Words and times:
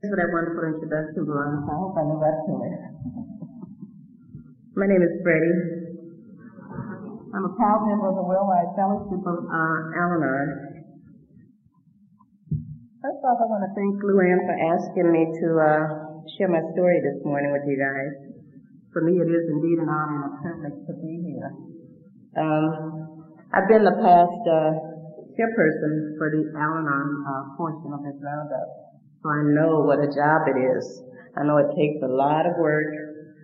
Thanks 0.00 0.16
for 0.16 0.20
that 0.24 0.32
wonderful 0.32 0.64
introduction, 0.64 1.28
Veronica. 1.28 1.68
I 1.68 1.76
hope 1.76 1.92
I 1.92 2.08
live 2.08 2.24
up 2.24 2.40
to 2.48 2.52
it. 2.64 2.76
My 4.72 4.88
name 4.88 5.04
is 5.04 5.12
Freddie. 5.20 5.60
I'm 7.36 7.44
a 7.44 7.52
proud 7.52 7.84
member 7.84 8.08
of 8.08 8.16
the 8.16 8.24
Worldwide 8.24 8.72
Fellowship 8.80 9.20
of 9.20 9.44
uh, 9.44 10.00
Al-Anon. 10.00 10.48
First 13.04 13.20
off, 13.28 13.44
I 13.44 13.46
want 13.52 13.60
to 13.68 13.76
thank 13.76 14.00
Luann 14.00 14.40
for 14.48 14.56
asking 14.72 15.08
me 15.12 15.28
to 15.36 15.48
uh, 15.60 15.84
share 16.32 16.48
my 16.48 16.64
story 16.72 17.04
this 17.04 17.20
morning 17.20 17.52
with 17.52 17.68
you 17.68 17.76
guys. 17.76 18.40
For 18.96 19.04
me, 19.04 19.20
it 19.20 19.28
is 19.28 19.52
indeed 19.52 19.84
an 19.84 19.88
honor 19.92 20.16
and 20.16 20.32
a 20.32 20.32
privilege 20.40 20.80
to 20.88 20.96
be 20.96 21.28
here. 21.28 21.52
Um, 22.40 23.36
I've 23.52 23.68
been 23.68 23.84
the 23.84 24.00
past 24.00 24.42
uh, 24.48 24.80
chairperson 25.36 26.16
for 26.16 26.32
the 26.32 26.56
Al-Anon 26.56 27.08
uh, 27.20 27.52
portion 27.60 27.92
of 27.92 28.00
this 28.00 28.16
roundup. 28.24 28.89
So 29.20 29.28
I 29.28 29.44
know 29.52 29.84
what 29.84 30.00
a 30.00 30.08
job 30.08 30.48
it 30.48 30.56
is. 30.56 30.84
I 31.36 31.44
know 31.44 31.60
it 31.60 31.76
takes 31.76 32.00
a 32.00 32.08
lot 32.08 32.48
of 32.48 32.56
work, 32.56 32.88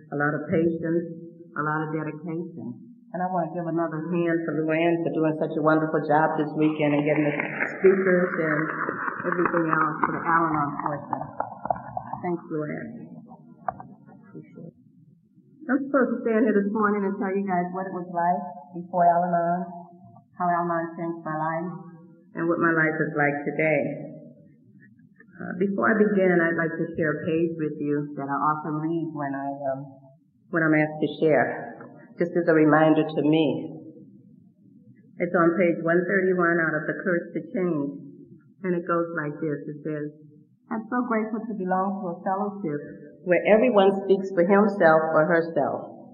a 0.09 0.17
lot 0.17 0.33
of 0.33 0.49
patience, 0.49 1.05
a 1.53 1.61
lot 1.61 1.85
of 1.85 1.93
dedication. 1.93 2.73
And 3.13 3.21
I 3.21 3.29
want 3.29 3.49
to 3.49 3.51
give 3.53 3.65
another 3.69 4.09
hand 4.09 4.37
for 4.41 4.57
Luann 4.57 5.05
for 5.05 5.13
doing 5.13 5.37
such 5.37 5.53
a 5.53 5.61
wonderful 5.61 6.01
job 6.09 6.35
this 6.41 6.49
weekend 6.57 6.97
and 6.97 7.05
getting 7.05 7.29
the 7.29 7.35
speakers 7.77 8.31
and 8.41 8.61
everything 9.21 9.65
else 9.69 9.95
for 10.01 10.11
the 10.17 10.21
Al-Anon 10.25 10.69
portion. 10.81 11.21
Thanks, 12.25 12.43
Luann. 12.49 12.85
Appreciate. 14.17 14.73
I'm 15.69 15.81
supposed 15.87 16.09
to 16.09 16.17
stand 16.25 16.41
here 16.49 16.57
this 16.57 16.73
morning 16.73 17.05
and 17.05 17.13
tell 17.21 17.31
you 17.31 17.45
guys 17.45 17.69
what 17.71 17.85
it 17.85 17.93
was 17.93 18.09
like 18.11 18.43
before 18.81 19.05
Al-Anon, 19.05 19.61
how 20.41 20.49
Al-Anon 20.49 20.97
changed 20.97 21.21
my 21.21 21.37
life, 21.37 21.73
and 22.33 22.49
what 22.49 22.57
my 22.57 22.73
life 22.73 22.97
is 22.97 23.13
like 23.13 23.37
today. 23.45 24.06
Before 25.55 25.87
I 25.87 25.95
begin, 25.95 26.43
I'd 26.43 26.59
like 26.59 26.75
to 26.75 26.87
share 26.99 27.23
a 27.23 27.25
page 27.25 27.55
with 27.55 27.79
you 27.79 28.11
that 28.19 28.27
I 28.27 28.37
often 28.51 28.83
read 28.83 29.07
when 29.15 29.31
I 29.31 29.47
um, 29.71 29.79
when 30.51 30.59
I'm 30.59 30.75
asked 30.75 30.99
to 30.99 31.09
share, 31.23 31.87
just 32.19 32.35
as 32.35 32.51
a 32.51 32.55
reminder 32.55 33.07
to 33.07 33.21
me. 33.23 33.71
It's 35.23 35.33
on 35.33 35.55
page 35.55 35.79
131 35.79 36.59
out 36.59 36.75
of 36.75 36.83
The 36.85 36.99
Courage 36.99 37.31
to 37.31 37.41
Change, 37.55 37.89
and 38.67 38.75
it 38.75 38.83
goes 38.83 39.07
like 39.15 39.39
this. 39.39 39.59
It 39.71 39.79
says, 39.87 40.07
I'm 40.67 40.83
so 40.91 41.07
grateful 41.07 41.39
to 41.47 41.53
belong 41.55 42.03
to 42.03 42.05
a 42.11 42.15
fellowship 42.27 42.81
where 43.23 43.41
everyone 43.47 44.03
speaks 44.03 44.27
for 44.35 44.43
himself 44.43 45.01
or 45.15 45.25
herself. 45.25 46.11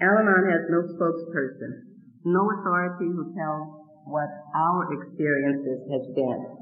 Al-Anon 0.00 0.44
has 0.50 0.64
no 0.72 0.80
spokesperson, 0.96 1.84
no 2.24 2.48
authority 2.48 3.12
who 3.12 3.28
tells 3.36 3.68
what 4.08 4.28
our 4.56 4.88
experiences 4.98 5.84
has 5.92 6.04
been. 6.16 6.59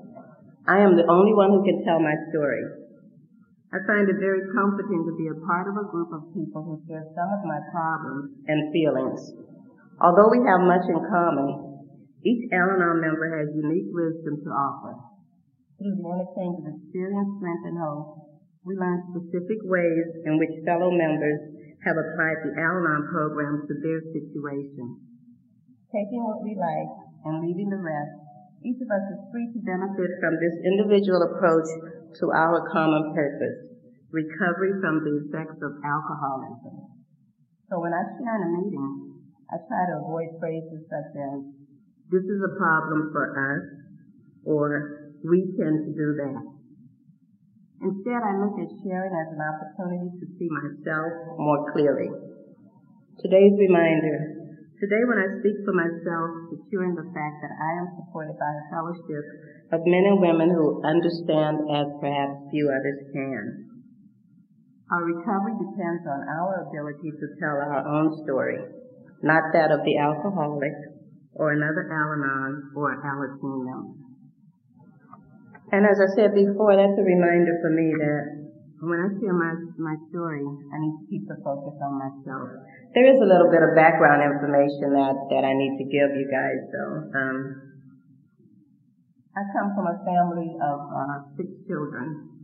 I 0.68 0.84
am 0.84 1.00
the 1.00 1.08
only 1.08 1.32
one 1.32 1.48
who 1.48 1.64
can 1.64 1.80
tell 1.80 1.96
my 1.96 2.12
story. 2.28 2.60
I 3.72 3.80
find 3.88 4.04
it 4.04 4.20
very 4.20 4.44
comforting 4.52 5.00
to 5.00 5.16
be 5.16 5.32
a 5.32 5.40
part 5.48 5.64
of 5.64 5.80
a 5.80 5.88
group 5.88 6.12
of 6.12 6.28
people 6.36 6.60
who 6.60 6.76
share 6.84 7.08
some 7.16 7.30
of 7.32 7.42
my 7.48 7.56
problems 7.72 8.36
and 8.44 8.68
feelings. 8.68 9.16
Although 9.96 10.28
we 10.28 10.44
have 10.44 10.68
much 10.68 10.84
in 10.92 11.00
common, 11.08 11.80
each 12.20 12.52
Al-Anon 12.52 13.00
member 13.00 13.32
has 13.32 13.48
unique 13.56 13.88
wisdom 13.96 14.44
to 14.44 14.50
offer. 14.52 14.92
Through 15.80 15.96
the 15.96 16.04
interchange 16.04 16.60
of 16.60 16.68
experience, 16.68 17.32
strength, 17.40 17.64
and 17.64 17.80
hope, 17.80 18.28
we 18.68 18.76
learn 18.76 19.08
specific 19.08 19.64
ways 19.64 20.08
in 20.28 20.36
which 20.36 20.52
fellow 20.68 20.92
members 20.92 21.40
have 21.88 21.96
applied 21.96 22.44
the 22.44 22.52
Al-Anon 22.60 23.08
program 23.08 23.64
to 23.64 23.74
their 23.80 24.04
situation. 24.12 25.00
Taking 25.88 26.28
what 26.28 26.44
we 26.44 26.52
like 26.52 26.92
and 27.24 27.40
leaving 27.40 27.72
the 27.72 27.80
rest 27.80 28.27
each 28.66 28.80
of 28.82 28.90
us 28.90 29.04
is 29.14 29.20
free 29.30 29.46
to 29.54 29.60
benefit 29.62 30.10
from 30.18 30.34
this 30.42 30.56
individual 30.66 31.22
approach 31.30 31.68
to 32.18 32.24
our 32.34 32.66
common 32.74 33.14
purpose, 33.14 33.70
recovery 34.10 34.74
from 34.82 35.04
the 35.06 35.14
effects 35.26 35.62
of 35.62 35.78
alcoholism. 35.84 36.98
So 37.70 37.78
when 37.78 37.94
I 37.94 38.02
share 38.18 38.34
in 38.34 38.42
a 38.42 38.50
meeting, 38.58 39.14
I 39.52 39.62
try 39.68 39.82
to 39.92 40.02
avoid 40.02 40.40
phrases 40.40 40.82
such 40.90 41.12
as, 41.14 41.38
this 42.10 42.24
is 42.24 42.40
a 42.42 42.56
problem 42.58 43.12
for 43.12 43.24
us, 43.36 43.64
or 44.44 45.12
we 45.22 45.54
tend 45.54 45.84
to 45.86 45.92
do 45.92 46.08
that. 46.18 46.42
Instead, 47.78 48.20
I 48.26 48.34
look 48.42 48.58
at 48.58 48.70
sharing 48.82 49.14
as 49.14 49.28
an 49.30 49.42
opportunity 49.44 50.10
to 50.18 50.26
see 50.34 50.50
myself 50.50 51.38
more 51.38 51.70
clearly. 51.70 52.10
Today's 53.22 53.54
reminder 53.54 54.37
Today 54.78 55.02
when 55.10 55.18
I 55.18 55.26
speak 55.42 55.58
for 55.66 55.74
myself, 55.74 56.54
securing 56.54 56.94
the 56.94 57.10
fact 57.10 57.42
that 57.42 57.50
I 57.50 57.82
am 57.82 57.98
supported 57.98 58.38
by 58.38 58.46
a 58.46 58.64
fellowship 58.70 59.26
of 59.74 59.82
men 59.82 60.06
and 60.06 60.22
women 60.22 60.54
who 60.54 60.78
understand 60.86 61.66
as 61.66 61.90
perhaps 61.98 62.46
few 62.54 62.70
others 62.70 63.10
can. 63.10 63.66
Our 64.94 65.02
recovery 65.02 65.58
depends 65.58 66.06
on 66.06 66.22
our 66.30 66.70
ability 66.70 67.10
to 67.10 67.26
tell 67.42 67.58
our 67.58 67.82
own 67.90 68.22
story, 68.22 68.62
not 69.18 69.50
that 69.50 69.74
of 69.74 69.82
the 69.82 69.98
alcoholic 69.98 70.78
or 71.34 71.58
another 71.58 71.90
Al-Anon 71.90 72.70
or 72.78 73.02
member. 73.02 73.98
And 75.74 75.90
as 75.90 75.98
I 75.98 76.06
said 76.14 76.38
before, 76.38 76.78
that's 76.78 76.94
a 76.94 77.02
reminder 77.02 77.58
for 77.66 77.74
me 77.74 77.98
that 77.98 78.37
when 78.78 79.02
I 79.02 79.10
share 79.18 79.34
my, 79.34 79.52
my 79.82 79.96
story, 80.10 80.46
I 80.46 80.76
need 80.78 80.94
to 81.02 81.04
keep 81.10 81.26
the 81.26 81.34
focus 81.42 81.74
on 81.82 81.98
myself. 81.98 82.46
There 82.94 83.10
is 83.10 83.18
a 83.18 83.26
little 83.26 83.50
bit 83.50 83.66
of 83.66 83.74
background 83.74 84.22
information 84.22 84.94
that, 84.94 85.18
that 85.34 85.42
I 85.42 85.50
need 85.58 85.82
to 85.82 85.86
give 85.90 86.14
you 86.14 86.30
guys 86.30 86.62
though. 86.70 87.10
Um, 87.10 87.38
I 89.34 89.42
come 89.50 89.74
from 89.74 89.86
a 89.90 89.98
family 90.06 90.54
of 90.62 90.78
uh, 90.94 91.16
six 91.34 91.50
children. 91.66 92.38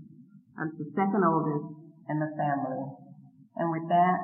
I'm 0.59 0.75
the 0.75 0.91
second 0.99 1.23
oldest 1.23 1.71
in 2.11 2.19
the 2.19 2.31
family. 2.35 2.83
And 3.55 3.71
with 3.71 3.87
that, 3.95 4.19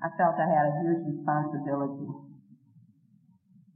I 0.00 0.08
felt 0.16 0.40
I 0.40 0.48
had 0.48 0.64
a 0.64 0.74
huge 0.80 1.12
responsibility. 1.12 2.08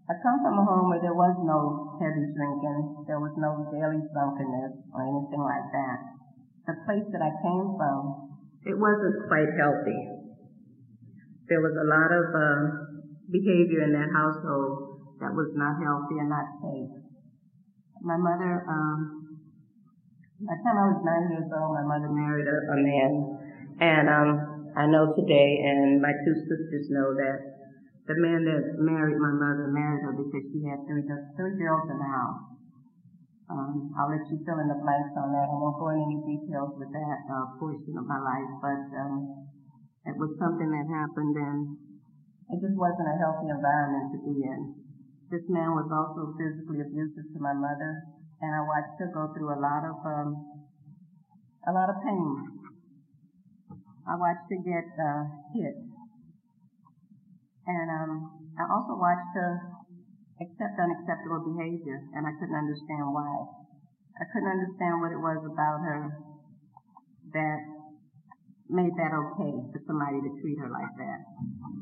I 0.09 0.17
come 0.25 0.41
from 0.41 0.57
a 0.57 0.65
home 0.65 0.89
where 0.89 1.05
there 1.05 1.17
was 1.17 1.37
no 1.45 2.01
heavy 2.01 2.33
drinking, 2.33 3.05
there 3.05 3.21
was 3.21 3.37
no 3.37 3.69
daily 3.69 4.01
drunkenness 4.09 4.73
or 4.97 5.01
anything 5.05 5.45
like 5.45 5.69
that 5.71 6.10
the 6.67 6.75
place 6.85 7.07
that 7.13 7.23
I 7.23 7.33
came 7.41 7.69
from, 7.77 8.01
it 8.67 8.77
wasn't 8.77 9.29
quite 9.29 9.51
healthy. 9.57 10.01
There 11.49 11.63
was 11.65 11.75
a 11.75 11.87
lot 11.89 12.11
of 12.13 12.27
uh, 12.31 12.61
behavior 13.31 13.83
in 13.89 13.93
that 13.97 14.11
household 14.13 15.01
that 15.21 15.33
was 15.33 15.51
not 15.57 15.81
healthy 15.81 16.21
and 16.21 16.31
not 16.31 16.47
safe. 16.63 16.93
My 18.01 18.17
mother, 18.17 18.65
um, 18.69 18.99
by 20.41 20.57
the 20.57 20.63
time 20.65 20.79
I 20.79 20.87
was 20.95 21.01
nine 21.05 21.27
years 21.37 21.51
old, 21.53 21.77
my 21.77 21.85
mother 21.85 22.09
married 22.09 22.49
a, 22.49 22.59
a 22.73 22.79
man, 22.81 23.13
and 23.81 24.07
um, 24.09 24.29
I 24.77 24.87
know 24.87 25.13
today, 25.13 25.61
and 25.67 26.01
my 26.01 26.13
two 26.25 26.37
sisters 26.49 26.89
know 26.89 27.13
that 27.17 27.39
the 28.09 28.17
man 28.17 28.43
that 28.49 28.81
married 28.81 29.19
my 29.21 29.35
mother 29.37 29.69
married 29.69 30.03
her 30.03 30.15
because 30.17 30.47
she 30.51 30.65
had 30.65 30.81
three, 30.89 31.05
three 31.37 31.55
girls 31.61 31.87
in 31.93 31.99
the 32.01 32.11
house. 32.11 32.60
Um, 33.51 33.91
I'll 33.99 34.07
let 34.07 34.23
you 34.31 34.39
fill 34.47 34.63
in 34.63 34.71
the 34.71 34.79
blanks 34.79 35.11
on 35.19 35.35
that. 35.35 35.51
I 35.51 35.57
won't 35.59 35.75
go 35.75 35.91
into 35.91 36.07
any 36.07 36.23
details 36.23 36.71
with 36.79 36.95
that 36.95 37.19
uh, 37.27 37.59
portion 37.59 37.99
of 37.99 38.07
my 38.07 38.23
life, 38.23 38.53
but 38.63 38.83
um, 38.95 39.51
it 40.07 40.15
was 40.15 40.39
something 40.39 40.71
that 40.71 40.87
happened, 40.87 41.35
and 41.35 41.59
it 42.55 42.63
just 42.63 42.79
wasn't 42.79 43.11
a 43.11 43.19
healthy 43.19 43.51
environment 43.51 44.15
to 44.15 44.19
be 44.23 44.47
in. 44.47 44.61
This 45.35 45.43
man 45.51 45.75
was 45.75 45.91
also 45.91 46.31
physically 46.39 46.79
abusive 46.79 47.27
to 47.35 47.39
my 47.43 47.51
mother, 47.51 48.07
and 48.39 48.55
I 48.55 48.63
watched 48.63 49.03
her 49.03 49.11
go 49.11 49.35
through 49.35 49.51
a 49.51 49.59
lot 49.59 49.83
of 49.83 49.99
um, 49.99 50.31
a 51.67 51.73
lot 51.75 51.91
of 51.91 51.99
pain. 52.07 52.31
I 54.07 54.15
watched 54.15 54.47
her 54.47 54.63
get 54.63 54.87
uh, 54.95 55.23
hit, 55.59 55.75
and 57.67 57.89
um, 57.99 58.13
I 58.55 58.71
also 58.71 58.95
watched 58.95 59.35
her 59.35 59.80
accept 60.41 60.81
unacceptable 60.81 61.53
behavior, 61.53 62.01
and 62.17 62.25
I 62.25 62.33
couldn't 62.41 62.57
understand 62.57 63.13
why. 63.13 63.45
I 64.21 64.25
couldn't 64.33 64.49
understand 64.49 65.01
what 65.05 65.13
it 65.13 65.21
was 65.21 65.41
about 65.45 65.85
her 65.85 66.01
that 67.37 67.61
made 68.73 68.95
that 68.97 69.13
okay 69.13 69.53
for 69.69 69.81
somebody 69.85 70.21
to 70.25 70.31
treat 70.41 70.57
her 70.61 70.71
like 70.73 70.93
that. 70.97 71.21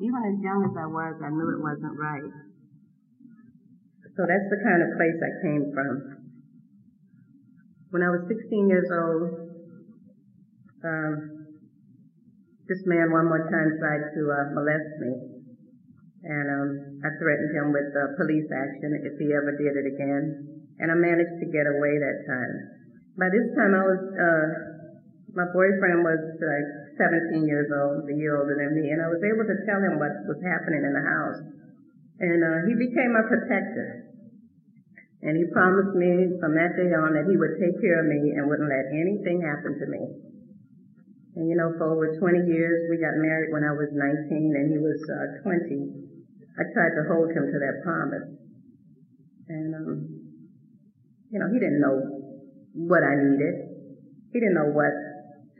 Even 0.02 0.20
as 0.26 0.36
young 0.42 0.66
as 0.66 0.74
I 0.74 0.86
was, 0.90 1.14
I 1.22 1.30
knew 1.30 1.48
it 1.54 1.62
wasn't 1.62 1.96
right. 1.98 2.34
So 4.18 4.26
that's 4.26 4.48
the 4.50 4.60
kind 4.66 4.82
of 4.82 4.90
place 4.98 5.18
I 5.22 5.32
came 5.46 5.64
from. 5.70 5.94
When 7.90 8.02
I 8.02 8.10
was 8.10 8.26
16 8.26 8.68
years 8.68 8.90
old, 8.90 9.30
um, 10.82 11.14
this 12.66 12.82
man 12.86 13.10
one 13.14 13.26
more 13.30 13.46
time 13.46 13.70
tried 13.78 14.04
to 14.14 14.22
uh, 14.28 14.46
molest 14.54 14.92
me 15.00 15.27
and 16.24 16.46
um, 16.50 16.70
I 17.06 17.10
threatened 17.18 17.54
him 17.54 17.70
with 17.70 17.90
uh, 17.94 18.18
police 18.18 18.50
action 18.50 18.90
if 19.06 19.14
he 19.22 19.30
ever 19.30 19.54
did 19.54 19.78
it 19.78 19.86
again. 19.86 20.24
And 20.78 20.90
I 20.90 20.96
managed 20.98 21.38
to 21.42 21.46
get 21.50 21.66
away 21.66 21.98
that 21.98 22.18
time. 22.26 22.54
By 23.18 23.28
this 23.30 23.50
time, 23.58 23.74
I 23.74 23.82
was 23.82 24.02
uh, 24.14 24.46
my 25.34 25.46
boyfriend 25.50 26.02
was 26.02 26.22
like 26.38 26.68
17 26.98 27.46
years 27.46 27.70
old, 27.70 28.06
a 28.10 28.16
year 28.16 28.38
older 28.38 28.58
than 28.58 28.74
me, 28.74 28.90
and 28.90 29.02
I 29.02 29.10
was 29.10 29.22
able 29.22 29.46
to 29.46 29.58
tell 29.66 29.78
him 29.78 29.98
what 30.02 30.14
was 30.26 30.40
happening 30.42 30.82
in 30.82 30.94
the 30.94 31.04
house. 31.04 31.40
And 32.18 32.40
uh, 32.42 32.58
he 32.66 32.74
became 32.74 33.14
my 33.14 33.22
protector. 33.22 34.08
And 35.22 35.34
he 35.34 35.50
promised 35.50 35.94
me 35.98 36.38
from 36.38 36.54
that 36.54 36.78
day 36.78 36.94
on 36.94 37.14
that 37.14 37.26
he 37.26 37.34
would 37.34 37.58
take 37.58 37.74
care 37.82 38.02
of 38.02 38.06
me 38.06 38.38
and 38.38 38.46
wouldn't 38.46 38.70
let 38.70 38.86
anything 38.94 39.42
happen 39.42 39.74
to 39.78 39.86
me. 39.90 40.02
And 41.38 41.46
you 41.46 41.54
know, 41.54 41.70
for 41.78 41.94
over 41.94 42.18
20 42.18 42.50
years, 42.50 42.90
we 42.90 42.98
got 42.98 43.14
married 43.14 43.54
when 43.54 43.62
I 43.62 43.70
was 43.70 43.86
19 43.94 44.58
and 44.58 44.74
he 44.74 44.78
was 44.82 44.98
uh, 45.06 45.38
20. 45.46 45.54
I 46.58 46.66
tried 46.74 46.98
to 46.98 47.06
hold 47.06 47.30
him 47.30 47.46
to 47.46 47.58
that 47.62 47.78
promise. 47.86 48.26
And, 49.46 49.70
um, 49.70 49.94
you 51.30 51.38
know, 51.38 51.46
he 51.46 51.62
didn't 51.62 51.78
know 51.78 51.94
what 52.74 53.06
I 53.06 53.14
needed. 53.22 53.54
He 54.34 54.42
didn't 54.42 54.58
know 54.58 54.74
what 54.74 54.90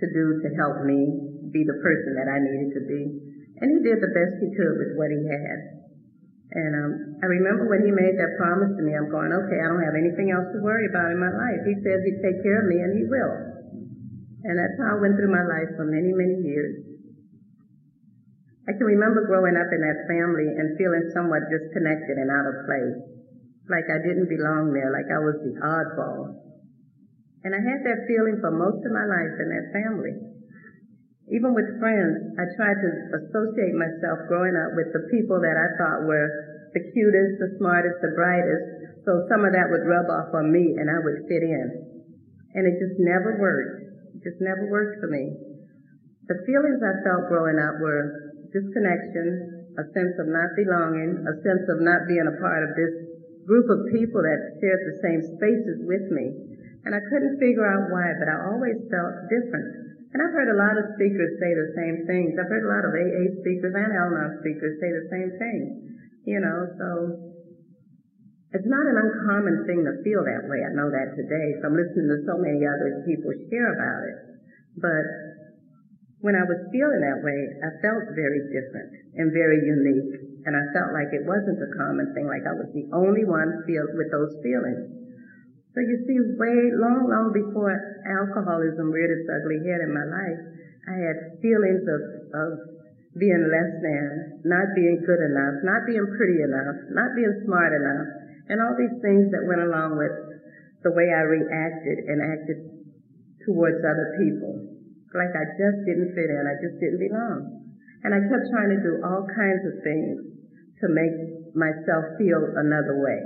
to 0.03 0.07
do 0.11 0.43
to 0.43 0.49
help 0.59 0.83
me 0.83 0.99
be 1.55 1.63
the 1.63 1.79
person 1.79 2.19
that 2.19 2.27
I 2.27 2.43
needed 2.43 2.75
to 2.75 2.83
be. 2.83 3.03
And 3.63 3.67
he 3.71 3.79
did 3.87 4.03
the 4.03 4.11
best 4.11 4.35
he 4.43 4.51
could 4.59 4.75
with 4.83 4.99
what 4.99 5.15
he 5.15 5.23
had. 5.31 5.79
And 6.59 6.73
um, 6.75 6.93
I 7.23 7.27
remember 7.31 7.71
when 7.71 7.87
he 7.87 7.95
made 7.95 8.19
that 8.19 8.35
promise 8.35 8.75
to 8.75 8.83
me, 8.83 8.99
I'm 8.99 9.15
going, 9.15 9.31
okay, 9.31 9.63
I 9.63 9.71
don't 9.71 9.87
have 9.87 9.95
anything 9.95 10.35
else 10.35 10.51
to 10.51 10.59
worry 10.59 10.91
about 10.91 11.15
in 11.15 11.23
my 11.23 11.31
life. 11.31 11.63
He 11.63 11.79
says 11.87 12.03
he'd 12.03 12.19
take 12.19 12.43
care 12.43 12.65
of 12.65 12.67
me, 12.67 12.83
and 12.83 12.99
he 12.99 13.07
will. 13.07 13.48
And 14.45 14.55
that's 14.55 14.79
how 14.79 14.95
I 14.95 15.01
went 15.03 15.19
through 15.19 15.35
my 15.35 15.43
life 15.43 15.75
for 15.75 15.87
many, 15.89 16.15
many 16.15 16.47
years. 16.47 16.79
I 18.69 18.77
can 18.77 18.85
remember 18.85 19.25
growing 19.25 19.57
up 19.57 19.73
in 19.73 19.81
that 19.81 20.05
family 20.07 20.45
and 20.45 20.77
feeling 20.77 21.09
somewhat 21.17 21.49
disconnected 21.49 22.21
and 22.21 22.29
out 22.29 22.45
of 22.45 22.69
place, 22.69 23.01
like 23.67 23.89
I 23.89 23.97
didn't 24.05 24.29
belong 24.29 24.77
there, 24.77 24.93
like 24.93 25.09
I 25.09 25.19
was 25.25 25.41
the 25.41 25.57
oddball. 25.57 26.37
And 27.49 27.57
I 27.57 27.65
had 27.65 27.81
that 27.89 28.05
feeling 28.05 28.37
for 28.45 28.53
most 28.53 28.85
of 28.85 28.93
my 28.93 29.09
life 29.09 29.35
in 29.41 29.49
that 29.49 29.73
family. 29.73 30.15
Even 31.33 31.57
with 31.57 31.81
friends, 31.81 32.37
I 32.37 32.45
tried 32.57 32.77
to 32.77 32.91
associate 33.25 33.73
myself 33.73 34.29
growing 34.29 34.57
up 34.57 34.77
with 34.77 34.93
the 34.93 35.09
people 35.13 35.41
that 35.41 35.57
I 35.57 35.69
thought 35.81 36.05
were 36.05 36.29
the 36.77 36.85
cutest, 36.93 37.41
the 37.41 37.57
smartest, 37.57 38.01
the 38.05 38.13
brightest. 38.13 39.05
So 39.05 39.25
some 39.33 39.45
of 39.45 39.53
that 39.57 39.73
would 39.73 39.89
rub 39.89 40.13
off 40.13 40.33
on 40.37 40.53
me 40.53 40.77
and 40.77 40.93
I 40.93 41.01
would 41.01 41.25
fit 41.29 41.45
in. 41.45 41.67
And 42.53 42.65
it 42.69 42.77
just 42.81 43.01
never 43.01 43.41
worked. 43.41 43.78
It 44.19 44.27
just 44.27 44.43
never 44.43 44.67
worked 44.67 44.99
for 44.99 45.07
me. 45.07 45.31
The 46.27 46.43
feelings 46.43 46.83
I 46.83 47.07
felt 47.07 47.31
growing 47.31 47.55
up 47.63 47.79
were 47.79 48.35
disconnection, 48.51 49.79
a 49.79 49.87
sense 49.95 50.19
of 50.19 50.27
not 50.27 50.59
belonging, 50.59 51.23
a 51.23 51.35
sense 51.47 51.71
of 51.71 51.79
not 51.79 52.11
being 52.11 52.27
a 52.27 52.35
part 52.43 52.67
of 52.67 52.75
this 52.75 52.91
group 53.47 53.71
of 53.71 53.87
people 53.95 54.19
that 54.27 54.59
shared 54.59 54.83
the 54.91 54.99
same 55.07 55.23
spaces 55.39 55.87
with 55.87 56.11
me. 56.11 56.35
And 56.83 56.99
I 56.99 57.01
couldn't 57.07 57.39
figure 57.39 57.63
out 57.63 57.95
why, 57.95 58.11
but 58.19 58.27
I 58.27 58.43
always 58.43 58.75
felt 58.91 59.31
different. 59.31 60.11
And 60.11 60.19
I've 60.19 60.35
heard 60.35 60.51
a 60.51 60.59
lot 60.59 60.75
of 60.75 60.99
speakers 60.99 61.39
say 61.39 61.55
the 61.55 61.71
same 61.79 62.03
things. 62.11 62.35
I've 62.35 62.51
heard 62.51 62.67
a 62.67 62.75
lot 62.75 62.83
of 62.83 62.99
AA 62.99 63.39
speakers 63.39 63.71
and 63.71 63.93
Al-Anon 63.95 64.43
speakers 64.43 64.83
say 64.83 64.91
the 64.91 65.07
same 65.15 65.31
thing. 65.39 65.63
You 66.27 66.43
know, 66.43 66.59
so 66.75 67.28
it's 68.49 68.65
not 68.65 68.85
an 68.89 68.97
uncommon 68.97 69.69
thing 69.69 69.85
to 69.85 69.93
feel 70.01 70.25
that 70.25 70.49
way. 70.49 70.65
I 70.65 70.73
know 70.73 70.89
that 70.89 71.13
today 71.13 71.61
from 71.61 71.77
listening 71.77 72.09
to 72.09 72.19
so 72.25 72.41
many 72.41 72.65
other 72.65 73.05
people 73.05 73.29
share 73.53 73.77
about 73.77 74.03
it. 74.09 74.19
But 74.81 75.05
when 76.25 76.33
I 76.33 76.49
was 76.49 76.57
feeling 76.73 77.05
that 77.05 77.21
way, 77.21 77.41
I 77.61 77.71
felt 77.85 78.09
very 78.17 78.41
different 78.49 78.89
and 79.21 79.37
very 79.37 79.61
unique. 79.69 80.49
And 80.49 80.57
I 80.57 80.65
felt 80.73 80.97
like 80.97 81.13
it 81.13 81.29
wasn't 81.29 81.61
a 81.61 81.71
common 81.77 82.09
thing, 82.17 82.25
like 82.25 82.49
I 82.49 82.57
was 82.57 82.73
the 82.73 82.89
only 82.97 83.29
one 83.29 83.69
feel 83.69 83.85
with 83.93 84.09
those 84.09 84.33
feelings. 84.41 84.97
So 85.77 85.85
you 85.85 86.01
see, 86.09 86.19
way 86.41 86.73
long, 86.73 87.05
long 87.07 87.31
before 87.37 87.71
alcoholism 88.09 88.89
reared 88.89 89.13
its 89.13 89.29
ugly 89.29 89.61
head 89.69 89.85
in 89.85 89.93
my 89.93 90.09
life, 90.09 90.41
I 90.89 90.97
had 90.97 91.17
feelings 91.45 91.85
of, 91.85 92.01
of 92.33 92.51
being 93.21 93.45
less 93.53 93.73
than, 93.85 94.41
not 94.49 94.73
being 94.73 95.05
good 95.05 95.21
enough, 95.21 95.61
not 95.63 95.85
being 95.85 96.09
pretty 96.17 96.41
enough, 96.41 96.81
not 96.97 97.13
being 97.15 97.35
smart 97.45 97.77
enough, 97.77 98.18
and 98.49 98.61
all 98.61 98.75
these 98.77 98.97
things 99.05 99.29
that 99.33 99.45
went 99.45 99.63
along 99.65 100.01
with 100.01 100.15
the 100.83 100.93
way 100.93 101.13
I 101.13 101.25
reacted 101.25 102.09
and 102.09 102.19
acted 102.25 102.59
towards 103.45 103.81
other 103.85 104.17
people. 104.21 104.79
Like 105.13 105.33
I 105.33 105.45
just 105.57 105.79
didn't 105.89 106.13
fit 106.13 106.29
in, 106.29 106.45
I 106.45 106.57
just 106.61 106.77
didn't 106.81 107.01
belong. 107.01 107.69
And 108.05 108.15
I 108.15 108.21
kept 108.25 108.47
trying 108.53 108.73
to 108.77 108.81
do 108.81 109.03
all 109.03 109.27
kinds 109.27 109.65
of 109.67 109.75
things 109.83 110.17
to 110.85 110.87
make 110.89 111.17
myself 111.57 112.15
feel 112.21 112.39
another 112.57 113.03
way. 113.03 113.21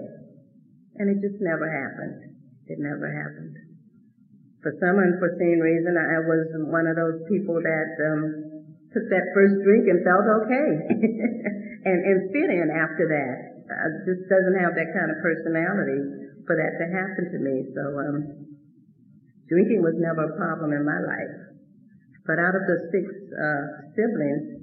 And 0.97 1.11
it 1.13 1.21
just 1.21 1.43
never 1.43 1.69
happened. 1.69 2.33
It 2.67 2.79
never 2.81 3.11
happened. 3.11 3.57
For 4.63 4.73
some 4.79 4.97
unforeseen 4.97 5.59
reason, 5.59 5.99
I 5.99 6.23
was 6.23 6.47
one 6.71 6.87
of 6.87 6.95
those 6.95 7.27
people 7.27 7.59
that 7.59 7.91
um, 7.99 8.23
took 8.95 9.07
that 9.11 9.27
first 9.35 9.59
drink 9.67 9.91
and 9.91 10.07
felt 10.07 10.23
okay, 10.23 10.71
and 11.91 11.99
and 11.99 12.19
fit 12.31 12.47
in 12.47 12.71
after 12.71 13.11
that. 13.11 13.62
I 13.69 13.87
just 14.09 14.27
doesn't 14.27 14.59
have 14.59 14.75
that 14.75 14.91
kind 14.95 15.11
of 15.13 15.19
personality 15.23 16.01
for 16.47 16.55
that 16.59 16.73
to 16.83 16.87
happen 16.91 17.25
to 17.31 17.39
me. 17.39 17.57
So 17.75 17.83
um, 18.03 18.17
drinking 19.47 19.83
was 19.83 19.95
never 19.99 20.31
a 20.31 20.35
problem 20.35 20.73
in 20.73 20.83
my 20.83 20.99
life. 20.99 21.35
But 22.27 22.39
out 22.39 22.55
of 22.55 22.65
the 22.67 22.79
six 22.95 23.07
uh, 23.35 23.65
siblings, 23.99 24.63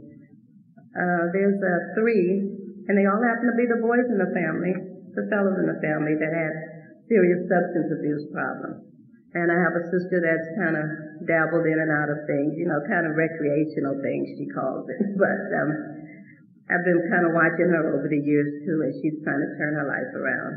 uh, 0.95 1.23
there's 1.35 1.59
uh, 1.59 1.93
three, 1.99 2.39
and 2.87 2.93
they 2.95 3.05
all 3.05 3.21
happen 3.21 3.51
to 3.51 3.57
be 3.59 3.67
the 3.67 3.83
boys 3.83 4.07
in 4.07 4.17
the 4.17 4.31
family, 4.31 4.73
the 5.13 5.27
fellows 5.27 5.59
in 5.59 5.67
the 5.67 5.79
family 5.83 6.15
that 6.17 6.31
had 6.31 6.53
serious 7.11 7.45
substance 7.51 7.89
abuse 7.93 8.25
problems. 8.31 8.89
And 9.37 9.53
I 9.53 9.57
have 9.61 9.77
a 9.77 9.85
sister 9.93 10.17
that's 10.25 10.49
kind 10.57 10.73
of 10.73 10.85
dabbled 11.29 11.69
in 11.69 11.77
and 11.77 11.91
out 11.93 12.09
of 12.09 12.25
things, 12.25 12.57
you 12.57 12.65
know, 12.65 12.81
kind 12.89 13.05
of 13.05 13.13
recreational 13.13 14.01
things, 14.01 14.25
she 14.39 14.49
calls 14.49 14.89
it. 14.89 14.97
But 15.21 15.53
um, 15.53 15.69
I've 16.69 16.85
been 16.85 17.01
kind 17.09 17.25
of 17.25 17.33
watching 17.33 17.69
her 17.69 17.97
over 17.97 18.05
the 18.05 18.21
years 18.21 18.61
too, 18.65 18.77
and 18.85 18.93
she's 19.01 19.17
trying 19.25 19.41
to 19.41 19.51
turn 19.57 19.73
her 19.73 19.89
life 19.89 20.13
around. 20.13 20.53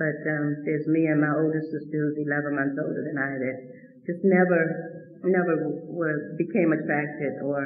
But 0.00 0.18
um, 0.24 0.64
there's 0.64 0.88
me 0.88 1.08
and 1.12 1.20
my 1.20 1.32
older 1.36 1.60
sister 1.60 1.96
who's 2.08 2.20
11 2.24 2.56
months 2.56 2.76
older 2.80 3.04
than 3.04 3.16
I 3.20 3.36
that 3.36 3.56
just 4.08 4.24
never, 4.24 4.60
never 5.24 5.54
were, 5.92 6.36
became 6.40 6.72
attracted 6.72 7.40
or 7.44 7.64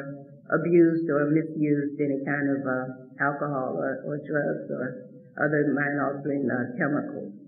abused 0.51 1.07
or 1.11 1.31
misused 1.31 1.99
any 2.03 2.19
kind 2.27 2.47
of 2.51 2.61
uh, 2.67 2.87
alcohol 3.23 3.79
or, 3.79 4.03
or 4.07 4.19
drugs 4.27 4.67
or 4.71 5.07
other 5.39 5.71
mind-altering 5.71 6.51
uh, 6.51 6.75
chemicals 6.75 7.41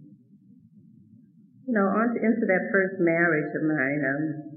you 1.66 1.74
know, 1.74 1.86
on 1.86 2.10
to, 2.14 2.18
into 2.18 2.44
that 2.46 2.68
first 2.74 2.98
marriage 2.98 3.54
of 3.54 3.62
mine, 3.62 4.02
um, 4.02 4.51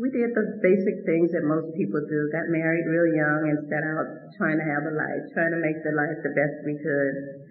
we 0.00 0.08
did 0.08 0.32
the 0.32 0.56
basic 0.64 1.04
things 1.04 1.36
that 1.36 1.44
most 1.44 1.68
people 1.76 2.00
do. 2.08 2.32
Got 2.32 2.48
married 2.48 2.88
real 2.88 3.12
young 3.12 3.52
and 3.52 3.60
set 3.68 3.84
out 3.84 4.08
trying 4.40 4.56
to 4.56 4.64
have 4.64 4.88
a 4.88 4.94
life, 4.96 5.20
trying 5.36 5.52
to 5.52 5.60
make 5.60 5.84
the 5.84 5.92
life 5.92 6.16
the 6.24 6.32
best 6.32 6.64
we 6.64 6.80
could. 6.80 7.44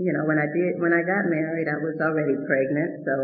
You 0.00 0.16
know, 0.16 0.24
when 0.24 0.40
I 0.40 0.48
did, 0.48 0.80
when 0.80 0.96
I 0.96 1.04
got 1.04 1.28
married, 1.28 1.68
I 1.68 1.76
was 1.78 2.00
already 2.00 2.40
pregnant, 2.48 3.04
so, 3.04 3.14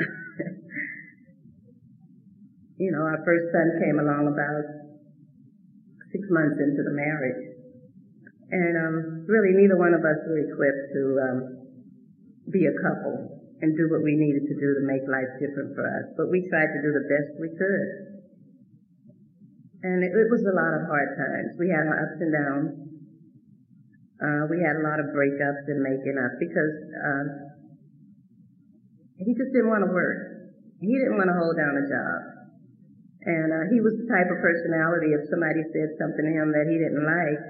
you 2.80 2.90
know, 2.90 3.06
our 3.06 3.22
first 3.22 3.52
son 3.52 3.78
came 3.78 4.00
along 4.00 4.26
about 4.26 4.64
six 6.10 6.26
months 6.32 6.58
into 6.58 6.82
the 6.82 6.96
marriage. 6.96 7.44
And, 8.50 8.74
um, 8.74 9.26
really 9.28 9.54
neither 9.54 9.76
one 9.76 9.94
of 9.94 10.00
us 10.00 10.18
were 10.26 10.42
equipped 10.42 10.90
to, 10.96 11.02
um, 11.22 11.38
be 12.50 12.66
a 12.66 12.74
couple 12.82 13.35
and 13.60 13.72
do 13.72 13.88
what 13.88 14.04
we 14.04 14.12
needed 14.16 14.44
to 14.44 14.56
do 14.56 14.68
to 14.76 14.82
make 14.84 15.04
life 15.08 15.32
different 15.40 15.72
for 15.72 15.84
us. 15.84 16.12
But 16.16 16.28
we 16.28 16.44
tried 16.48 16.70
to 16.76 16.80
do 16.84 16.90
the 16.92 17.06
best 17.08 17.40
we 17.40 17.50
could. 17.56 17.88
And 19.86 20.04
it, 20.04 20.12
it 20.12 20.28
was 20.28 20.44
a 20.44 20.56
lot 20.56 20.72
of 20.76 20.82
hard 20.88 21.16
times. 21.16 21.56
We 21.56 21.72
had 21.72 21.88
our 21.88 21.98
ups 22.04 22.18
and 22.20 22.32
downs. 22.32 22.72
Uh, 24.16 24.42
we 24.48 24.60
had 24.60 24.76
a 24.80 24.84
lot 24.84 25.00
of 25.00 25.12
breakups 25.12 25.68
and 25.68 25.80
making 25.84 26.16
up 26.16 26.36
because 26.40 26.76
uh, 26.96 27.24
he 29.20 29.32
just 29.36 29.52
didn't 29.52 29.68
want 29.72 29.84
to 29.84 29.92
work. 29.92 30.52
He 30.80 30.92
didn't 30.92 31.16
want 31.16 31.28
to 31.32 31.36
hold 31.36 31.56
down 31.56 31.76
a 31.80 31.84
job. 31.88 32.18
And 33.26 33.48
uh, 33.50 33.64
he 33.72 33.80
was 33.82 33.96
the 33.98 34.06
type 34.06 34.30
of 34.30 34.38
personality, 34.38 35.10
if 35.16 35.26
somebody 35.32 35.64
said 35.74 35.96
something 35.98 36.24
to 36.24 36.32
him 36.32 36.52
that 36.54 36.70
he 36.70 36.76
didn't 36.78 37.02
like, 37.02 37.42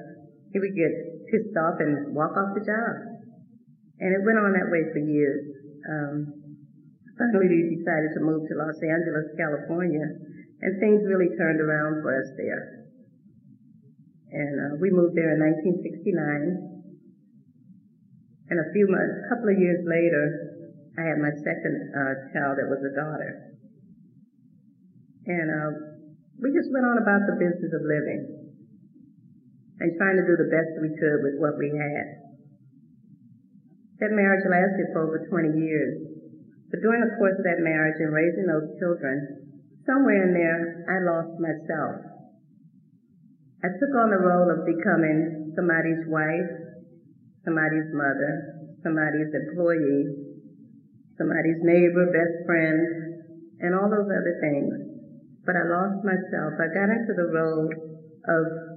he 0.55 0.59
would 0.63 0.73
get 0.73 0.93
pissed 1.29 1.57
off 1.59 1.83
and 1.85 2.15
walk 2.17 2.33
off 2.33 2.57
the 2.57 2.65
job. 2.65 2.95
And 4.01 4.13
it 4.13 4.25
went 4.25 4.41
on 4.41 4.53
that 4.57 4.69
way 4.73 4.89
for 4.93 5.01
years. 5.01 5.56
Um, 5.87 6.59
finally, 7.19 7.49
we 7.49 7.79
decided 7.79 8.11
to 8.19 8.21
move 8.21 8.43
to 8.49 8.55
Los 8.59 8.79
Angeles, 8.83 9.31
California, 9.39 10.07
and 10.63 10.81
things 10.81 11.07
really 11.07 11.31
turned 11.39 11.61
around 11.61 12.03
for 12.03 12.19
us 12.19 12.29
there. 12.37 12.87
And 14.33 14.55
uh, 14.59 14.75
we 14.83 14.91
moved 14.91 15.15
there 15.15 15.33
in 15.33 15.41
1969. 15.41 16.77
And 18.51 18.59
a 18.63 18.69
few 18.75 18.87
months, 18.91 19.27
a 19.27 19.29
couple 19.31 19.51
of 19.51 19.59
years 19.59 19.83
later, 19.87 20.55
I 20.99 21.03
had 21.03 21.19
my 21.19 21.35
second 21.45 21.75
uh, 21.95 22.15
child 22.35 22.59
that 22.59 22.69
was 22.71 22.83
a 22.83 22.95
daughter. 22.95 23.53
And 25.27 25.49
uh, 25.51 25.71
we 26.43 26.55
just 26.55 26.71
went 26.71 26.87
on 26.87 26.99
about 26.99 27.27
the 27.27 27.37
business 27.39 27.73
of 27.75 27.83
living 27.83 28.47
and 29.81 29.89
trying 29.99 30.17
to 30.17 30.25
do 30.25 30.37
the 30.41 30.51
best 30.51 30.73
we 30.81 30.95
could 30.99 31.21
with 31.23 31.37
what 31.39 31.59
we 31.59 31.69
had. 31.75 32.26
That 34.01 34.13
marriage 34.13 34.45
lasted 34.45 34.93
for 34.93 35.09
over 35.09 35.25
20 35.25 35.57
years. 35.57 35.97
But 36.69 36.85
during 36.85 37.01
the 37.01 37.17
course 37.17 37.39
of 37.39 37.47
that 37.49 37.65
marriage 37.65 37.97
and 37.97 38.13
raising 38.13 38.45
those 38.45 38.77
children, 38.77 39.57
somewhere 39.89 40.29
in 40.29 40.35
there, 40.37 40.85
I 40.85 41.01
lost 41.01 41.41
myself. 41.41 42.17
I 43.65 43.73
took 43.81 43.93
on 43.97 44.13
the 44.13 44.21
role 44.21 44.53
of 44.53 44.69
becoming 44.69 45.55
somebody's 45.57 46.05
wife, 46.13 46.53
somebody's 47.47 47.89
mother, 47.97 48.61
somebody's 48.85 49.33
employee, 49.33 50.05
somebody's 51.17 51.63
neighbor, 51.65 52.13
best 52.13 52.45
friend, 52.45 52.79
and 53.65 53.73
all 53.73 53.89
those 53.89 54.13
other 54.13 54.37
things. 54.45 54.77
But 55.49 55.57
I 55.57 55.65
lost 55.65 56.05
myself. 56.05 56.53
I 56.61 56.69
got 56.69 56.93
into 56.93 57.15
the 57.17 57.33
role 57.33 57.71
of 58.29 58.76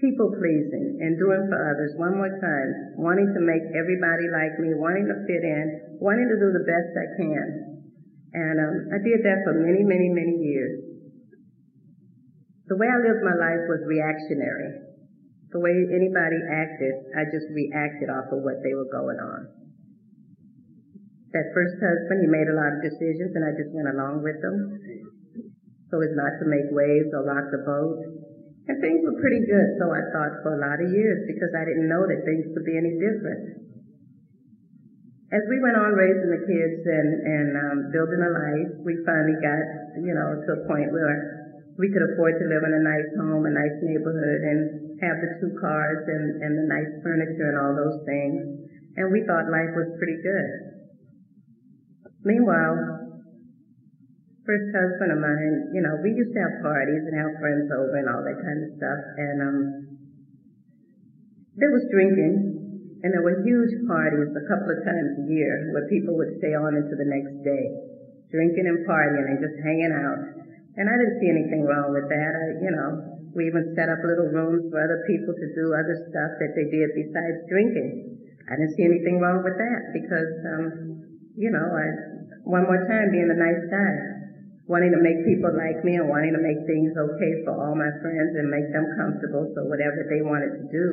people 0.00 0.30
pleasing 0.34 0.98
and 1.02 1.18
doing 1.18 1.46
for 1.50 1.58
others 1.58 1.94
one 1.98 2.14
more 2.14 2.30
time, 2.38 2.70
wanting 2.98 3.30
to 3.34 3.42
make 3.42 3.62
everybody 3.74 4.30
like 4.30 4.54
me, 4.62 4.74
wanting 4.74 5.06
to 5.10 5.16
fit 5.26 5.42
in, 5.42 5.98
wanting 5.98 6.30
to 6.30 6.38
do 6.38 6.48
the 6.54 6.64
best 6.66 6.90
I 6.94 7.08
can. 7.18 7.46
And 8.34 8.56
um, 8.62 8.74
I 8.94 8.98
did 9.02 9.26
that 9.26 9.42
for 9.42 9.54
many, 9.58 9.82
many, 9.82 10.08
many 10.10 10.38
years. 10.38 10.78
The 12.70 12.76
way 12.76 12.86
I 12.86 13.00
lived 13.00 13.24
my 13.24 13.34
life 13.34 13.64
was 13.66 13.82
reactionary. 13.88 14.86
The 15.50 15.60
way 15.60 15.72
anybody 15.72 16.36
acted, 16.52 16.94
I 17.16 17.24
just 17.32 17.48
reacted 17.56 18.12
off 18.12 18.28
of 18.28 18.44
what 18.44 18.60
they 18.60 18.76
were 18.76 18.90
going 18.92 19.16
on. 19.16 19.48
That 21.32 21.48
first 21.56 21.80
husband, 21.80 22.20
he 22.20 22.28
made 22.28 22.48
a 22.48 22.56
lot 22.56 22.76
of 22.76 22.84
decisions 22.84 23.32
and 23.32 23.44
I 23.44 23.56
just 23.56 23.72
went 23.72 23.88
along 23.88 24.20
with 24.20 24.36
them. 24.44 24.58
So 25.88 26.04
as 26.04 26.12
not 26.12 26.36
to 26.40 26.44
make 26.44 26.68
waves 26.68 27.08
or 27.16 27.24
rock 27.24 27.48
the 27.48 27.64
boat. 27.64 28.28
And 28.68 28.76
things 28.84 29.00
were 29.00 29.16
pretty 29.16 29.48
good, 29.48 29.80
so 29.80 29.88
I 29.88 30.12
thought 30.12 30.44
for 30.44 30.52
a 30.52 30.60
lot 30.60 30.76
of 30.76 30.92
years 30.92 31.24
because 31.24 31.56
I 31.56 31.64
didn't 31.64 31.88
know 31.88 32.04
that 32.04 32.20
things 32.28 32.52
could 32.52 32.68
be 32.68 32.76
any 32.76 33.00
different. 33.00 33.64
As 35.32 35.44
we 35.48 35.56
went 35.60 35.76
on 35.76 35.96
raising 35.96 36.28
the 36.28 36.44
kids 36.44 36.80
and, 36.84 37.08
and 37.24 37.48
um, 37.56 37.78
building 37.92 38.20
a 38.20 38.32
life, 38.32 38.72
we 38.84 39.00
finally 39.08 39.40
got, 39.40 39.60
you 40.04 40.12
know, 40.12 40.40
to 40.44 40.48
a 40.52 40.60
point 40.68 40.92
where 40.92 41.48
we 41.80 41.88
could 41.88 42.04
afford 42.12 42.36
to 42.36 42.44
live 42.44 42.64
in 42.68 42.76
a 42.76 42.84
nice 42.84 43.08
home, 43.16 43.48
a 43.48 43.52
nice 43.52 43.76
neighborhood, 43.80 44.40
and 44.44 45.00
have 45.00 45.16
the 45.16 45.30
two 45.40 45.52
cars 45.56 46.04
and, 46.04 46.44
and 46.44 46.52
the 46.60 46.66
nice 46.68 46.92
furniture 47.00 47.48
and 47.48 47.56
all 47.56 47.72
those 47.72 48.04
things. 48.04 48.68
And 49.00 49.08
we 49.08 49.24
thought 49.24 49.48
life 49.48 49.72
was 49.72 49.96
pretty 49.96 50.20
good. 50.20 50.48
Meanwhile, 52.20 53.07
first 54.48 54.72
husband 54.72 55.12
of 55.12 55.20
mine, 55.20 55.76
you 55.76 55.84
know, 55.84 56.00
we 56.00 56.16
used 56.16 56.32
to 56.32 56.40
have 56.40 56.64
parties 56.64 57.04
and 57.04 57.12
have 57.20 57.36
friends 57.36 57.68
over 57.68 58.00
and 58.00 58.08
all 58.08 58.24
that 58.24 58.40
kind 58.40 58.60
of 58.64 58.70
stuff. 58.80 59.00
And 59.20 59.36
um, 59.44 59.58
there 61.60 61.68
was 61.68 61.84
drinking, 61.92 63.04
and 63.04 63.12
there 63.12 63.20
were 63.20 63.44
huge 63.44 63.76
parties 63.84 64.32
a 64.32 64.44
couple 64.48 64.72
of 64.72 64.80
times 64.88 65.20
a 65.20 65.24
year 65.28 65.68
where 65.76 65.84
people 65.92 66.16
would 66.16 66.40
stay 66.40 66.56
on 66.56 66.80
into 66.80 66.96
the 66.96 67.04
next 67.04 67.44
day, 67.44 67.66
drinking 68.32 68.64
and 68.64 68.88
partying 68.88 69.36
and 69.36 69.36
just 69.36 69.60
hanging 69.60 69.92
out. 69.92 70.16
And 70.80 70.88
I 70.88 70.96
didn't 70.96 71.20
see 71.20 71.28
anything 71.28 71.68
wrong 71.68 71.92
with 71.92 72.08
that. 72.08 72.32
I, 72.32 72.44
you 72.64 72.72
know, 72.72 72.90
we 73.36 73.52
even 73.52 73.76
set 73.76 73.92
up 73.92 74.00
little 74.00 74.32
rooms 74.32 74.72
for 74.72 74.80
other 74.80 75.04
people 75.04 75.36
to 75.36 75.46
do 75.52 75.76
other 75.76 76.08
stuff 76.08 76.40
that 76.40 76.56
they 76.56 76.72
did 76.72 76.96
besides 76.96 77.44
drinking. 77.52 78.16
I 78.48 78.56
didn't 78.56 78.72
see 78.80 78.88
anything 78.88 79.20
wrong 79.20 79.44
with 79.44 79.60
that 79.60 79.92
because, 79.92 80.32
um, 80.56 80.64
you 81.36 81.52
know, 81.52 81.68
I, 81.68 81.84
one 82.48 82.64
more 82.64 82.80
time 82.88 83.12
being 83.12 83.28
a 83.28 83.36
nice 83.36 83.60
guy, 83.68 84.17
wanting 84.68 84.92
to 84.92 85.00
make 85.00 85.24
people 85.24 85.48
like 85.56 85.80
me 85.80 85.96
and 85.96 86.12
wanting 86.12 86.36
to 86.36 86.44
make 86.44 86.60
things 86.68 86.92
okay 86.92 87.32
for 87.48 87.56
all 87.56 87.72
my 87.72 87.88
friends 88.04 88.36
and 88.36 88.52
make 88.52 88.68
them 88.68 88.84
comfortable. 89.00 89.48
So 89.56 89.64
whatever 89.64 90.04
they 90.04 90.20
wanted 90.20 90.60
to 90.60 90.64
do, 90.68 90.86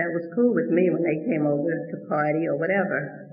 that 0.00 0.08
was 0.16 0.32
cool 0.32 0.56
with 0.56 0.72
me 0.72 0.88
when 0.88 1.04
they 1.04 1.20
came 1.28 1.44
over 1.44 1.68
to 1.68 1.96
party 2.08 2.48
or 2.48 2.56
whatever. 2.56 3.28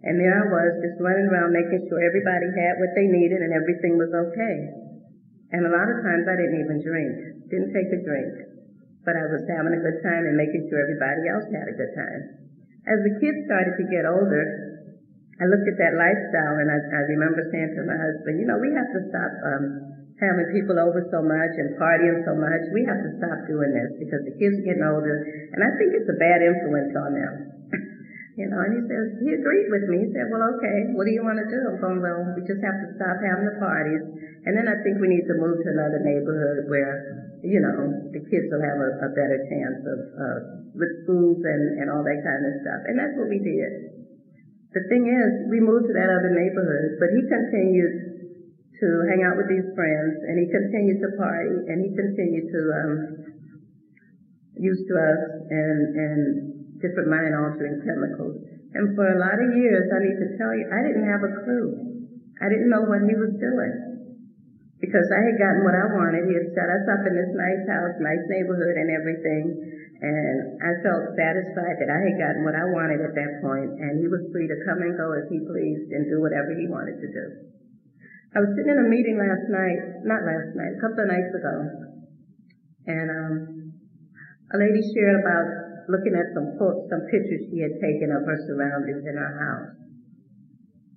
And 0.00 0.16
there 0.16 0.32
I 0.32 0.48
was 0.48 0.80
just 0.80 0.96
running 1.04 1.28
around 1.28 1.52
making 1.52 1.92
sure 1.92 2.00
everybody 2.00 2.48
had 2.56 2.80
what 2.80 2.96
they 2.96 3.04
needed 3.04 3.44
and 3.44 3.52
everything 3.52 4.00
was 4.00 4.08
okay. 4.32 4.56
And 5.52 5.68
a 5.68 5.74
lot 5.76 5.92
of 5.92 6.00
times 6.00 6.24
I 6.24 6.36
didn't 6.36 6.64
even 6.64 6.80
drink, 6.80 7.12
didn't 7.52 7.76
take 7.76 7.92
a 7.92 8.00
drink, 8.00 8.32
but 9.04 9.12
I 9.12 9.28
was 9.28 9.44
having 9.44 9.76
a 9.76 9.84
good 9.84 10.00
time 10.00 10.24
and 10.24 10.40
making 10.40 10.72
sure 10.72 10.80
everybody 10.80 11.28
else 11.28 11.48
had 11.52 11.68
a 11.68 11.76
good 11.76 11.92
time. 11.92 12.22
As 12.88 13.04
the 13.04 13.16
kids 13.20 13.44
started 13.44 13.76
to 13.76 13.92
get 13.92 14.08
older, 14.08 14.67
I 15.38 15.46
looked 15.46 15.70
at 15.70 15.78
that 15.78 15.94
lifestyle 15.94 16.56
and 16.58 16.66
I, 16.66 16.78
I 16.82 17.00
remember 17.14 17.46
saying 17.54 17.78
to 17.78 17.86
my 17.86 17.94
husband, 17.94 18.42
you 18.42 18.46
know, 18.46 18.58
we 18.58 18.74
have 18.74 18.90
to 18.90 19.00
stop 19.06 19.32
um, 19.46 19.64
having 20.18 20.50
people 20.50 20.82
over 20.82 20.98
so 21.14 21.22
much 21.22 21.54
and 21.62 21.78
partying 21.78 22.26
so 22.26 22.34
much. 22.34 22.62
We 22.74 22.82
have 22.90 22.98
to 23.06 23.10
stop 23.22 23.46
doing 23.46 23.70
this 23.70 24.02
because 24.02 24.22
the 24.26 24.34
kids 24.34 24.58
are 24.58 24.66
getting 24.66 24.82
older, 24.82 25.22
and 25.54 25.62
I 25.62 25.70
think 25.78 25.94
it's 25.94 26.10
a 26.10 26.18
bad 26.18 26.42
influence 26.42 26.90
on 26.98 27.10
them. 27.14 27.32
you 28.40 28.50
know, 28.50 28.58
and 28.66 28.72
he 28.74 28.82
says, 28.90 29.06
he 29.22 29.30
agreed 29.38 29.70
with 29.70 29.86
me. 29.86 30.06
He 30.06 30.10
said, 30.10 30.26
well, 30.26 30.42
okay, 30.58 30.90
what 30.98 31.06
do 31.06 31.14
you 31.14 31.22
want 31.22 31.38
to 31.38 31.46
do? 31.46 31.60
I'm 31.70 31.78
going, 31.78 32.02
well, 32.02 32.34
we 32.34 32.42
just 32.42 32.58
have 32.66 32.82
to 32.82 32.88
stop 32.98 33.22
having 33.22 33.46
the 33.46 33.62
parties 33.62 34.02
and 34.48 34.56
then 34.56 34.64
I 34.64 34.80
think 34.80 34.96
we 34.96 35.12
need 35.12 35.28
to 35.28 35.36
move 35.36 35.60
to 35.60 35.68
another 35.68 36.00
neighborhood 36.00 36.72
where, 36.72 37.36
you 37.44 37.60
know, 37.60 38.08
the 38.14 38.22
kids 38.32 38.48
will 38.48 38.64
have 38.64 38.80
a, 38.80 38.90
a 39.04 39.10
better 39.12 39.38
chance 39.50 39.80
of, 39.84 40.00
uh, 40.16 40.38
with 40.72 41.04
schools 41.04 41.42
and, 41.42 41.82
and 41.82 41.92
all 41.92 42.00
that 42.00 42.20
kind 42.22 42.42
of 42.48 42.56
stuff. 42.64 42.80
And 42.86 42.96
that's 42.96 43.12
what 43.18 43.28
we 43.28 43.44
did. 43.44 43.97
The 44.76 44.84
thing 44.92 45.08
is, 45.08 45.30
we 45.48 45.64
moved 45.64 45.88
to 45.88 45.94
that 45.96 46.12
other 46.12 46.32
neighborhood, 46.32 47.00
but 47.00 47.08
he 47.16 47.24
continued 47.24 47.94
to 48.78 48.88
hang 49.08 49.24
out 49.24 49.40
with 49.40 49.48
these 49.48 49.64
friends, 49.72 50.12
and 50.28 50.36
he 50.36 50.46
continued 50.52 51.00
to 51.00 51.08
party, 51.16 51.56
and 51.72 51.76
he 51.80 51.90
continued 51.96 52.46
to 52.52 52.60
um, 52.76 52.92
use 54.60 54.80
drugs 54.84 55.30
and 55.48 55.80
and 55.96 56.20
different 56.84 57.08
mind-altering 57.08 57.80
chemicals. 57.82 58.38
And 58.76 58.94
for 58.94 59.08
a 59.08 59.18
lot 59.18 59.40
of 59.40 59.56
years, 59.56 59.88
I 59.88 59.98
need 60.04 60.18
to 60.20 60.28
tell 60.36 60.52
you, 60.54 60.68
I 60.68 60.84
didn't 60.84 61.08
have 61.08 61.24
a 61.24 61.32
clue. 61.42 61.68
I 62.38 62.46
didn't 62.52 62.70
know 62.70 62.84
what 62.86 63.02
he 63.08 63.16
was 63.16 63.34
doing 63.40 63.87
because 64.78 65.10
I 65.10 65.20
had 65.26 65.36
gotten 65.38 65.66
what 65.66 65.74
I 65.74 65.86
wanted. 65.90 66.30
He 66.30 66.38
had 66.38 66.54
set 66.54 66.70
us 66.70 66.86
up 66.86 67.02
in 67.02 67.14
this 67.18 67.32
nice 67.34 67.64
house, 67.66 67.94
nice 67.98 68.24
neighborhood 68.30 68.78
and 68.78 68.88
everything. 68.94 69.44
And 69.98 70.62
I 70.62 70.78
felt 70.86 71.18
satisfied 71.18 71.82
that 71.82 71.90
I 71.90 72.00
had 72.06 72.14
gotten 72.14 72.46
what 72.46 72.54
I 72.54 72.62
wanted 72.70 73.02
at 73.02 73.18
that 73.18 73.42
point, 73.42 73.82
and 73.82 73.98
he 73.98 74.06
was 74.06 74.22
free 74.30 74.46
to 74.46 74.58
come 74.62 74.78
and 74.78 74.94
go 74.94 75.10
as 75.18 75.26
he 75.26 75.42
pleased 75.42 75.90
and 75.90 76.06
do 76.06 76.22
whatever 76.22 76.54
he 76.54 76.70
wanted 76.70 77.02
to 77.02 77.08
do. 77.10 77.24
I 78.30 78.38
was 78.38 78.54
sitting 78.54 78.70
in 78.70 78.78
a 78.78 78.86
meeting 78.86 79.18
last 79.18 79.50
night, 79.50 80.06
not 80.06 80.22
last 80.22 80.54
night, 80.54 80.78
a 80.78 80.80
couple 80.84 81.02
of 81.02 81.10
nights 81.10 81.34
ago, 81.34 81.54
and 82.86 83.08
um, 83.10 83.34
a 84.54 84.56
lady 84.62 84.78
shared 84.94 85.18
about 85.18 85.90
looking 85.90 86.14
at 86.14 86.30
some 86.36 86.54
some 86.86 87.02
pictures 87.10 87.48
she 87.50 87.58
had 87.58 87.74
taken 87.82 88.12
of 88.14 88.22
her 88.22 88.38
surroundings 88.46 89.02
in 89.02 89.16
her 89.18 89.34
house. 89.34 89.74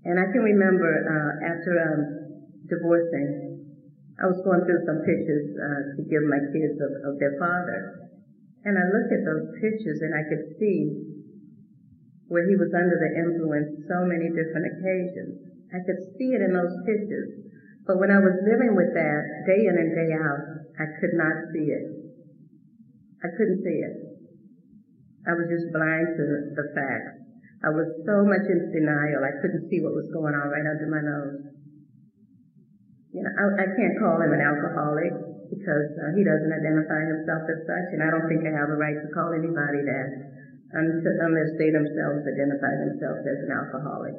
And 0.06 0.20
I 0.20 0.30
can 0.30 0.46
remember 0.46 0.92
uh, 1.08 1.32
after 1.50 1.74
um, 1.82 2.00
divorcing, 2.68 3.51
I 4.22 4.30
was 4.30 4.38
going 4.46 4.62
through 4.70 4.86
some 4.86 5.02
pictures 5.02 5.50
uh, 5.58 5.82
to 5.98 6.02
give 6.06 6.22
my 6.30 6.38
kids 6.54 6.78
of, 6.78 6.92
of 7.10 7.14
their 7.18 7.42
father. 7.42 8.06
And 8.62 8.78
I 8.78 8.86
looked 8.94 9.10
at 9.10 9.26
those 9.26 9.50
pictures 9.58 10.06
and 10.06 10.14
I 10.14 10.22
could 10.30 10.46
see 10.62 11.18
where 12.30 12.46
he 12.46 12.54
was 12.54 12.70
under 12.78 12.96
the 13.02 13.12
influence 13.18 13.90
so 13.90 14.06
many 14.06 14.30
different 14.30 14.70
occasions. 14.78 15.42
I 15.74 15.82
could 15.82 16.00
see 16.22 16.38
it 16.38 16.46
in 16.46 16.54
those 16.54 16.72
pictures. 16.86 17.50
But 17.90 17.98
when 17.98 18.14
I 18.14 18.22
was 18.22 18.38
living 18.46 18.78
with 18.78 18.94
that 18.94 19.22
day 19.50 19.66
in 19.66 19.74
and 19.74 19.92
day 19.98 20.14
out, 20.14 20.42
I 20.78 20.86
could 21.02 21.18
not 21.18 21.50
see 21.50 21.74
it. 21.74 21.86
I 23.26 23.30
couldn't 23.34 23.66
see 23.66 23.82
it. 23.82 23.96
I 25.26 25.34
was 25.34 25.50
just 25.50 25.74
blind 25.74 26.14
to 26.18 26.24
the 26.54 26.66
facts. 26.78 27.22
I 27.66 27.70
was 27.70 27.90
so 28.06 28.26
much 28.26 28.46
in 28.50 28.70
denial, 28.74 29.22
I 29.22 29.38
couldn't 29.42 29.70
see 29.70 29.82
what 29.82 29.94
was 29.94 30.10
going 30.14 30.34
on 30.34 30.50
right 30.50 30.66
under 30.66 30.90
my 30.90 31.02
nose. 31.02 31.61
You 33.12 33.22
know, 33.28 33.34
I, 33.36 33.44
I 33.64 33.68
can't 33.76 34.00
call 34.00 34.24
him 34.24 34.32
an 34.32 34.40
alcoholic 34.40 35.12
because 35.52 35.90
uh, 36.00 36.16
he 36.16 36.24
doesn't 36.24 36.48
identify 36.48 37.04
himself 37.12 37.44
as 37.52 37.60
such, 37.68 37.88
and 37.92 38.00
I 38.00 38.08
don't 38.08 38.28
think 38.32 38.48
I 38.48 38.56
have 38.56 38.72
a 38.72 38.80
right 38.80 38.96
to 38.96 39.10
call 39.12 39.36
anybody 39.36 39.84
that 39.84 40.32
unless 40.72 41.52
they 41.60 41.68
themselves 41.68 42.24
identify 42.24 42.72
themselves 42.80 43.28
as 43.28 43.44
an 43.44 43.52
alcoholic. 43.52 44.16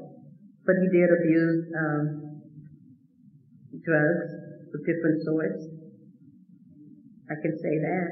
But 0.69 0.77
he 0.77 0.89
did 0.93 1.09
abuse 1.09 1.73
um, 1.73 2.05
drugs 3.81 4.29
of 4.77 4.81
different 4.85 5.25
sorts. 5.25 5.65
I 7.31 7.35
can 7.41 7.57
say 7.65 7.81
that. 7.81 8.09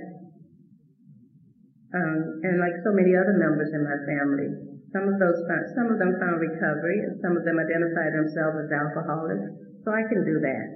Um, 1.92 2.40
and 2.46 2.56
like 2.56 2.72
so 2.86 2.92
many 2.96 3.12
other 3.12 3.36
members 3.36 3.68
in 3.74 3.84
my 3.84 3.98
family, 4.08 4.69
some 4.90 5.06
of 5.06 5.22
those 5.22 5.38
some 5.78 5.86
of 5.86 6.02
them 6.02 6.18
found 6.18 6.42
recovery, 6.42 7.06
and 7.06 7.14
some 7.22 7.38
of 7.38 7.46
them 7.46 7.62
identified 7.62 8.10
themselves 8.10 8.66
as 8.66 8.70
alcoholics. 8.74 9.46
So 9.86 9.94
I 9.94 10.02
can 10.10 10.26
do 10.26 10.42
that. 10.42 10.66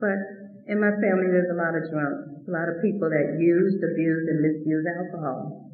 But 0.00 0.18
in 0.72 0.80
my 0.80 0.90
family, 1.04 1.28
there's 1.28 1.52
a 1.52 1.58
lot 1.60 1.76
of 1.76 1.84
drunks, 1.92 2.48
a 2.48 2.52
lot 2.52 2.72
of 2.72 2.80
people 2.80 3.12
that 3.12 3.36
use, 3.36 3.76
abuse, 3.82 4.24
and 4.32 4.40
misuse 4.40 4.86
alcohol. 4.88 5.68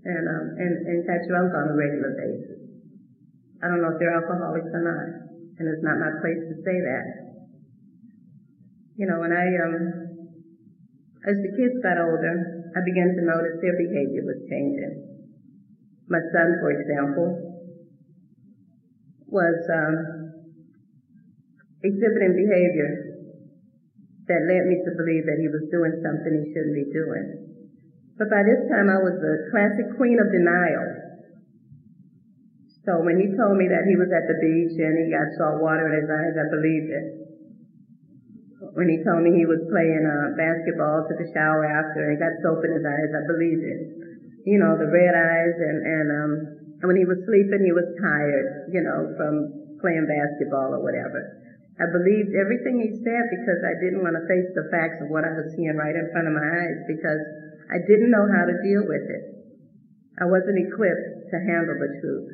And, 0.00 0.24
um, 0.24 0.46
and, 0.56 0.74
and 0.88 0.98
got 1.04 1.20
drunk 1.28 1.52
on 1.52 1.70
a 1.70 1.76
regular 1.76 2.16
basis. 2.16 2.56
I 3.60 3.68
don't 3.68 3.84
know 3.84 3.92
if 3.92 4.00
they're 4.00 4.16
alcoholics 4.16 4.72
or 4.72 4.80
not. 4.80 5.06
And 5.60 5.68
it's 5.68 5.84
not 5.84 6.00
my 6.00 6.08
place 6.24 6.40
to 6.40 6.56
say 6.64 6.80
that. 6.80 7.04
You 8.96 9.04
know, 9.04 9.20
when 9.20 9.28
I, 9.28 9.44
um, 9.60 9.76
as 11.28 11.36
the 11.36 11.52
kids 11.52 11.76
got 11.84 12.00
older, 12.00 12.72
I 12.72 12.80
began 12.80 13.12
to 13.12 13.22
notice 13.28 13.60
their 13.60 13.76
behavior 13.76 14.24
was 14.24 14.40
changing. 14.48 15.09
My 16.10 16.20
son, 16.34 16.58
for 16.58 16.74
example, 16.74 17.38
was, 19.30 19.58
um, 19.70 19.96
exhibiting 21.82 22.36
behavior 22.36 23.10
that 24.28 24.46
led 24.46 24.68
me 24.68 24.76
to 24.84 24.90
believe 24.94 25.24
that 25.26 25.40
he 25.40 25.48
was 25.48 25.64
doing 25.72 25.96
something 26.04 26.32
he 26.34 26.52
shouldn't 26.52 26.76
be 26.76 26.86
doing. 26.92 27.26
But 28.20 28.28
by 28.28 28.44
this 28.44 28.68
time 28.68 28.92
I 28.92 29.00
was 29.00 29.16
the 29.16 29.48
classic 29.48 29.96
queen 29.96 30.20
of 30.20 30.28
denial. 30.28 31.10
So 32.84 33.00
when 33.00 33.16
he 33.16 33.32
told 33.32 33.56
me 33.56 33.64
that 33.72 33.88
he 33.88 33.96
was 33.96 34.12
at 34.12 34.28
the 34.28 34.38
beach 34.44 34.76
and 34.76 34.94
he 35.00 35.08
got 35.08 35.32
salt 35.40 35.64
water 35.64 35.88
in 35.88 36.04
his 36.04 36.08
eyes, 36.08 36.36
I 36.36 36.46
believed 36.52 36.90
it. 36.92 37.06
When 38.76 38.88
he 38.92 39.00
told 39.02 39.24
me 39.24 39.32
he 39.34 39.48
was 39.48 39.64
playing 39.72 40.04
uh, 40.04 40.36
basketball, 40.36 41.08
took 41.08 41.20
a 41.20 41.28
shower 41.32 41.64
after, 41.64 42.12
and 42.12 42.20
got 42.20 42.38
soap 42.44 42.60
in 42.64 42.76
his 42.76 42.84
eyes, 42.84 43.10
I 43.10 43.22
believed 43.24 43.64
it. 43.64 43.80
You 44.48 44.58
know, 44.58 44.76
the 44.76 44.88
red 44.88 45.12
eyes 45.12 45.56
and, 45.60 45.78
and, 45.84 46.08
um, 46.08 46.32
and 46.80 46.86
when 46.88 46.96
he 46.96 47.04
was 47.04 47.20
sleeping, 47.28 47.60
he 47.60 47.76
was 47.76 47.84
tired, 48.00 48.72
you 48.72 48.80
know, 48.80 49.12
from 49.20 49.34
playing 49.84 50.08
basketball 50.08 50.76
or 50.76 50.80
whatever. 50.80 51.20
I 51.80 51.88
believed 51.88 52.36
everything 52.36 52.80
he 52.80 52.92
said 53.00 53.24
because 53.32 53.60
I 53.64 53.76
didn't 53.80 54.04
want 54.04 54.16
to 54.16 54.24
face 54.28 54.48
the 54.52 54.68
facts 54.68 55.00
of 55.00 55.08
what 55.08 55.24
I 55.24 55.32
was 55.32 55.48
seeing 55.56 55.76
right 55.80 55.96
in 55.96 56.12
front 56.12 56.28
of 56.28 56.36
my 56.36 56.44
eyes 56.44 56.78
because 56.84 57.20
I 57.72 57.80
didn't 57.88 58.12
know 58.12 58.28
how 58.28 58.44
to 58.44 58.56
deal 58.60 58.84
with 58.84 59.04
it. 59.08 59.24
I 60.20 60.28
wasn't 60.28 60.60
equipped 60.60 61.32
to 61.32 61.36
handle 61.40 61.80
the 61.80 61.92
truth. 62.04 62.28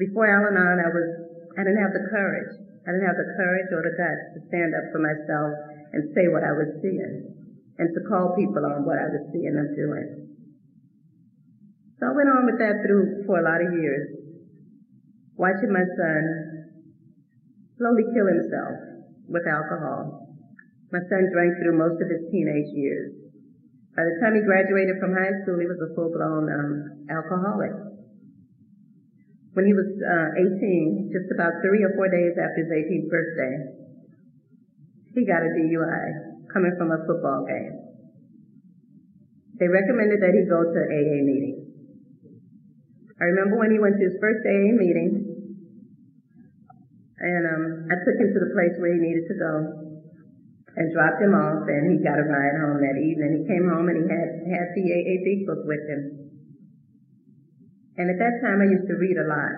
Before 0.00 0.24
Al-Anon, 0.24 0.80
I 0.80 0.88
was, 0.88 1.08
I 1.60 1.64
didn't 1.64 1.84
have 1.84 1.92
the 1.92 2.08
courage. 2.08 2.52
I 2.88 2.96
didn't 2.96 3.04
have 3.04 3.20
the 3.20 3.36
courage 3.36 3.68
or 3.72 3.84
the 3.84 3.92
guts 3.96 4.24
to 4.32 4.40
stand 4.48 4.72
up 4.72 4.88
for 4.92 5.00
myself 5.04 5.52
and 5.92 6.08
say 6.16 6.32
what 6.32 6.44
I 6.44 6.56
was 6.56 6.80
seeing 6.80 7.36
and 7.76 7.88
to 7.92 8.00
call 8.08 8.32
people 8.32 8.64
on 8.64 8.88
what 8.88 8.96
I 8.96 9.12
was 9.12 9.28
seeing 9.32 9.52
them 9.52 9.76
doing. 9.76 10.23
So 12.00 12.10
I 12.10 12.12
went 12.12 12.28
on 12.28 12.46
with 12.46 12.58
that 12.58 12.82
through 12.82 13.22
for 13.26 13.38
a 13.38 13.44
lot 13.46 13.62
of 13.62 13.70
years, 13.78 14.10
watching 15.38 15.70
my 15.70 15.86
son 15.96 16.22
slowly 17.78 18.02
kill 18.14 18.26
himself 18.26 18.74
with 19.30 19.46
alcohol. 19.46 20.26
My 20.90 21.02
son 21.10 21.30
drank 21.30 21.54
through 21.58 21.78
most 21.78 21.98
of 22.02 22.10
his 22.10 22.30
teenage 22.30 22.70
years. 22.74 23.14
By 23.94 24.02
the 24.02 24.18
time 24.18 24.34
he 24.34 24.42
graduated 24.42 24.98
from 24.98 25.14
high 25.14 25.34
school, 25.42 25.58
he 25.62 25.70
was 25.70 25.78
a 25.78 25.94
full-blown 25.94 26.50
um, 26.50 27.06
alcoholic. 27.06 27.70
When 29.54 29.66
he 29.66 29.74
was 29.74 29.86
uh, 29.86 30.34
18, 30.34 31.14
just 31.14 31.30
about 31.30 31.62
three 31.62 31.86
or 31.86 31.94
four 31.94 32.10
days 32.10 32.34
after 32.34 32.66
his 32.66 32.74
18th 32.74 33.06
birthday, 33.06 33.54
he 35.14 35.22
got 35.22 35.46
a 35.46 35.50
DUI 35.54 36.50
coming 36.50 36.74
from 36.74 36.90
a 36.90 36.98
football 37.06 37.46
game. 37.46 37.74
They 39.62 39.70
recommended 39.70 40.18
that 40.22 40.34
he 40.34 40.42
go 40.50 40.66
to 40.66 40.80
AA 40.90 41.22
meetings. 41.22 41.63
I 43.24 43.32
remember 43.32 43.56
when 43.56 43.72
he 43.72 43.80
went 43.80 43.96
to 43.96 44.04
his 44.04 44.20
first 44.20 44.44
AA 44.44 44.76
meeting, 44.76 45.16
and 47.24 47.42
um, 47.48 47.64
I 47.88 47.96
took 48.04 48.20
him 48.20 48.36
to 48.36 48.40
the 48.44 48.52
place 48.52 48.76
where 48.76 48.92
he 48.92 49.00
needed 49.00 49.24
to 49.32 49.36
go 49.40 49.54
and 50.76 50.92
dropped 50.92 51.24
him 51.24 51.32
off, 51.32 51.64
and 51.64 51.88
he 51.88 52.04
got 52.04 52.20
a 52.20 52.26
ride 52.28 52.60
home 52.60 52.84
that 52.84 53.00
evening. 53.00 53.40
He 53.40 53.48
came 53.48 53.64
home 53.64 53.88
and 53.88 54.04
he 54.04 54.06
had 54.12 54.28
had 54.44 54.76
the 54.76 54.84
AA 54.92 55.24
big 55.24 55.48
book 55.48 55.64
with 55.64 55.88
him. 55.88 56.36
And 57.96 58.12
at 58.12 58.20
that 58.20 58.44
time 58.44 58.60
I 58.60 58.68
used 58.68 58.92
to 58.92 59.00
read 59.00 59.16
a 59.16 59.24
lot. 59.24 59.56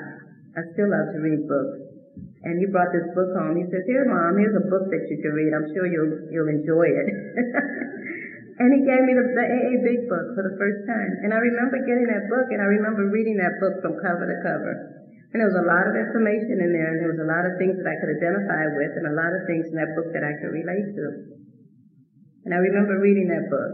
I 0.55 0.63
still 0.77 0.87
love 0.87 1.11
to 1.11 1.19
read 1.19 1.43
books. 1.51 1.83
And 2.47 2.63
he 2.63 2.71
brought 2.71 2.95
this 2.95 3.11
book 3.19 3.35
home. 3.35 3.59
He 3.59 3.67
says, 3.67 3.83
here 3.91 4.07
mom, 4.07 4.39
here's 4.39 4.55
a 4.55 4.71
book 4.71 4.87
that 4.95 5.03
you 5.11 5.19
can 5.19 5.35
read. 5.35 5.51
I'm 5.51 5.67
sure 5.75 5.91
you'll, 5.91 6.31
you'll 6.31 6.53
enjoy 6.55 6.87
it. 6.87 7.09
and 8.57 8.69
he 8.73 8.81
gave 8.89 9.03
me 9.05 9.13
the, 9.13 9.27
AA 9.37 9.75
Big 9.85 10.09
Book 10.09 10.33
for 10.33 10.41
the 10.41 10.57
first 10.57 10.89
time. 10.89 11.13
And 11.29 11.37
I 11.37 11.41
remember 11.45 11.77
getting 11.85 12.09
that 12.09 12.25
book 12.33 12.49
and 12.49 12.65
I 12.65 12.69
remember 12.81 13.13
reading 13.13 13.37
that 13.37 13.61
book 13.61 13.85
from 13.85 14.01
cover 14.01 14.25
to 14.25 14.39
cover. 14.41 14.75
And 15.37 15.45
there 15.45 15.53
was 15.53 15.61
a 15.61 15.69
lot 15.69 15.85
of 15.85 15.93
information 15.93 16.65
in 16.65 16.73
there 16.73 16.97
and 16.97 16.99
there 17.05 17.13
was 17.13 17.21
a 17.21 17.29
lot 17.29 17.45
of 17.45 17.61
things 17.61 17.77
that 17.77 17.85
I 17.85 18.01
could 18.01 18.17
identify 18.17 18.65
with 18.73 18.93
and 18.97 19.13
a 19.13 19.17
lot 19.19 19.29
of 19.29 19.45
things 19.45 19.69
in 19.69 19.77
that 19.77 19.93
book 19.93 20.09
that 20.17 20.25
I 20.25 20.33
could 20.41 20.57
relate 20.57 20.89
to. 20.97 21.07
And 22.49 22.57
I 22.57 22.61
remember 22.65 22.97
reading 22.97 23.29
that 23.29 23.53
book. 23.53 23.73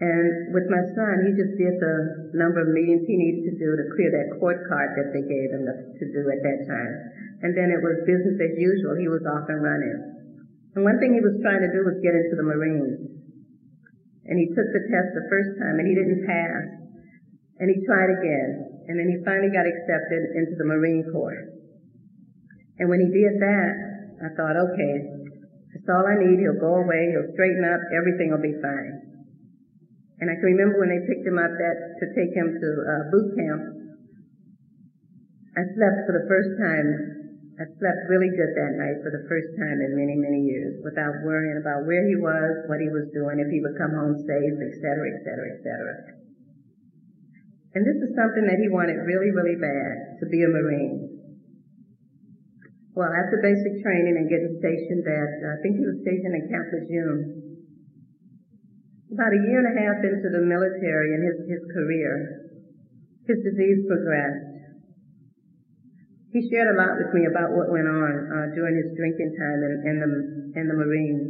And 0.00 0.56
with 0.56 0.72
my 0.72 0.80
son, 0.96 1.28
he 1.28 1.36
just 1.36 1.52
did 1.60 1.76
the 1.76 2.32
number 2.32 2.64
of 2.64 2.72
meetings 2.72 3.04
he 3.04 3.20
needed 3.20 3.52
to 3.52 3.54
do 3.60 3.76
to 3.76 3.84
clear 3.92 4.08
that 4.08 4.40
court 4.40 4.64
card 4.72 4.96
that 4.96 5.12
they 5.12 5.20
gave 5.20 5.52
him 5.52 5.68
to 5.68 6.04
do 6.08 6.22
at 6.32 6.40
that 6.40 6.60
time. 6.64 6.92
And 7.44 7.52
then 7.52 7.68
it 7.68 7.84
was 7.84 8.08
business 8.08 8.40
as 8.40 8.56
usual. 8.56 8.96
He 8.96 9.12
was 9.12 9.20
off 9.28 9.52
and 9.52 9.60
running. 9.60 9.98
And 10.74 10.88
one 10.88 10.96
thing 10.96 11.12
he 11.12 11.20
was 11.20 11.36
trying 11.44 11.60
to 11.60 11.68
do 11.68 11.84
was 11.84 12.00
get 12.00 12.16
into 12.16 12.40
the 12.40 12.48
Marines. 12.48 13.11
And 14.26 14.38
he 14.38 14.46
took 14.54 14.68
the 14.70 14.86
test 14.86 15.08
the 15.18 15.26
first 15.26 15.58
time 15.58 15.82
and 15.82 15.86
he 15.86 15.94
didn't 15.98 16.22
pass. 16.22 16.66
And 17.58 17.66
he 17.70 17.82
tried 17.86 18.10
again. 18.10 18.50
And 18.86 18.98
then 18.98 19.08
he 19.10 19.18
finally 19.22 19.50
got 19.50 19.66
accepted 19.66 20.22
into 20.38 20.54
the 20.58 20.66
Marine 20.66 21.06
Corps. 21.10 21.52
And 22.78 22.90
when 22.90 22.98
he 22.98 23.10
did 23.10 23.38
that, 23.38 23.72
I 24.22 24.28
thought, 24.34 24.58
okay, 24.58 24.94
that's 25.74 25.88
all 25.90 26.06
I 26.06 26.18
need. 26.18 26.38
He'll 26.38 26.58
go 26.58 26.82
away. 26.82 27.14
He'll 27.14 27.30
straighten 27.34 27.62
up. 27.66 27.82
Everything 27.94 28.30
will 28.30 28.42
be 28.42 28.54
fine. 28.58 29.12
And 30.22 30.30
I 30.30 30.38
can 30.38 30.54
remember 30.54 30.78
when 30.78 30.90
they 30.90 31.02
picked 31.02 31.26
him 31.26 31.38
up 31.38 31.50
that 31.50 31.76
to 31.98 32.04
take 32.14 32.30
him 32.30 32.54
to 32.54 32.68
uh, 32.86 33.02
boot 33.10 33.28
camp. 33.34 33.62
I 35.58 35.62
slept 35.74 35.98
for 36.06 36.14
the 36.14 36.26
first 36.30 36.52
time. 36.62 37.11
I 37.60 37.68
slept 37.68 38.08
really 38.08 38.32
good 38.32 38.52
that 38.56 38.80
night 38.80 39.04
for 39.04 39.12
the 39.12 39.28
first 39.28 39.52
time 39.60 39.78
in 39.84 39.92
many, 39.92 40.16
many 40.16 40.40
years 40.48 40.80
without 40.80 41.20
worrying 41.20 41.60
about 41.60 41.84
where 41.84 42.00
he 42.08 42.16
was, 42.16 42.64
what 42.64 42.80
he 42.80 42.88
was 42.88 43.12
doing, 43.12 43.44
if 43.44 43.52
he 43.52 43.60
would 43.60 43.76
come 43.76 43.92
home 43.92 44.16
safe, 44.24 44.56
et 44.56 44.74
cetera, 44.80 45.06
et 45.12 45.20
cetera, 45.20 45.46
et 45.52 45.60
cetera. 45.60 45.96
And 47.76 47.84
this 47.84 48.00
is 48.00 48.16
something 48.16 48.48
that 48.48 48.56
he 48.56 48.72
wanted 48.72 49.04
really, 49.04 49.32
really 49.36 49.60
bad, 49.60 50.16
to 50.20 50.26
be 50.32 50.40
a 50.44 50.48
Marine. 50.48 51.12
Well, 52.96 53.12
after 53.12 53.40
basic 53.40 53.84
training 53.84 54.16
and 54.16 54.28
getting 54.32 54.56
stationed 54.60 55.04
at, 55.04 55.30
I 55.44 55.56
think 55.60 55.80
he 55.80 55.88
was 55.88 56.00
stationed 56.04 56.36
in 56.36 56.44
Camp 56.52 56.68
Lejeune, 56.72 57.24
about 59.12 59.32
a 59.32 59.44
year 59.44 59.60
and 59.60 59.72
a 59.72 59.76
half 59.76 60.00
into 60.04 60.28
the 60.32 60.44
military 60.44 61.16
and 61.16 61.20
his, 61.24 61.36
his 61.48 61.64
career, 61.72 62.48
his 63.28 63.40
disease 63.44 63.84
progressed. 63.88 64.51
He 66.32 66.40
shared 66.48 66.72
a 66.72 66.80
lot 66.80 66.96
with 66.96 67.12
me 67.12 67.28
about 67.28 67.52
what 67.52 67.68
went 67.68 67.84
on 67.84 68.12
uh, 68.32 68.46
during 68.56 68.80
his 68.80 68.96
drinking 68.96 69.36
time 69.36 69.60
in, 69.68 69.72
in 69.84 69.96
the 70.00 70.10
in 70.56 70.64
the 70.64 70.76
Marines 70.80 71.28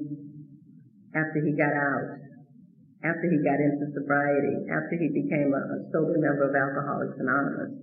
after 1.10 1.42
he 1.42 1.58
got 1.58 1.74
out, 1.74 2.22
after 3.02 3.26
he 3.26 3.42
got 3.42 3.58
into 3.58 3.90
sobriety, 3.98 4.70
after 4.70 4.94
he 4.94 5.10
became 5.10 5.50
a, 5.50 5.58
a 5.58 5.78
sober 5.90 6.22
member 6.22 6.46
of 6.46 6.54
Alcoholics 6.54 7.18
Anonymous. 7.18 7.74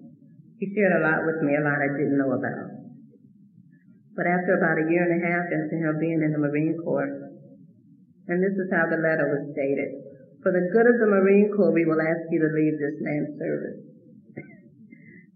He 0.64 0.72
shared 0.72 0.96
a 0.96 1.04
lot 1.04 1.28
with 1.28 1.44
me, 1.44 1.60
a 1.60 1.64
lot 1.64 1.84
I 1.84 1.92
didn't 1.92 2.16
know 2.16 2.32
about. 2.40 2.72
But 4.16 4.24
after 4.24 4.56
about 4.56 4.80
a 4.80 4.88
year 4.88 5.04
and 5.04 5.20
a 5.20 5.26
half 5.28 5.48
into 5.52 5.76
him 5.76 6.00
being 6.00 6.24
in 6.24 6.32
the 6.32 6.40
Marine 6.40 6.80
Corps, 6.88 7.36
and 8.32 8.40
this 8.40 8.56
is 8.56 8.72
how 8.72 8.88
the 8.88 9.00
letter 9.00 9.28
was 9.28 9.52
stated. 9.52 9.92
For 10.40 10.56
the 10.56 10.72
good 10.72 10.88
of 10.88 11.04
the 11.04 11.12
Marine 11.12 11.52
Corps, 11.52 11.76
we 11.76 11.84
will 11.84 12.00
ask 12.00 12.32
you 12.32 12.40
to 12.40 12.56
leave 12.56 12.80
this 12.80 12.96
man's 13.04 13.36
service. 13.36 13.89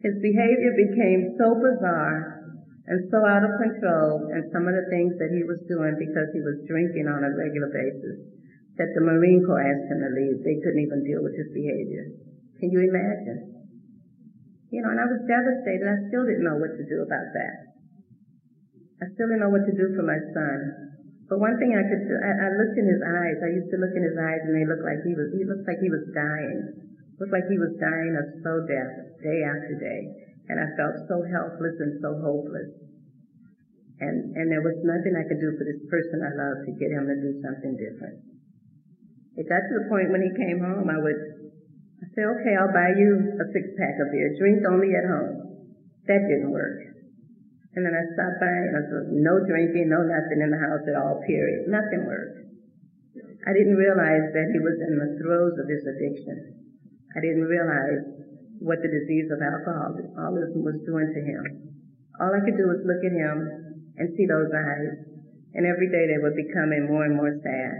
His 0.04 0.20
behavior 0.20 0.76
became 0.76 1.40
so 1.40 1.56
bizarre 1.56 2.44
and 2.84 3.08
so 3.08 3.24
out 3.24 3.48
of 3.48 3.56
control, 3.56 4.28
and 4.36 4.52
some 4.52 4.68
of 4.68 4.76
the 4.76 4.92
things 4.92 5.16
that 5.16 5.32
he 5.32 5.48
was 5.48 5.64
doing 5.72 5.96
because 5.96 6.28
he 6.36 6.44
was 6.44 6.68
drinking 6.68 7.08
on 7.08 7.24
a 7.24 7.32
regular 7.32 7.72
basis, 7.72 8.20
that 8.76 8.92
the 8.92 9.00
Marine 9.00 9.40
Corps 9.48 9.64
asked 9.64 9.88
him 9.88 10.04
to 10.04 10.12
leave. 10.12 10.44
They 10.44 10.60
couldn't 10.60 10.84
even 10.84 11.08
deal 11.08 11.24
with 11.24 11.32
his 11.32 11.48
behavior. 11.56 12.12
Can 12.60 12.76
you 12.76 12.84
imagine? 12.84 13.72
You 14.76 14.84
know, 14.84 14.92
and 14.92 15.00
I 15.00 15.08
was 15.08 15.24
devastated. 15.24 15.88
I 15.88 16.12
still 16.12 16.28
didn't 16.28 16.44
know 16.44 16.60
what 16.60 16.76
to 16.76 16.84
do 16.84 17.08
about 17.08 17.32
that. 17.40 17.56
I 19.00 19.08
still 19.16 19.32
didn't 19.32 19.48
know 19.48 19.54
what 19.56 19.64
to 19.64 19.76
do 19.76 19.96
for 19.96 20.04
my 20.04 20.20
son. 20.36 20.60
But 21.32 21.40
one 21.40 21.56
thing 21.56 21.80
I 21.80 21.88
could, 21.88 22.04
I, 22.04 22.32
I 22.36 22.48
looked 22.60 22.76
in 22.76 22.88
his 22.92 23.00
eyes. 23.00 23.40
I 23.40 23.56
used 23.56 23.72
to 23.72 23.80
look 23.80 23.96
in 23.96 24.04
his 24.04 24.20
eyes, 24.20 24.44
and 24.44 24.52
they 24.52 24.68
looked 24.68 24.84
like 24.84 25.00
he 25.08 25.16
was. 25.16 25.32
He 25.32 25.48
looked 25.48 25.64
like 25.64 25.80
he 25.80 25.88
was 25.88 26.04
dying. 26.12 26.93
Looked 27.20 27.34
like 27.34 27.46
he 27.50 27.62
was 27.62 27.78
dying 27.78 28.14
of 28.18 28.42
slow 28.42 28.66
death, 28.66 29.22
day 29.22 29.46
after 29.46 29.78
day. 29.78 30.02
And 30.50 30.60
I 30.60 30.68
felt 30.76 31.08
so 31.08 31.24
helpless 31.24 31.78
and 31.80 32.02
so 32.02 32.20
hopeless. 32.20 32.72
And 34.02 34.36
and 34.36 34.52
there 34.52 34.66
was 34.66 34.76
nothing 34.84 35.16
I 35.16 35.24
could 35.24 35.40
do 35.40 35.56
for 35.56 35.64
this 35.64 35.80
person 35.88 36.20
I 36.20 36.34
loved 36.34 36.68
to 36.68 36.74
get 36.76 36.92
him 36.92 37.08
to 37.08 37.16
do 37.16 37.40
something 37.40 37.78
different. 37.80 38.20
It 39.40 39.48
got 39.48 39.64
to 39.64 39.74
the 39.80 39.88
point 39.88 40.12
when 40.12 40.26
he 40.26 40.34
came 40.34 40.60
home, 40.60 40.90
I 40.90 41.00
would 41.00 41.44
I 42.04 42.06
say, 42.12 42.24
okay, 42.28 42.54
I'll 42.60 42.76
buy 42.76 43.00
you 43.00 43.40
a 43.40 43.46
six 43.56 43.64
pack 43.80 43.96
of 43.96 44.12
beer. 44.12 44.36
Drink 44.36 44.60
only 44.68 44.92
at 44.92 45.08
home. 45.08 45.72
That 46.04 46.28
didn't 46.28 46.52
work. 46.52 46.84
And 47.74 47.82
then 47.88 47.96
I 47.96 48.04
stopped 48.12 48.44
by 48.44 48.52
and 48.52 48.76
I 48.76 48.84
said, 48.86 49.08
no 49.10 49.40
drinking, 49.48 49.88
no 49.88 50.04
nothing 50.04 50.44
in 50.44 50.52
the 50.52 50.60
house 50.60 50.84
at 50.86 51.00
all, 51.00 51.24
period. 51.26 51.72
Nothing 51.72 52.06
worked. 52.06 52.44
I 53.48 53.56
didn't 53.56 53.80
realize 53.80 54.30
that 54.36 54.52
he 54.52 54.60
was 54.60 54.78
in 54.84 55.00
the 55.00 55.16
throes 55.18 55.56
of 55.58 55.66
his 55.72 55.84
addiction. 55.88 56.63
I 57.14 57.22
didn't 57.22 57.46
realize 57.46 58.24
what 58.58 58.82
the 58.82 58.90
disease 58.90 59.30
of 59.30 59.44
alcoholism 59.44 60.64
was 60.66 60.82
doing 60.88 61.10
to 61.14 61.22
him. 61.22 61.44
All 62.18 62.34
I 62.34 62.42
could 62.42 62.58
do 62.58 62.70
was 62.70 62.82
look 62.86 63.04
at 63.06 63.14
him 63.14 63.38
and 63.98 64.16
see 64.18 64.26
those 64.26 64.50
eyes. 64.50 65.04
And 65.54 65.70
every 65.70 65.90
day 65.94 66.10
they 66.10 66.22
were 66.22 66.34
becoming 66.34 66.90
more 66.90 67.06
and 67.06 67.14
more 67.20 67.36
sad. 67.44 67.76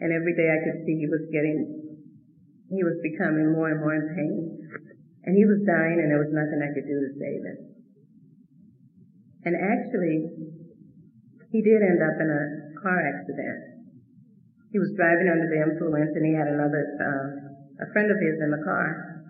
And 0.00 0.14
every 0.14 0.32
day 0.32 0.48
I 0.48 0.60
could 0.64 0.86
see 0.86 0.96
he 0.96 1.10
was 1.10 1.28
getting, 1.28 1.60
he 2.72 2.80
was 2.80 2.96
becoming 3.04 3.52
more 3.52 3.68
and 3.68 3.80
more 3.80 3.92
in 3.92 4.06
pain. 4.16 4.38
And 5.28 5.36
he 5.36 5.44
was 5.44 5.60
dying 5.68 6.00
and 6.00 6.08
there 6.08 6.22
was 6.22 6.32
nothing 6.32 6.64
I 6.64 6.72
could 6.72 6.88
do 6.88 6.96
to 6.96 7.10
save 7.20 7.42
him. 7.44 7.58
And 9.44 9.54
actually, 9.56 10.16
he 11.52 11.60
did 11.60 11.84
end 11.84 12.00
up 12.00 12.16
in 12.16 12.28
a 12.30 12.44
car 12.80 13.02
accident. 13.02 13.82
He 14.72 14.78
was 14.78 14.94
driving 14.96 15.28
under 15.28 15.48
the 15.50 15.60
influence 15.60 16.14
and 16.14 16.24
he 16.24 16.32
had 16.32 16.48
another, 16.48 16.82
uh, 16.96 17.49
a 17.80 17.92
friend 17.92 18.10
of 18.10 18.18
his 18.20 18.36
in 18.40 18.50
the 18.50 18.62
car. 18.64 19.24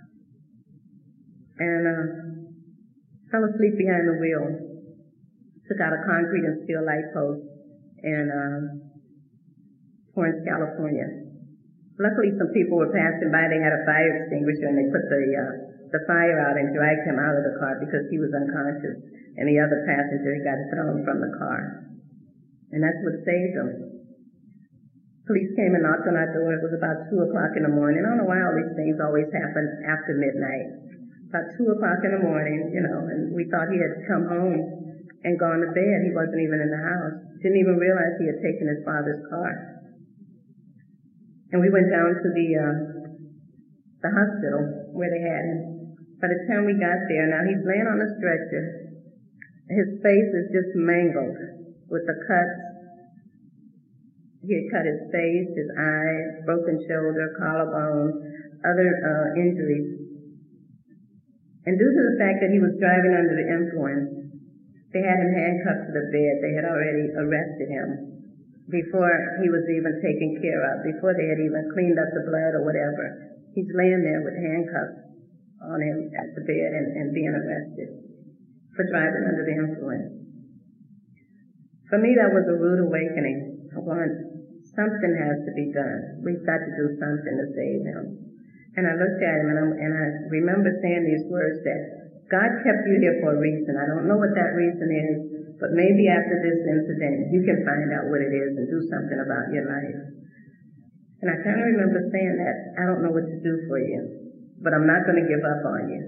And, 1.60 1.82
uh, 1.86 2.30
fell 3.30 3.46
asleep 3.46 3.78
behind 3.78 4.10
the 4.10 4.18
wheel, 4.18 4.44
took 5.70 5.78
out 5.78 5.94
a 5.94 6.02
concrete 6.02 6.44
and 6.44 6.66
steel 6.66 6.82
light 6.82 7.06
post 7.14 7.46
in 8.02 8.26
um, 8.26 8.62
Torrance, 10.14 10.42
California. 10.42 11.06
Luckily, 12.00 12.34
some 12.34 12.50
people 12.50 12.80
were 12.80 12.90
passing 12.90 13.30
by. 13.30 13.46
They 13.46 13.62
had 13.62 13.76
a 13.76 13.86
fire 13.86 14.24
extinguisher 14.24 14.66
and 14.66 14.76
they 14.76 14.88
put 14.90 15.04
the 15.06 15.24
uh, 15.36 15.54
the 15.94 16.02
fire 16.06 16.38
out 16.38 16.54
and 16.54 16.70
dragged 16.74 17.02
him 17.06 17.18
out 17.18 17.34
of 17.34 17.44
the 17.44 17.58
car 17.58 17.78
because 17.82 18.06
he 18.10 18.18
was 18.18 18.30
unconscious, 18.30 18.98
and 19.36 19.44
the 19.46 19.58
other 19.58 19.82
passenger 19.84 20.38
got 20.46 20.58
thrown 20.70 21.02
from 21.02 21.18
the 21.18 21.34
car, 21.34 21.82
and 22.70 22.78
that's 22.78 23.02
what 23.02 23.26
saved 23.26 23.58
him. 23.58 23.89
Police 25.30 25.54
came 25.54 25.78
and 25.78 25.86
knocked 25.86 26.10
on 26.10 26.18
our 26.18 26.26
door. 26.34 26.58
It 26.58 26.66
was 26.66 26.74
about 26.74 27.06
two 27.06 27.22
o'clock 27.22 27.54
in 27.54 27.62
the 27.62 27.70
morning. 27.70 28.02
I 28.02 28.10
don't 28.10 28.18
know 28.18 28.26
why 28.26 28.42
all 28.42 28.50
these 28.50 28.74
things 28.74 28.98
always 28.98 29.30
happen 29.30 29.62
after 29.86 30.18
midnight. 30.18 30.66
About 31.30 31.54
two 31.54 31.70
o'clock 31.70 32.02
in 32.02 32.18
the 32.18 32.18
morning, 32.18 32.74
you 32.74 32.82
know, 32.82 33.06
and 33.06 33.30
we 33.30 33.46
thought 33.46 33.70
he 33.70 33.78
had 33.78 34.10
come 34.10 34.26
home 34.26 34.58
and 35.22 35.38
gone 35.38 35.62
to 35.62 35.70
bed. 35.70 36.02
He 36.02 36.10
wasn't 36.10 36.42
even 36.42 36.58
in 36.58 36.74
the 36.74 36.82
house. 36.82 37.14
Didn't 37.46 37.62
even 37.62 37.78
realize 37.78 38.18
he 38.18 38.26
had 38.26 38.42
taken 38.42 38.74
his 38.74 38.82
father's 38.82 39.22
car. 39.30 39.54
And 41.54 41.62
we 41.62 41.70
went 41.70 41.94
down 41.94 42.10
to 42.10 42.28
the 42.34 42.48
uh, 42.58 42.76
the 44.02 44.10
hospital 44.10 44.90
where 44.98 45.14
they 45.14 45.22
had 45.22 45.46
him. 45.46 45.94
By 46.18 46.26
the 46.26 46.42
time 46.50 46.66
we 46.66 46.74
got 46.74 47.06
there, 47.06 47.30
now 47.30 47.46
he's 47.46 47.62
laying 47.62 47.86
on 47.86 48.02
a 48.02 48.10
stretcher. 48.18 48.98
His 49.70 49.94
face 50.02 50.30
is 50.34 50.50
just 50.50 50.74
mangled 50.74 51.38
with 51.86 52.02
the 52.10 52.18
cuts 52.26 52.69
he 54.40 54.56
had 54.56 54.66
cut 54.72 54.88
his 54.88 55.04
face, 55.12 55.48
his 55.52 55.70
eyes, 55.76 56.28
broken 56.48 56.80
shoulder, 56.88 57.36
collarbone, 57.36 58.08
other 58.64 58.88
uh, 58.88 59.26
injuries. 59.36 60.00
And 61.68 61.76
due 61.76 61.92
to 61.92 62.02
the 62.08 62.16
fact 62.16 62.40
that 62.40 62.48
he 62.48 62.60
was 62.60 62.72
driving 62.80 63.12
under 63.12 63.36
the 63.36 63.48
influence, 63.52 64.08
they 64.96 65.04
had 65.04 65.20
him 65.20 65.32
handcuffed 65.36 65.86
to 65.86 65.92
the 65.92 66.08
bed. 66.08 66.34
They 66.40 66.56
had 66.56 66.64
already 66.64 67.12
arrested 67.20 67.68
him 67.68 67.88
before 68.72 69.12
he 69.44 69.52
was 69.52 69.66
even 69.68 70.00
taken 70.00 70.40
care 70.40 70.62
of, 70.72 70.88
before 70.88 71.12
they 71.12 71.28
had 71.28 71.38
even 71.38 71.68
cleaned 71.76 72.00
up 72.00 72.08
the 72.16 72.24
blood 72.24 72.56
or 72.56 72.64
whatever. 72.64 73.36
He's 73.52 73.68
laying 73.76 74.00
there 74.00 74.24
with 74.24 74.40
handcuffs 74.40 75.04
on 75.68 75.78
him 75.84 75.98
at 76.16 76.32
the 76.32 76.44
bed 76.48 76.70
and, 76.72 76.88
and 76.96 77.08
being 77.12 77.34
arrested 77.34 77.90
for 78.72 78.88
driving 78.88 79.26
under 79.28 79.44
the 79.44 79.52
influence. 79.52 80.10
For 81.92 81.98
me, 81.98 82.14
that 82.16 82.32
was 82.32 82.46
a 82.48 82.56
rude 82.56 82.86
awakening. 82.86 83.68
I 83.74 83.78
want 83.82 84.29
Something 84.80 85.12
has 85.12 85.44
to 85.44 85.52
be 85.52 85.68
done. 85.76 86.24
We've 86.24 86.40
got 86.48 86.64
to 86.64 86.72
do 86.72 86.96
something 86.96 87.36
to 87.36 87.46
save 87.52 87.84
him. 87.84 88.04
And 88.80 88.88
I 88.88 88.96
looked 88.96 89.20
at 89.20 89.36
him 89.44 89.52
and, 89.52 89.76
and 89.76 89.92
i 89.92 90.06
remember 90.32 90.72
saying 90.80 91.04
these 91.04 91.28
words 91.28 91.60
that 91.68 91.80
God 92.32 92.48
kept 92.64 92.88
you 92.88 92.96
here 92.96 93.20
for 93.20 93.36
a 93.36 93.42
reason. 93.42 93.76
I 93.76 93.84
don't 93.84 94.08
know 94.08 94.16
what 94.16 94.32
that 94.38 94.56
reason 94.56 94.88
is, 94.88 95.18
but 95.60 95.76
maybe 95.76 96.08
after 96.08 96.40
this 96.40 96.64
incident 96.64 97.28
you 97.28 97.44
can 97.44 97.60
find 97.66 97.92
out 97.92 98.08
what 98.08 98.24
it 98.24 98.32
is 98.32 98.56
and 98.56 98.72
do 98.72 98.80
something 98.88 99.20
about 99.20 99.52
your 99.52 99.68
life. 99.68 100.00
And 101.20 101.28
I 101.28 101.36
kind 101.44 101.60
of 101.60 101.66
remember 101.76 102.00
saying 102.08 102.40
that, 102.40 102.56
I 102.80 102.88
don't 102.88 103.04
know 103.04 103.12
what 103.12 103.28
to 103.28 103.38
do 103.44 103.54
for 103.68 103.76
you, 103.76 104.00
but 104.64 104.72
I'm 104.72 104.88
not 104.88 105.04
going 105.04 105.20
to 105.20 105.28
give 105.28 105.44
up 105.44 105.60
on 105.68 105.92
you. 105.92 106.02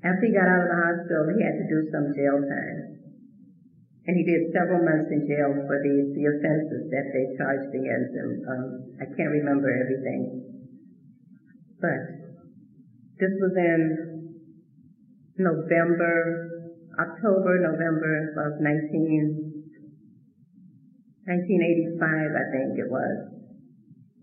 After 0.00 0.24
he 0.24 0.32
got 0.32 0.48
out 0.48 0.64
of 0.64 0.70
the 0.72 0.80
hospital, 0.80 1.28
he 1.36 1.44
had 1.44 1.58
to 1.60 1.66
do 1.68 1.84
some 1.92 2.14
jail 2.16 2.40
time. 2.40 2.78
And 4.08 4.16
he 4.16 4.24
did 4.24 4.48
several 4.56 4.80
months 4.80 5.12
in 5.12 5.28
jail 5.28 5.52
for 5.68 5.84
the, 5.84 6.16
the 6.16 6.24
offenses 6.32 6.88
that 6.88 7.12
they 7.12 7.28
charged 7.36 7.76
against 7.76 8.16
him. 8.16 8.40
Um, 8.48 8.96
I 8.96 9.04
can't 9.04 9.36
remember 9.36 9.68
everything. 9.68 10.48
But 11.76 12.00
this 13.20 13.36
was 13.36 13.52
in 13.52 13.80
November, 15.36 16.16
October, 16.96 17.60
November 17.60 18.32
of 18.48 18.64
19, 18.64 19.76
1985, 21.28 22.00
I 22.00 22.46
think 22.48 22.80
it 22.80 22.88
was. 22.88 23.44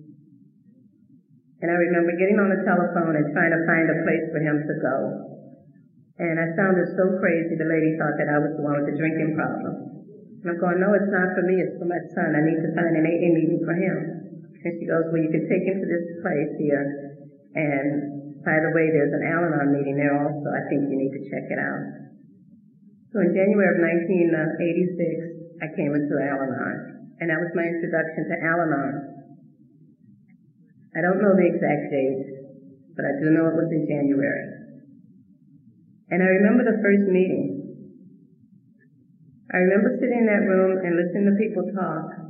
And 1.61 1.69
I 1.69 1.77
remember 1.77 2.17
getting 2.17 2.41
on 2.41 2.49
the 2.49 2.65
telephone 2.65 3.13
and 3.13 3.29
trying 3.37 3.53
to 3.53 3.61
find 3.69 3.93
a 3.93 4.01
place 4.01 4.25
for 4.33 4.41
him 4.41 4.57
to 4.57 4.75
go. 4.81 4.97
And 6.17 6.41
I 6.41 6.49
sounded 6.57 6.97
so 6.97 7.13
crazy, 7.21 7.61
the 7.61 7.69
lady 7.69 7.93
thought 8.01 8.17
that 8.17 8.33
I 8.33 8.41
was 8.41 8.57
the 8.57 8.65
one 8.65 8.81
with 8.81 8.89
the 8.89 8.97
drinking 8.97 9.37
problem. 9.37 10.01
And 10.41 10.49
I'm 10.49 10.57
going, 10.57 10.81
no, 10.81 10.97
it's 10.97 11.13
not 11.13 11.37
for 11.37 11.45
me, 11.45 11.61
it's 11.61 11.77
for 11.77 11.85
my 11.85 12.01
son. 12.17 12.33
I 12.33 12.41
need 12.41 12.65
to 12.65 12.73
find 12.73 12.97
an 12.97 13.05
AA 13.05 13.29
meeting 13.37 13.61
for 13.69 13.77
him. 13.77 14.22
And 14.63 14.73
she 14.79 14.87
goes, 14.87 15.11
well, 15.11 15.19
you 15.19 15.31
can 15.35 15.51
take 15.51 15.67
him 15.67 15.83
to 15.83 15.89
this 15.91 16.07
place 16.23 16.55
here. 16.63 16.87
And 17.59 18.43
by 18.47 18.63
the 18.63 18.71
way, 18.71 18.95
there's 18.95 19.11
an 19.11 19.27
Al-Anon 19.27 19.75
meeting 19.75 19.99
there 19.99 20.15
also. 20.15 20.49
I 20.55 20.63
think 20.71 20.87
you 20.87 20.99
need 20.99 21.15
to 21.19 21.23
check 21.27 21.51
it 21.51 21.59
out. 21.59 21.83
So 23.11 23.27
in 23.27 23.35
January 23.35 23.69
of 23.75 23.79
1986, 23.83 25.67
I 25.67 25.69
came 25.75 25.93
into 25.99 26.15
Al-Anon. 26.15 27.15
And 27.19 27.27
that 27.31 27.43
was 27.43 27.51
my 27.59 27.67
introduction 27.67 28.31
to 28.31 28.37
Al-Anon. 28.39 28.95
I 30.95 31.01
don't 31.03 31.19
know 31.19 31.35
the 31.35 31.49
exact 31.51 31.91
date, 31.91 32.23
but 32.95 33.03
I 33.03 33.19
do 33.19 33.35
know 33.35 33.51
it 33.51 33.59
was 33.59 33.71
in 33.75 33.87
January. 33.91 34.47
And 36.15 36.23
I 36.23 36.31
remember 36.39 36.71
the 36.71 36.79
first 36.85 37.09
meeting. 37.11 37.59
I 39.51 39.59
remember 39.59 39.99
sitting 39.99 40.23
in 40.23 40.29
that 40.31 40.47
room 40.47 40.79
and 40.85 40.97
listening 40.97 41.27
to 41.29 41.37
people 41.41 41.67
talk 41.75 42.22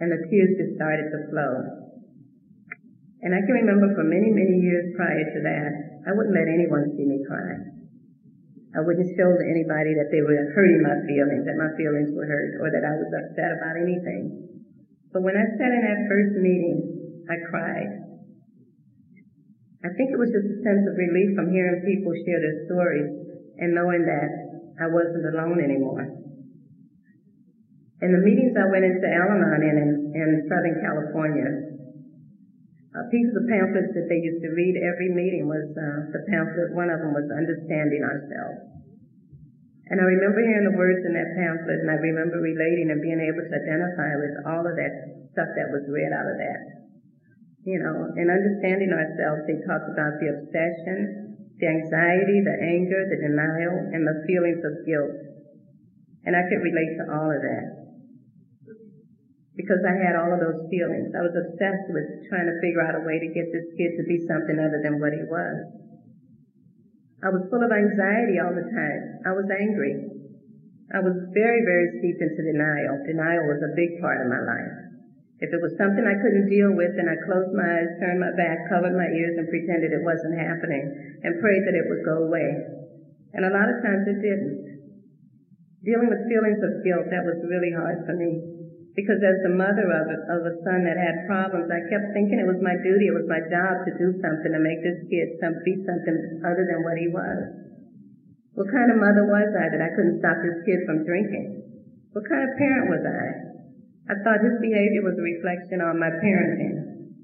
and 0.00 0.08
the 0.14 0.20
tears 0.30 0.54
just 0.58 0.78
started 0.78 1.10
to 1.10 1.18
flow. 1.30 1.52
And 3.22 3.34
I 3.34 3.42
can 3.42 3.54
remember 3.66 3.90
for 3.98 4.06
many, 4.06 4.30
many 4.30 4.62
years 4.62 4.94
prior 4.94 5.26
to 5.26 5.40
that, 5.42 5.70
I 6.06 6.14
wouldn't 6.14 6.38
let 6.38 6.46
anyone 6.46 6.86
see 6.94 7.02
me 7.02 7.18
cry. 7.26 7.58
I 8.78 8.80
wouldn't 8.84 9.10
show 9.18 9.26
to 9.26 9.44
anybody 9.48 9.98
that 9.98 10.12
they 10.14 10.22
were 10.22 10.38
hurting 10.54 10.86
my 10.86 10.94
feelings, 11.02 11.48
that 11.50 11.58
my 11.58 11.72
feelings 11.74 12.14
were 12.14 12.30
hurt, 12.30 12.62
or 12.62 12.70
that 12.70 12.86
I 12.86 12.94
was 12.94 13.10
upset 13.10 13.50
about 13.58 13.74
anything. 13.74 14.62
But 15.10 15.26
when 15.26 15.34
I 15.34 15.44
sat 15.58 15.72
in 15.72 15.82
that 15.82 16.06
first 16.06 16.38
meeting, 16.38 17.24
I 17.26 17.36
cried. 17.50 17.90
I 19.82 19.90
think 19.96 20.14
it 20.14 20.20
was 20.20 20.30
just 20.30 20.46
a 20.46 20.58
sense 20.62 20.84
of 20.86 20.94
relief 20.94 21.34
from 21.34 21.50
hearing 21.50 21.82
people 21.82 22.12
share 22.22 22.38
their 22.38 22.66
stories 22.70 23.08
and 23.58 23.74
knowing 23.74 24.04
that 24.04 24.30
I 24.78 24.86
wasn't 24.86 25.26
alone 25.26 25.58
anymore. 25.58 26.06
In 27.98 28.14
the 28.14 28.22
meetings 28.22 28.54
I 28.54 28.70
went 28.70 28.86
into 28.86 29.10
Al-Anon 29.10 29.62
in, 29.66 29.74
in, 29.74 29.90
in 30.14 30.30
Southern 30.46 30.78
California, 30.78 31.50
a 32.94 33.10
piece 33.10 33.26
of 33.26 33.42
the 33.42 33.50
pamphlets 33.50 33.90
that 33.90 34.06
they 34.06 34.22
used 34.22 34.38
to 34.38 34.54
read 34.54 34.78
every 34.78 35.10
meeting 35.10 35.50
was 35.50 35.66
uh, 35.74 36.06
the 36.14 36.22
pamphlet, 36.30 36.78
one 36.78 36.94
of 36.94 37.02
them 37.02 37.10
was 37.10 37.26
Understanding 37.26 38.06
Ourselves. 38.06 38.70
And 39.90 39.98
I 39.98 40.06
remember 40.06 40.46
hearing 40.46 40.70
the 40.70 40.78
words 40.78 41.02
in 41.02 41.14
that 41.18 41.34
pamphlet, 41.34 41.82
and 41.82 41.90
I 41.90 41.98
remember 41.98 42.38
relating 42.38 42.94
and 42.94 43.02
being 43.02 43.18
able 43.18 43.42
to 43.42 43.54
identify 43.54 44.14
with 44.14 44.34
all 44.46 44.62
of 44.62 44.78
that 44.78 44.94
stuff 45.34 45.50
that 45.58 45.72
was 45.74 45.90
read 45.90 46.14
out 46.14 46.28
of 46.28 46.38
that. 46.38 46.60
You 47.66 47.82
know, 47.82 48.14
in 48.14 48.30
understanding 48.30 48.94
ourselves, 48.94 49.42
they 49.50 49.58
talked 49.66 49.90
about 49.90 50.22
the 50.22 50.38
obsession, 50.38 51.34
the 51.58 51.66
anxiety, 51.66 52.46
the 52.46 52.56
anger, 52.62 53.10
the 53.10 53.18
denial, 53.26 53.90
and 53.90 54.06
the 54.06 54.22
feelings 54.24 54.62
of 54.62 54.86
guilt. 54.86 55.18
And 56.24 56.38
I 56.38 56.46
could 56.46 56.62
relate 56.62 56.94
to 57.02 57.04
all 57.10 57.30
of 57.30 57.42
that 57.42 57.77
because 59.58 59.82
I 59.82 59.98
had 59.98 60.14
all 60.14 60.30
of 60.30 60.38
those 60.38 60.70
feelings. 60.70 61.10
I 61.18 61.26
was 61.26 61.34
obsessed 61.34 61.90
with 61.90 62.30
trying 62.30 62.46
to 62.46 62.62
figure 62.62 62.78
out 62.78 62.94
a 62.94 63.02
way 63.02 63.18
to 63.18 63.34
get 63.34 63.50
this 63.50 63.66
kid 63.74 63.98
to 63.98 64.06
be 64.06 64.22
something 64.30 64.54
other 64.54 64.78
than 64.78 65.02
what 65.02 65.10
he 65.10 65.26
was. 65.26 65.56
I 67.26 67.34
was 67.34 67.42
full 67.50 67.66
of 67.66 67.74
anxiety 67.74 68.38
all 68.38 68.54
the 68.54 68.70
time. 68.70 69.02
I 69.26 69.34
was 69.34 69.50
angry. 69.50 69.98
I 70.94 71.02
was 71.02 71.18
very, 71.34 71.66
very 71.66 71.90
steeped 71.98 72.22
into 72.22 72.46
denial. 72.46 73.02
Denial 73.02 73.50
was 73.50 73.58
a 73.66 73.74
big 73.74 73.98
part 73.98 74.22
of 74.22 74.30
my 74.30 74.38
life. 74.46 74.74
If 75.42 75.50
it 75.50 75.58
was 75.58 75.74
something 75.74 76.06
I 76.06 76.22
couldn't 76.22 76.46
deal 76.46 76.78
with, 76.78 76.94
then 76.94 77.10
I 77.10 77.18
closed 77.26 77.50
my 77.50 77.66
eyes, 77.66 77.98
turned 77.98 78.22
my 78.22 78.30
back, 78.38 78.70
covered 78.70 78.94
my 78.94 79.10
ears, 79.10 79.42
and 79.42 79.50
pretended 79.50 79.90
it 79.90 80.06
wasn't 80.06 80.38
happening, 80.38 80.86
and 81.26 81.42
prayed 81.42 81.66
that 81.66 81.74
it 81.74 81.86
would 81.90 82.06
go 82.06 82.30
away. 82.30 82.46
And 83.34 83.42
a 83.42 83.54
lot 83.54 83.66
of 83.66 83.82
times 83.82 84.06
it 84.06 84.22
didn't. 84.22 84.54
Dealing 85.82 86.14
with 86.14 86.30
feelings 86.30 86.62
of 86.62 86.82
guilt, 86.86 87.10
that 87.10 87.26
was 87.26 87.42
really 87.50 87.74
hard 87.74 88.06
for 88.06 88.14
me. 88.14 88.57
Because 88.98 89.22
as 89.22 89.38
the 89.46 89.54
mother 89.54 89.86
of 89.86 90.10
a, 90.10 90.18
of 90.26 90.42
a 90.42 90.58
son 90.66 90.82
that 90.82 90.98
had 90.98 91.22
problems, 91.30 91.70
I 91.70 91.86
kept 91.86 92.10
thinking 92.10 92.42
it 92.42 92.50
was 92.50 92.58
my 92.58 92.74
duty, 92.82 93.06
it 93.06 93.14
was 93.14 93.30
my 93.30 93.38
job 93.46 93.86
to 93.86 93.94
do 93.94 94.10
something 94.18 94.50
to 94.50 94.58
make 94.58 94.82
this 94.82 95.06
kid 95.06 95.38
some, 95.38 95.54
be 95.62 95.78
something 95.86 96.42
other 96.42 96.66
than 96.66 96.82
what 96.82 96.98
he 96.98 97.06
was. 97.06 97.46
What 98.58 98.66
kind 98.74 98.90
of 98.90 98.98
mother 98.98 99.22
was 99.22 99.54
I 99.54 99.70
that 99.70 99.78
I 99.78 99.94
couldn't 99.94 100.18
stop 100.18 100.42
this 100.42 100.66
kid 100.66 100.82
from 100.82 101.06
drinking? 101.06 101.46
What 102.10 102.26
kind 102.26 102.42
of 102.42 102.58
parent 102.58 102.90
was 102.90 103.06
I? 103.06 103.22
I 104.10 104.14
thought 104.26 104.42
his 104.42 104.58
behavior 104.58 105.06
was 105.06 105.14
a 105.14 105.22
reflection 105.22 105.78
on 105.78 106.02
my 106.02 106.10
parenting. 106.18 107.14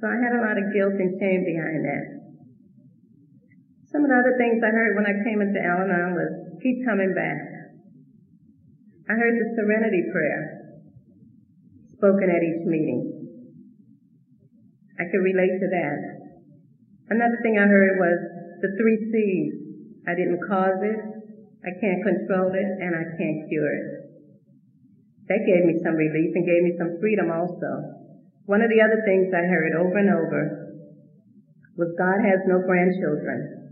So 0.00 0.08
I 0.08 0.16
had 0.16 0.32
a 0.32 0.40
lot 0.40 0.56
of 0.56 0.72
guilt 0.72 0.96
and 0.96 1.12
shame 1.20 1.44
behind 1.44 1.84
that. 1.84 2.04
Some 3.92 4.08
of 4.08 4.08
the 4.08 4.16
other 4.16 4.40
things 4.40 4.64
I 4.64 4.72
heard 4.72 4.96
when 4.96 5.04
I 5.04 5.20
came 5.20 5.44
into 5.44 5.60
Al-Anon 5.60 6.16
was, 6.16 6.32
keep 6.64 6.80
coming 6.88 7.12
back. 7.12 7.44
I 9.12 9.20
heard 9.20 9.36
the 9.36 9.52
serenity 9.52 10.08
prayer 10.16 10.67
spoken 11.98 12.30
at 12.30 12.42
each 12.42 12.64
meeting. 12.64 13.02
I 14.98 15.04
could 15.10 15.22
relate 15.22 15.58
to 15.58 15.68
that. 15.74 15.98
Another 17.10 17.38
thing 17.42 17.58
I 17.58 17.66
heard 17.66 17.98
was 17.98 18.18
the 18.62 18.70
three 18.78 18.98
C's. 19.10 19.52
I 20.06 20.14
didn't 20.14 20.40
cause 20.46 20.78
it, 20.82 20.98
I 21.66 21.74
can't 21.74 22.02
control 22.02 22.54
it, 22.54 22.70
and 22.80 22.94
I 22.94 23.04
can't 23.18 23.40
cure 23.50 23.74
it. 23.74 23.86
That 25.28 25.44
gave 25.44 25.66
me 25.68 25.76
some 25.84 25.98
relief 25.98 26.32
and 26.32 26.46
gave 26.46 26.62
me 26.64 26.72
some 26.78 26.96
freedom 27.02 27.28
also. 27.28 27.70
One 28.48 28.62
of 28.64 28.72
the 28.72 28.80
other 28.80 29.04
things 29.04 29.28
I 29.28 29.44
heard 29.44 29.76
over 29.76 29.98
and 30.00 30.08
over 30.08 30.42
was 31.76 31.92
God 32.00 32.24
has 32.24 32.40
no 32.48 32.64
grandchildren. 32.64 33.68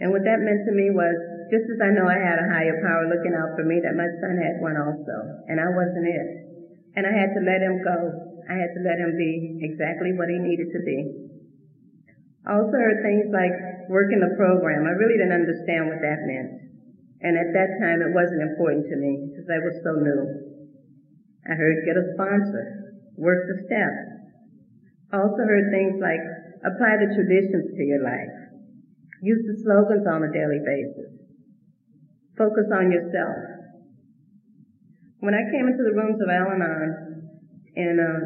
And 0.00 0.10
what 0.10 0.26
that 0.26 0.42
meant 0.42 0.66
to 0.66 0.74
me 0.74 0.90
was, 0.90 1.14
just 1.50 1.70
as 1.70 1.78
I 1.78 1.94
know 1.94 2.06
I 2.06 2.18
had 2.18 2.42
a 2.42 2.50
higher 2.50 2.78
power 2.82 3.06
looking 3.06 3.34
out 3.38 3.54
for 3.54 3.62
me, 3.62 3.78
that 3.82 3.94
my 3.94 4.10
son 4.18 4.34
had 4.34 4.58
one 4.58 4.78
also, 4.78 5.16
and 5.46 5.62
I 5.62 5.70
wasn't 5.70 6.06
it. 6.10 6.26
And 6.98 7.06
I 7.06 7.14
had 7.14 7.30
to 7.38 7.42
let 7.46 7.62
him 7.62 7.78
go. 7.78 7.98
I 8.50 8.58
had 8.58 8.74
to 8.74 8.82
let 8.82 8.98
him 8.98 9.14
be 9.14 9.62
exactly 9.62 10.18
what 10.18 10.26
he 10.26 10.42
needed 10.42 10.74
to 10.74 10.82
be. 10.82 10.98
I 12.42 12.58
also 12.58 12.74
heard 12.74 13.06
things 13.06 13.30
like 13.30 13.86
work 13.86 14.10
in 14.10 14.18
the 14.18 14.34
program. 14.34 14.82
I 14.82 14.98
really 14.98 15.14
didn't 15.14 15.46
understand 15.46 15.94
what 15.94 16.02
that 16.02 16.26
meant. 16.26 16.58
And 17.22 17.38
at 17.38 17.54
that 17.54 17.78
time, 17.78 18.02
it 18.02 18.10
wasn't 18.10 18.42
important 18.50 18.90
to 18.90 18.98
me 18.98 19.30
because 19.30 19.46
I 19.46 19.62
was 19.62 19.78
so 19.86 19.94
new. 19.94 20.22
I 21.46 21.54
heard 21.54 21.86
get 21.86 21.94
a 21.94 22.10
sponsor, 22.18 22.98
work 23.14 23.46
the 23.46 23.62
steps. 23.62 24.34
I 25.14 25.22
also 25.22 25.46
heard 25.46 25.70
things 25.70 26.02
like 26.02 26.24
apply 26.66 26.98
the 26.98 27.14
traditions 27.14 27.78
to 27.78 27.82
your 27.86 28.02
life. 28.02 28.58
Use 29.22 29.46
the 29.46 29.62
slogans 29.62 30.02
on 30.02 30.26
a 30.26 30.34
daily 30.34 30.58
basis. 30.66 31.14
Focus 32.34 32.66
on 32.74 32.90
yourself. 32.90 33.57
When 35.20 35.34
I 35.34 35.42
came 35.50 35.66
into 35.66 35.82
the 35.82 35.98
rooms 35.98 36.18
of 36.22 36.28
Al-Anon 36.30 36.90
in, 37.74 37.94
uh, 37.98 38.22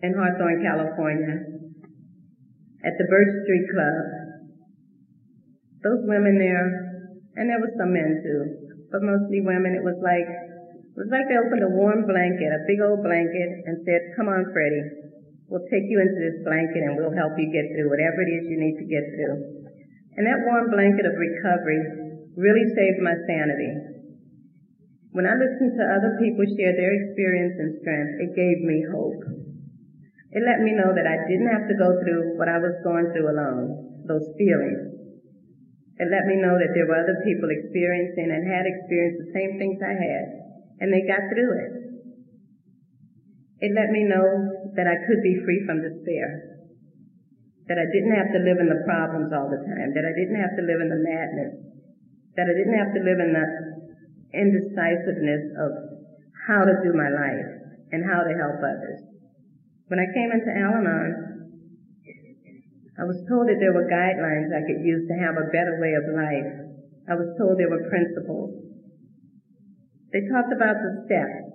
in 0.00 0.10
Hawthorne, 0.16 0.64
California, 0.64 1.44
at 2.84 2.94
the 2.96 3.06
Birch 3.10 3.32
Street 3.44 3.66
Club, 3.74 4.18
those 5.82 6.02
women 6.08 6.38
there 6.38 6.88
and 7.38 7.46
there 7.46 7.62
was 7.62 7.70
some 7.78 7.94
men 7.94 8.18
too, 8.24 8.40
but 8.90 9.04
mostly 9.04 9.44
women. 9.44 9.78
It 9.78 9.84
was 9.84 9.98
like 10.02 10.26
it 10.26 10.98
was 10.98 11.10
like 11.12 11.30
they 11.30 11.38
opened 11.38 11.62
a 11.62 11.70
warm 11.70 12.02
blanket, 12.02 12.50
a 12.50 12.66
big 12.66 12.82
old 12.82 13.06
blanket, 13.06 13.50
and 13.68 13.78
said, 13.86 14.16
"Come 14.18 14.26
on, 14.26 14.50
Freddie, 14.50 15.14
we'll 15.46 15.68
take 15.70 15.86
you 15.86 16.02
into 16.02 16.18
this 16.18 16.42
blanket 16.42 16.82
and 16.82 16.98
we'll 16.98 17.14
help 17.14 17.38
you 17.38 17.46
get 17.54 17.70
through 17.70 17.92
whatever 17.92 18.26
it 18.26 18.30
is 18.40 18.50
you 18.50 18.58
need 18.58 18.76
to 18.82 18.86
get 18.90 19.04
through." 19.14 19.36
And 20.18 20.26
that 20.26 20.42
warm 20.42 20.66
blanket 20.74 21.06
of 21.06 21.14
recovery 21.14 21.78
really 22.34 22.66
saved 22.74 22.98
my 22.98 23.14
sanity. 23.30 23.97
When 25.18 25.26
I 25.26 25.34
listened 25.34 25.74
to 25.74 25.82
other 25.82 26.14
people 26.22 26.46
share 26.54 26.78
their 26.78 26.94
experience 26.94 27.58
and 27.58 27.74
strength, 27.82 28.22
it 28.22 28.38
gave 28.38 28.62
me 28.62 28.86
hope. 28.86 29.18
It 30.30 30.46
let 30.46 30.62
me 30.62 30.78
know 30.78 30.94
that 30.94 31.10
I 31.10 31.26
didn't 31.26 31.50
have 31.50 31.66
to 31.66 31.74
go 31.74 31.90
through 31.98 32.38
what 32.38 32.46
I 32.46 32.62
was 32.62 32.78
going 32.86 33.10
through 33.10 33.26
alone, 33.26 33.98
those 34.06 34.22
feelings. 34.38 34.78
It 35.98 36.06
let 36.06 36.22
me 36.30 36.38
know 36.38 36.54
that 36.54 36.70
there 36.70 36.86
were 36.86 37.02
other 37.02 37.18
people 37.26 37.50
experiencing 37.50 38.30
and 38.30 38.46
had 38.46 38.62
experienced 38.62 39.18
the 39.26 39.34
same 39.34 39.58
things 39.58 39.82
I 39.82 39.98
had, 39.98 40.24
and 40.86 40.94
they 40.94 41.02
got 41.02 41.26
through 41.34 41.66
it. 41.66 41.72
It 43.66 43.74
let 43.74 43.90
me 43.90 44.06
know 44.06 44.70
that 44.78 44.86
I 44.86 45.02
could 45.02 45.18
be 45.26 45.42
free 45.42 45.66
from 45.66 45.82
despair, 45.82 46.62
that 47.66 47.74
I 47.82 47.90
didn't 47.90 48.14
have 48.14 48.30
to 48.38 48.46
live 48.46 48.62
in 48.62 48.70
the 48.70 48.86
problems 48.86 49.34
all 49.34 49.50
the 49.50 49.66
time, 49.66 49.98
that 49.98 50.06
I 50.06 50.14
didn't 50.14 50.38
have 50.38 50.54
to 50.54 50.62
live 50.62 50.78
in 50.78 50.94
the 50.94 51.02
madness, 51.02 51.58
that 52.38 52.46
I 52.46 52.54
didn't 52.54 52.78
have 52.78 52.94
to 52.94 53.02
live 53.02 53.18
in 53.18 53.34
the 53.34 53.46
indecisiveness 54.34 55.44
of 55.56 55.70
how 56.46 56.64
to 56.64 56.74
do 56.84 56.92
my 56.92 57.08
life 57.08 57.50
and 57.92 58.04
how 58.04 58.24
to 58.24 58.32
help 58.36 58.60
others. 58.60 59.00
When 59.88 60.00
I 60.00 60.12
came 60.12 60.32
into 60.32 60.52
Al-Anon, 60.52 61.28
I 62.98 63.04
was 63.06 63.22
told 63.30 63.46
that 63.48 63.62
there 63.62 63.72
were 63.72 63.86
guidelines 63.86 64.50
I 64.50 64.66
could 64.66 64.82
use 64.84 65.06
to 65.06 65.16
have 65.16 65.38
a 65.38 65.48
better 65.54 65.78
way 65.78 65.94
of 65.94 66.12
life. 66.12 66.50
I 67.08 67.14
was 67.14 67.30
told 67.38 67.56
there 67.56 67.70
were 67.70 67.88
principles. 67.88 68.52
They 70.12 70.26
talked 70.28 70.52
about 70.52 70.82
the 70.82 71.06
steps. 71.06 71.46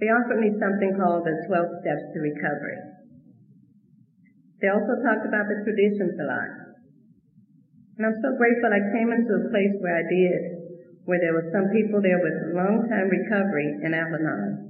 They 0.00 0.08
offered 0.08 0.40
me 0.40 0.56
something 0.56 0.96
called 0.96 1.28
the 1.28 1.36
12 1.46 1.84
steps 1.84 2.04
to 2.10 2.18
recovery. 2.20 2.80
They 4.60 4.72
also 4.72 4.96
talked 5.04 5.28
about 5.28 5.52
the 5.52 5.60
traditions 5.68 6.16
a 6.16 6.26
lot. 6.26 6.50
And 8.00 8.08
I'm 8.08 8.18
so 8.24 8.32
grateful 8.40 8.72
I 8.72 8.92
came 8.92 9.12
into 9.12 9.36
a 9.36 9.48
place 9.52 9.76
where 9.80 10.00
I 10.00 10.04
did, 10.08 10.55
where 11.06 11.22
there 11.22 11.38
were 11.38 11.54
some 11.54 11.70
people 11.70 12.02
there 12.02 12.18
with 12.18 12.54
long-time 12.54 13.08
recovery 13.08 13.78
in 13.86 13.94
Al-Anon. 13.94 14.66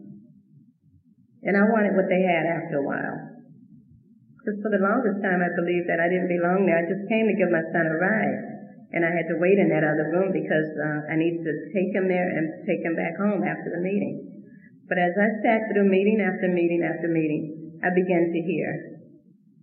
And 1.49 1.57
I 1.57 1.65
wanted 1.73 1.97
what 1.97 2.13
they 2.13 2.21
had 2.21 2.45
after 2.45 2.81
a 2.81 2.87
while. 2.87 3.19
Because 4.37 4.61
for 4.61 4.71
the 4.71 4.85
longest 4.85 5.25
time 5.25 5.41
I 5.41 5.51
believed 5.57 5.89
that 5.89 5.99
I 5.99 6.13
didn't 6.13 6.31
belong 6.31 6.69
there. 6.69 6.79
I 6.79 6.87
just 6.87 7.09
came 7.09 7.27
to 7.27 7.41
give 7.41 7.49
my 7.49 7.65
son 7.73 7.89
a 7.89 7.97
ride. 7.97 8.41
And 8.93 9.03
I 9.03 9.11
had 9.11 9.27
to 9.33 9.41
wait 9.41 9.59
in 9.59 9.73
that 9.73 9.83
other 9.83 10.13
room 10.13 10.31
because 10.31 10.71
uh, 10.79 11.11
I 11.11 11.19
needed 11.19 11.43
to 11.43 11.55
take 11.75 11.91
him 11.91 12.07
there 12.07 12.29
and 12.31 12.63
take 12.69 12.85
him 12.85 12.95
back 12.95 13.19
home 13.19 13.43
after 13.43 13.75
the 13.75 13.83
meeting. 13.83 14.47
But 14.87 15.03
as 15.03 15.17
I 15.19 15.29
sat 15.43 15.67
through 15.73 15.91
meeting 15.91 16.23
after 16.23 16.47
meeting 16.47 16.87
after 16.87 17.11
meeting, 17.11 17.81
I 17.83 17.91
began 17.91 18.31
to 18.31 18.41
hear. 18.47 19.03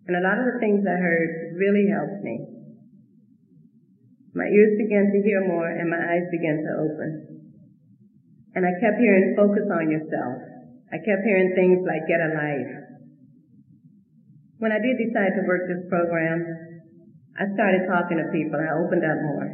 And 0.07 0.19
a 0.19 0.25
lot 0.25 0.41
of 0.41 0.51
the 0.51 0.59
things 0.59 0.83
I 0.83 0.99
heard 0.99 1.55
really 1.55 1.87
helped 1.87 2.23
me. 2.23 2.52
My 4.33 4.49
ears 4.49 4.73
began 4.81 5.13
to 5.13 5.19
hear 5.21 5.45
more 5.45 5.69
and 5.69 5.89
my 5.89 6.01
eyes 6.01 6.25
began 6.33 6.57
to 6.57 6.71
open. 6.81 7.11
And 8.57 8.65
I 8.65 8.73
kept 8.81 8.97
hearing 8.97 9.37
focus 9.37 9.65
on 9.69 9.89
yourself. 9.89 10.35
I 10.89 10.97
kept 11.01 11.25
hearing 11.25 11.53
things 11.53 11.81
like 11.85 12.05
get 12.09 12.21
a 12.21 12.33
life. 12.33 12.73
When 14.57 14.73
I 14.73 14.81
did 14.81 14.97
decide 14.97 15.37
to 15.37 15.45
work 15.45 15.65
this 15.65 15.85
program, 15.89 16.45
I 17.33 17.49
started 17.57 17.89
talking 17.89 18.21
to 18.21 18.29
people. 18.29 18.61
I 18.61 18.77
opened 18.77 19.05
up 19.05 19.19
more. 19.25 19.49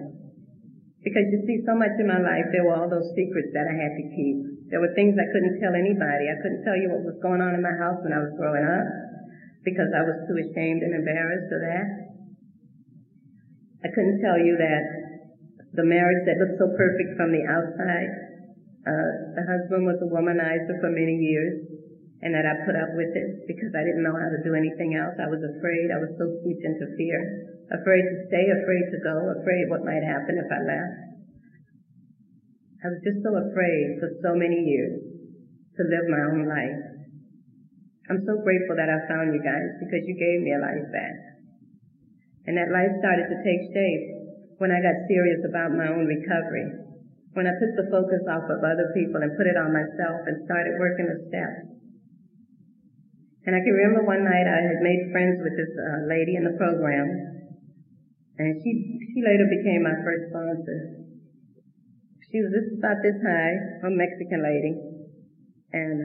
Because 0.99 1.31
you 1.31 1.39
see, 1.47 1.63
so 1.63 1.79
much 1.79 1.95
in 1.95 2.11
my 2.11 2.19
life, 2.19 2.51
there 2.51 2.67
were 2.67 2.75
all 2.75 2.91
those 2.91 3.07
secrets 3.15 3.55
that 3.55 3.71
I 3.71 3.75
had 3.75 3.95
to 3.95 4.05
keep. 4.11 4.67
There 4.67 4.83
were 4.83 4.91
things 4.93 5.15
I 5.15 5.31
couldn't 5.31 5.63
tell 5.63 5.71
anybody. 5.73 6.27
I 6.27 6.37
couldn't 6.43 6.63
tell 6.67 6.75
you 6.75 6.91
what 6.91 7.07
was 7.07 7.19
going 7.23 7.39
on 7.39 7.55
in 7.55 7.63
my 7.63 7.73
house 7.79 8.03
when 8.03 8.11
I 8.11 8.19
was 8.19 8.35
growing 8.35 8.67
up 8.67 8.85
because 9.63 9.91
I 9.95 10.03
was 10.03 10.27
too 10.27 10.37
ashamed 10.43 10.83
and 10.83 10.93
embarrassed 10.93 11.51
of 11.51 11.61
that. 11.63 11.87
I 13.79 13.87
couldn't 13.95 14.19
tell 14.19 14.35
you 14.35 14.59
that 14.59 14.83
the 15.71 15.87
marriage 15.87 16.23
that 16.27 16.35
looked 16.35 16.59
so 16.59 16.67
perfect 16.75 17.15
from 17.15 17.31
the 17.31 17.43
outside, 17.47 18.11
uh, 18.83 19.11
the 19.39 19.43
husband 19.47 19.87
was 19.87 19.95
a 20.03 20.09
womanizer 20.11 20.75
for 20.83 20.91
many 20.91 21.15
years 21.15 21.63
and 22.19 22.35
that 22.35 22.43
I 22.43 22.67
put 22.67 22.75
up 22.75 22.91
with 22.99 23.15
it 23.15 23.47
because 23.47 23.71
I 23.71 23.87
didn't 23.87 24.03
know 24.03 24.15
how 24.19 24.27
to 24.27 24.43
do 24.43 24.51
anything 24.51 24.99
else. 24.99 25.15
I 25.15 25.31
was 25.31 25.39
afraid. 25.39 25.87
I 25.95 26.03
was 26.03 26.11
so 26.19 26.27
steeped 26.43 26.65
into 26.67 26.91
fear. 26.99 27.19
Afraid 27.71 28.03
to 28.03 28.15
stay, 28.27 28.51
afraid 28.51 28.85
to 28.91 28.99
go, 28.99 29.15
afraid 29.39 29.71
what 29.71 29.87
might 29.87 30.03
happen 30.03 30.35
if 30.35 30.49
I 30.51 30.59
left. 30.59 30.99
I 32.83 32.87
was 32.91 32.99
just 33.03 33.23
so 33.23 33.31
afraid 33.39 34.03
for 34.03 34.11
so 34.19 34.35
many 34.35 34.59
years 34.59 34.99
to 35.79 35.81
live 35.87 36.11
my 36.11 36.23
own 36.27 36.43
life. 36.43 36.79
I'm 38.11 38.19
so 38.27 38.41
grateful 38.43 38.75
that 38.75 38.91
I 38.91 38.99
found 39.07 39.31
you 39.31 39.39
guys 39.39 39.79
because 39.79 40.03
you 40.03 40.15
gave 40.19 40.43
me 40.43 40.51
a 40.51 40.59
life 40.59 40.87
back. 40.91 41.28
And 42.49 42.57
that 42.57 42.73
life 42.73 42.89
started 42.97 43.29
to 43.29 43.37
take 43.45 43.61
shape 43.77 44.05
when 44.57 44.73
I 44.73 44.81
got 44.81 45.05
serious 45.05 45.37
about 45.45 45.69
my 45.77 45.85
own 45.85 46.09
recovery. 46.09 46.65
When 47.37 47.45
I 47.45 47.53
took 47.61 47.77
the 47.77 47.93
focus 47.93 48.25
off 48.25 48.49
of 48.49 48.65
other 48.65 48.89
people 48.97 49.21
and 49.21 49.37
put 49.37 49.45
it 49.45 49.53
on 49.53 49.69
myself 49.69 50.25
and 50.25 50.41
started 50.49 50.81
working 50.81 51.05
the 51.05 51.29
steps. 51.29 51.69
And 53.45 53.53
I 53.53 53.61
can 53.61 53.69
remember 53.69 54.01
one 54.01 54.25
night 54.25 54.49
I 54.49 54.65
had 54.65 54.81
made 54.81 55.13
friends 55.13 55.37
with 55.45 55.53
this 55.61 55.69
uh, 55.77 56.09
lady 56.09 56.41
in 56.41 56.43
the 56.43 56.57
program, 56.57 57.05
and 58.41 58.57
she 58.65 58.97
she 59.13 59.21
later 59.21 59.45
became 59.45 59.85
my 59.85 60.01
first 60.01 60.33
sponsor. 60.33 61.05
She 62.33 62.41
was 62.41 62.49
just 62.49 62.81
about 62.81 63.05
this 63.05 63.21
high, 63.21 63.53
a 63.85 63.93
Mexican 63.93 64.41
lady, 64.41 64.73
and 65.69 65.97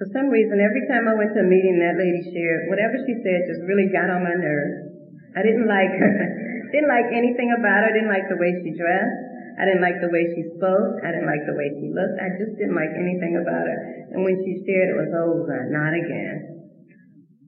for 0.00 0.08
some 0.10 0.32
reason, 0.32 0.58
every 0.58 0.88
time 0.88 1.06
I 1.06 1.14
went 1.14 1.36
to 1.38 1.44
a 1.44 1.48
meeting, 1.48 1.78
that 1.78 1.94
lady 1.94 2.24
shared 2.34 2.72
whatever 2.72 2.98
she 3.04 3.14
said 3.20 3.46
just 3.46 3.62
really 3.68 3.92
got 3.92 4.10
on 4.10 4.24
my 4.24 4.34
nerves. 4.34 4.93
I 5.34 5.42
didn't 5.42 5.66
like 5.66 5.90
her, 5.90 6.14
didn't 6.72 6.88
like 6.88 7.10
anything 7.10 7.50
about 7.52 7.82
her, 7.82 7.90
I 7.90 7.92
didn't 7.92 8.10
like 8.10 8.26
the 8.30 8.38
way 8.38 8.54
she 8.62 8.70
dressed. 8.78 9.34
I 9.54 9.62
didn't 9.70 9.86
like 9.86 10.02
the 10.02 10.10
way 10.10 10.26
she 10.34 10.42
spoke. 10.58 10.98
I 11.06 11.14
didn't 11.14 11.30
like 11.30 11.46
the 11.46 11.54
way 11.54 11.70
she 11.78 11.86
looked. 11.94 12.18
I 12.18 12.26
just 12.34 12.58
didn't 12.58 12.74
like 12.74 12.90
anything 12.90 13.38
about 13.38 13.70
her. 13.70 13.78
And 14.10 14.26
when 14.26 14.34
she 14.42 14.50
shared, 14.66 14.90
it 14.90 14.98
was 14.98 15.14
over, 15.14 15.70
not 15.70 15.94
again. 15.94 16.66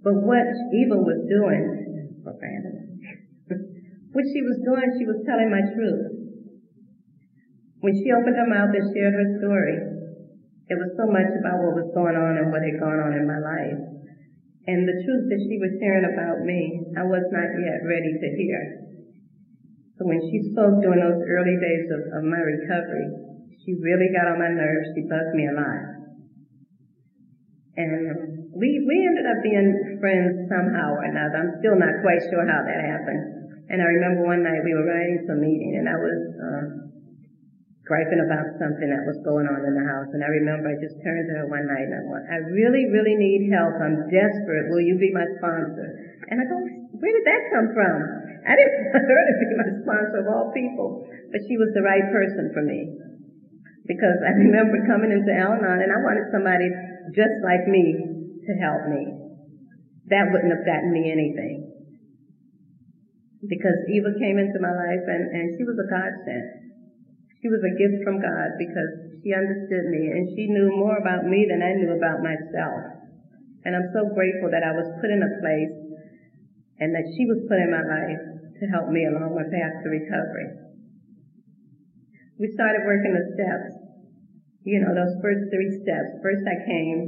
But 0.07 0.23
what 0.23 0.47
Eva 0.71 0.95
was 1.03 1.19
doing, 1.27 1.67
what 4.15 4.25
she 4.31 4.43
was 4.43 4.59
doing, 4.63 4.87
she 4.99 5.07
was 5.07 5.19
telling 5.27 5.51
my 5.51 5.67
truth. 5.75 6.31
When 7.83 7.95
she 7.99 8.15
opened 8.15 8.39
her 8.39 8.47
mouth 8.47 8.71
and 8.71 8.87
shared 8.95 9.15
her 9.15 9.27
story, 9.43 9.79
It 10.69 10.75
was 10.79 10.91
so 10.99 11.07
much 11.11 11.31
about 11.39 11.59
what 11.63 11.75
was 11.79 11.91
going 11.95 12.19
on 12.19 12.39
and 12.39 12.51
what 12.51 12.63
had 12.63 12.79
gone 12.79 12.99
on 12.99 13.15
in 13.15 13.27
my 13.27 13.39
life. 13.39 13.96
And 14.67 14.83
the 14.83 14.99
truth 15.07 15.31
that 15.31 15.43
she 15.47 15.57
was 15.63 15.79
sharing 15.79 16.11
about 16.11 16.43
me, 16.43 16.91
I 16.99 17.07
was 17.07 17.23
not 17.31 17.55
yet 17.55 17.87
ready 17.87 18.11
to 18.19 18.29
hear. 18.35 18.63
So 19.95 20.05
when 20.05 20.21
she 20.27 20.43
spoke 20.51 20.83
during 20.83 21.01
those 21.01 21.23
early 21.23 21.57
days 21.57 21.87
of, 21.95 22.03
of 22.19 22.23
my 22.27 22.43
recovery, 22.43 23.07
she 23.63 23.79
really 23.79 24.11
got 24.11 24.27
on 24.27 24.43
my 24.43 24.51
nerves. 24.51 24.91
She 24.95 25.07
bugged 25.07 25.35
me 25.39 25.47
a 25.47 25.55
lot. 25.55 25.83
And 27.77 28.51
we, 28.57 28.69
we 28.83 28.97
ended 29.07 29.27
up 29.29 29.39
being 29.45 29.71
friends 30.01 30.49
somehow 30.49 30.99
or 30.99 31.05
another. 31.05 31.47
I'm 31.47 31.53
still 31.61 31.77
not 31.77 32.03
quite 32.03 32.25
sure 32.27 32.43
how 32.43 32.61
that 32.65 32.81
happened. 32.83 33.53
And 33.69 33.83
I 33.83 33.87
remember 33.87 34.25
one 34.25 34.43
night 34.43 34.65
we 34.65 34.75
were 34.75 34.87
riding 34.87 35.23
to 35.27 35.35
meeting 35.35 35.75
and 35.79 35.87
I 35.89 35.99
was 35.99 36.21
uh, 36.39 36.65
griping 37.87 38.19
about 38.19 38.51
something 38.59 38.91
that 38.91 39.07
was 39.07 39.23
going 39.23 39.47
on 39.47 39.63
in 39.63 39.79
the 39.79 39.87
house. 39.87 40.11
And 40.11 40.27
I 40.27 40.31
remember 40.43 40.75
I 40.75 40.77
just 40.83 40.99
turned 41.07 41.31
to 41.31 41.35
her 41.39 41.47
one 41.47 41.71
night 41.71 41.87
and 41.87 41.95
I 41.95 42.03
went, 42.03 42.27
I 42.27 42.39
really, 42.51 42.91
really 42.91 43.15
need 43.15 43.47
help. 43.55 43.79
I'm 43.79 44.11
desperate. 44.11 44.75
Will 44.75 44.83
you 44.83 44.99
be 44.99 45.15
my 45.15 45.23
sponsor? 45.39 45.95
And 46.27 46.43
I 46.43 46.45
go, 46.51 46.59
where 46.99 47.15
did 47.15 47.27
that 47.31 47.43
come 47.55 47.71
from? 47.71 47.97
I 48.43 48.59
didn't 48.59 48.79
want 48.91 49.07
her 49.07 49.23
to 49.23 49.35
be 49.39 49.49
my 49.55 49.71
sponsor 49.87 50.19
of 50.19 50.27
all 50.27 50.51
people. 50.51 51.07
But 51.31 51.47
she 51.47 51.55
was 51.55 51.71
the 51.79 51.87
right 51.87 52.11
person 52.11 52.51
for 52.51 52.67
me. 52.67 52.91
Because 53.87 54.19
I 54.27 54.35
remember 54.35 54.83
coming 54.91 55.15
into 55.15 55.31
Al-Anon 55.31 55.79
and 55.79 55.95
I 55.95 56.03
wanted 56.03 56.27
somebody 56.35 56.67
just 57.15 57.39
like 57.47 57.71
me 57.71 57.95
to 58.51 58.53
help 58.59 58.91
me. 58.91 59.15
That 60.11 60.35
wouldn't 60.35 60.51
have 60.51 60.67
gotten 60.67 60.91
me 60.91 61.07
anything 61.07 61.67
because 63.47 63.79
Eva 63.87 64.11
came 64.19 64.39
into 64.43 64.59
my 64.59 64.75
life 64.75 65.07
and, 65.07 65.31
and 65.31 65.55
she 65.55 65.63
was 65.63 65.79
a 65.79 65.87
godsend. 65.87 66.66
She 67.47 67.55
was 67.55 67.63
a 67.63 67.79
gift 67.79 68.03
from 68.03 68.19
God 68.19 68.59
because 68.59 69.23
she 69.23 69.31
understood 69.31 69.87
me 69.87 70.11
and 70.11 70.27
she 70.35 70.51
knew 70.51 70.67
more 70.67 70.99
about 70.99 71.31
me 71.31 71.47
than 71.47 71.63
I 71.63 71.79
knew 71.79 71.95
about 71.95 72.19
myself. 72.19 73.07
And 73.63 73.71
I'm 73.71 73.87
so 73.95 74.11
grateful 74.11 74.51
that 74.51 74.67
I 74.67 74.75
was 74.75 74.91
put 74.99 75.15
in 75.15 75.23
a 75.23 75.31
place 75.39 76.03
and 76.83 76.91
that 76.91 77.07
she 77.07 77.23
was 77.23 77.47
put 77.47 77.63
in 77.63 77.71
my 77.71 77.87
life 77.87 78.19
to 78.59 78.67
help 78.67 78.91
me 78.91 79.07
along 79.07 79.39
my 79.39 79.47
path 79.47 79.79
to 79.79 79.95
recovery. 79.95 80.59
We 82.43 82.51
started 82.51 82.83
working 82.83 83.15
the 83.15 83.23
steps. 83.39 83.79
You 84.67 84.83
know, 84.83 84.91
those 84.91 85.15
first 85.23 85.47
three 85.47 85.71
steps. 85.87 86.19
First 86.27 86.43
I 86.51 86.67
came, 86.67 86.99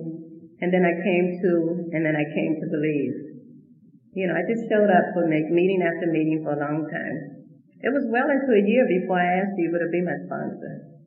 and 0.62 0.70
then 0.70 0.87
I 0.87 0.94
came 1.03 1.35
to, 1.42 1.90
and 1.98 2.07
then 2.07 2.14
I 2.14 2.22
came 2.31 2.62
to 2.62 2.66
believe. 2.70 3.42
You 4.14 4.31
know, 4.31 4.38
I 4.38 4.46
just 4.46 4.70
showed 4.70 4.87
up 4.87 5.18
for 5.18 5.27
meeting 5.27 5.83
after 5.83 6.07
meeting 6.07 6.46
for 6.46 6.55
a 6.55 6.62
long 6.62 6.87
time. 6.87 7.47
It 7.80 7.94
was 7.94 8.10
well 8.10 8.26
into 8.26 8.50
a 8.50 8.66
year 8.66 8.86
before 8.90 9.22
I 9.22 9.38
asked 9.38 9.54
Eva 9.54 9.78
to 9.78 9.90
be 9.90 10.02
my 10.02 10.18
sponsor. 10.26 10.98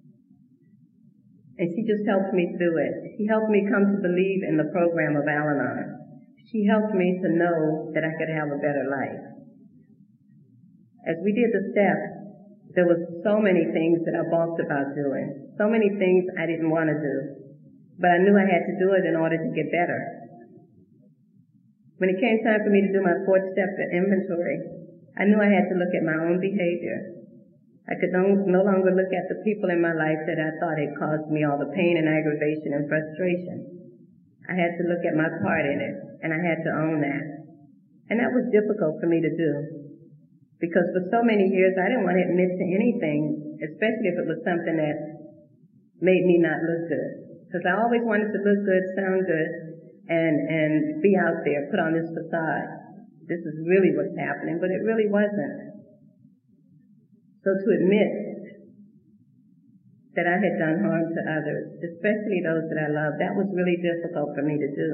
And 1.59 1.67
she 1.67 1.83
just 1.83 2.07
helped 2.07 2.31
me 2.33 2.55
through 2.55 2.79
it. 2.79 2.95
She 3.19 3.27
helped 3.27 3.51
me 3.51 3.67
come 3.67 3.91
to 3.91 3.99
believe 3.99 4.41
in 4.47 4.55
the 4.55 4.71
program 4.71 5.19
of 5.19 5.27
Al-Anon. 5.27 6.23
She 6.47 6.65
helped 6.65 6.95
me 6.95 7.19
to 7.21 7.29
know 7.29 7.91
that 7.93 8.07
I 8.07 8.15
could 8.15 8.31
have 8.31 8.49
a 8.49 8.63
better 8.63 8.87
life. 8.87 9.19
As 11.05 11.19
we 11.21 11.35
did 11.35 11.51
the 11.51 11.69
steps, 11.75 12.07
there 12.73 12.87
was 12.87 13.03
so 13.21 13.35
many 13.37 13.67
things 13.75 14.07
that 14.07 14.15
I 14.15 14.23
balked 14.31 14.63
about 14.63 14.95
doing. 14.95 15.51
So 15.59 15.67
many 15.67 15.91
things 15.99 16.23
I 16.39 16.47
didn't 16.47 16.71
want 16.71 16.87
to 16.87 16.97
do. 16.97 17.15
But 17.99 18.15
I 18.15 18.23
knew 18.23 18.33
I 18.33 18.47
had 18.47 18.63
to 18.63 18.79
do 18.79 18.95
it 18.95 19.03
in 19.03 19.19
order 19.19 19.35
to 19.35 19.49
get 19.51 19.69
better. 19.75 19.99
When 21.99 22.09
it 22.09 22.17
came 22.17 22.41
time 22.41 22.63
for 22.63 22.71
me 22.71 22.81
to 22.81 22.93
do 22.95 23.03
my 23.03 23.21
fourth 23.27 23.45
step 23.53 23.69
in 23.77 23.91
inventory, 23.91 24.80
I 25.19 25.27
knew 25.27 25.39
I 25.39 25.51
had 25.51 25.67
to 25.67 25.79
look 25.79 25.91
at 25.91 26.07
my 26.07 26.15
own 26.15 26.39
behavior. 26.39 27.21
I 27.89 27.99
could 27.99 28.15
no, 28.15 28.23
no 28.47 28.63
longer 28.63 28.95
look 28.95 29.11
at 29.11 29.27
the 29.27 29.43
people 29.43 29.67
in 29.67 29.83
my 29.83 29.91
life 29.91 30.23
that 30.23 30.39
I 30.39 30.55
thought 30.61 30.79
had 30.79 30.95
caused 30.95 31.27
me 31.27 31.43
all 31.43 31.59
the 31.59 31.75
pain 31.75 31.99
and 31.99 32.07
aggravation 32.07 32.71
and 32.77 32.87
frustration. 32.87 33.57
I 34.47 34.55
had 34.55 34.79
to 34.79 34.87
look 34.87 35.03
at 35.03 35.19
my 35.19 35.27
part 35.43 35.65
in 35.67 35.79
it, 35.83 35.95
and 36.23 36.31
I 36.31 36.39
had 36.39 36.63
to 36.63 36.71
own 36.71 37.03
that. 37.03 37.25
And 38.11 38.19
that 38.19 38.31
was 38.31 38.51
difficult 38.51 38.99
for 38.99 39.07
me 39.07 39.19
to 39.19 39.31
do. 39.31 39.51
Because 40.59 40.87
for 40.93 41.03
so 41.09 41.19
many 41.23 41.49
years, 41.49 41.73
I 41.75 41.89
didn't 41.89 42.05
want 42.05 42.21
to 42.21 42.27
admit 42.27 42.53
to 42.53 42.65
anything, 42.75 43.59
especially 43.65 44.09
if 44.13 44.17
it 44.19 44.29
was 44.29 44.39
something 44.45 44.77
that 44.77 44.97
made 45.99 46.23
me 46.27 46.37
not 46.37 46.61
look 46.61 46.85
good. 46.91 47.11
Because 47.47 47.65
I 47.65 47.81
always 47.81 48.05
wanted 48.05 48.29
to 48.31 48.39
look 48.39 48.61
good, 48.63 48.83
sound 48.95 49.25
good, 49.25 49.51
and, 50.07 50.35
and 50.47 50.71
be 51.01 51.17
out 51.17 51.43
there, 51.43 51.67
put 51.71 51.81
on 51.81 51.97
this 51.97 52.07
facade. 52.13 52.80
This 53.31 53.47
is 53.47 53.63
really 53.63 53.95
what's 53.95 54.19
happening, 54.19 54.59
but 54.59 54.67
it 54.67 54.83
really 54.83 55.07
wasn't. 55.07 55.87
So 57.47 57.55
to 57.55 57.67
admit 57.79 58.11
that 60.19 60.27
I 60.27 60.35
had 60.35 60.59
done 60.59 60.83
harm 60.83 61.07
to 61.07 61.21
others, 61.31 61.79
especially 61.79 62.43
those 62.43 62.67
that 62.67 62.79
I 62.83 62.91
loved, 62.91 63.23
that 63.23 63.39
was 63.39 63.47
really 63.55 63.79
difficult 63.79 64.35
for 64.35 64.43
me 64.43 64.59
to 64.59 64.69
do. 64.75 64.89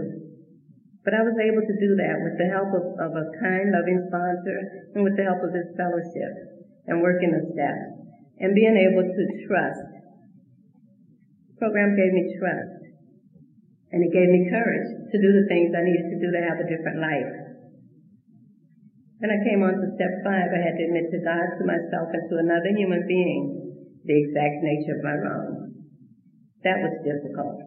But 1.02 1.18
I 1.18 1.26
was 1.26 1.34
able 1.42 1.66
to 1.66 1.76
do 1.82 1.98
that 1.98 2.22
with 2.22 2.38
the 2.38 2.46
help 2.54 2.78
of, 2.78 2.86
of 3.02 3.12
a 3.18 3.26
kind, 3.42 3.74
loving 3.74 4.06
sponsor 4.06 4.86
and 4.94 5.02
with 5.02 5.18
the 5.18 5.26
help 5.26 5.42
of 5.42 5.58
this 5.58 5.74
fellowship 5.74 6.62
and 6.86 7.02
working 7.02 7.34
the 7.34 7.42
steps 7.58 8.06
and 8.38 8.54
being 8.54 8.78
able 8.78 9.02
to 9.02 9.24
trust. 9.50 9.82
The 11.50 11.56
program 11.58 11.98
gave 11.98 12.14
me 12.14 12.38
trust. 12.38 12.86
And 13.90 14.06
it 14.06 14.14
gave 14.14 14.30
me 14.30 14.46
courage 14.52 15.10
to 15.10 15.18
do 15.18 15.30
the 15.42 15.50
things 15.50 15.74
I 15.74 15.82
needed 15.82 16.06
to 16.14 16.20
do 16.22 16.30
to 16.38 16.42
have 16.46 16.62
a 16.62 16.70
different 16.70 17.02
life. 17.02 17.47
When 19.18 19.34
I 19.34 19.42
came 19.42 19.66
on 19.66 19.74
to 19.82 19.88
step 19.98 20.14
five, 20.22 20.54
I 20.54 20.62
had 20.62 20.78
to 20.78 20.84
admit 20.86 21.10
to 21.10 21.20
God, 21.26 21.58
to 21.58 21.64
myself, 21.66 22.14
and 22.14 22.26
to 22.30 22.36
another 22.38 22.70
human 22.78 23.02
being 23.10 23.74
the 24.06 24.14
exact 24.14 24.62
nature 24.62 24.94
of 24.94 25.02
my 25.02 25.18
wrongs. 25.18 25.74
That 26.62 26.86
was 26.86 26.94
difficult. 27.02 27.58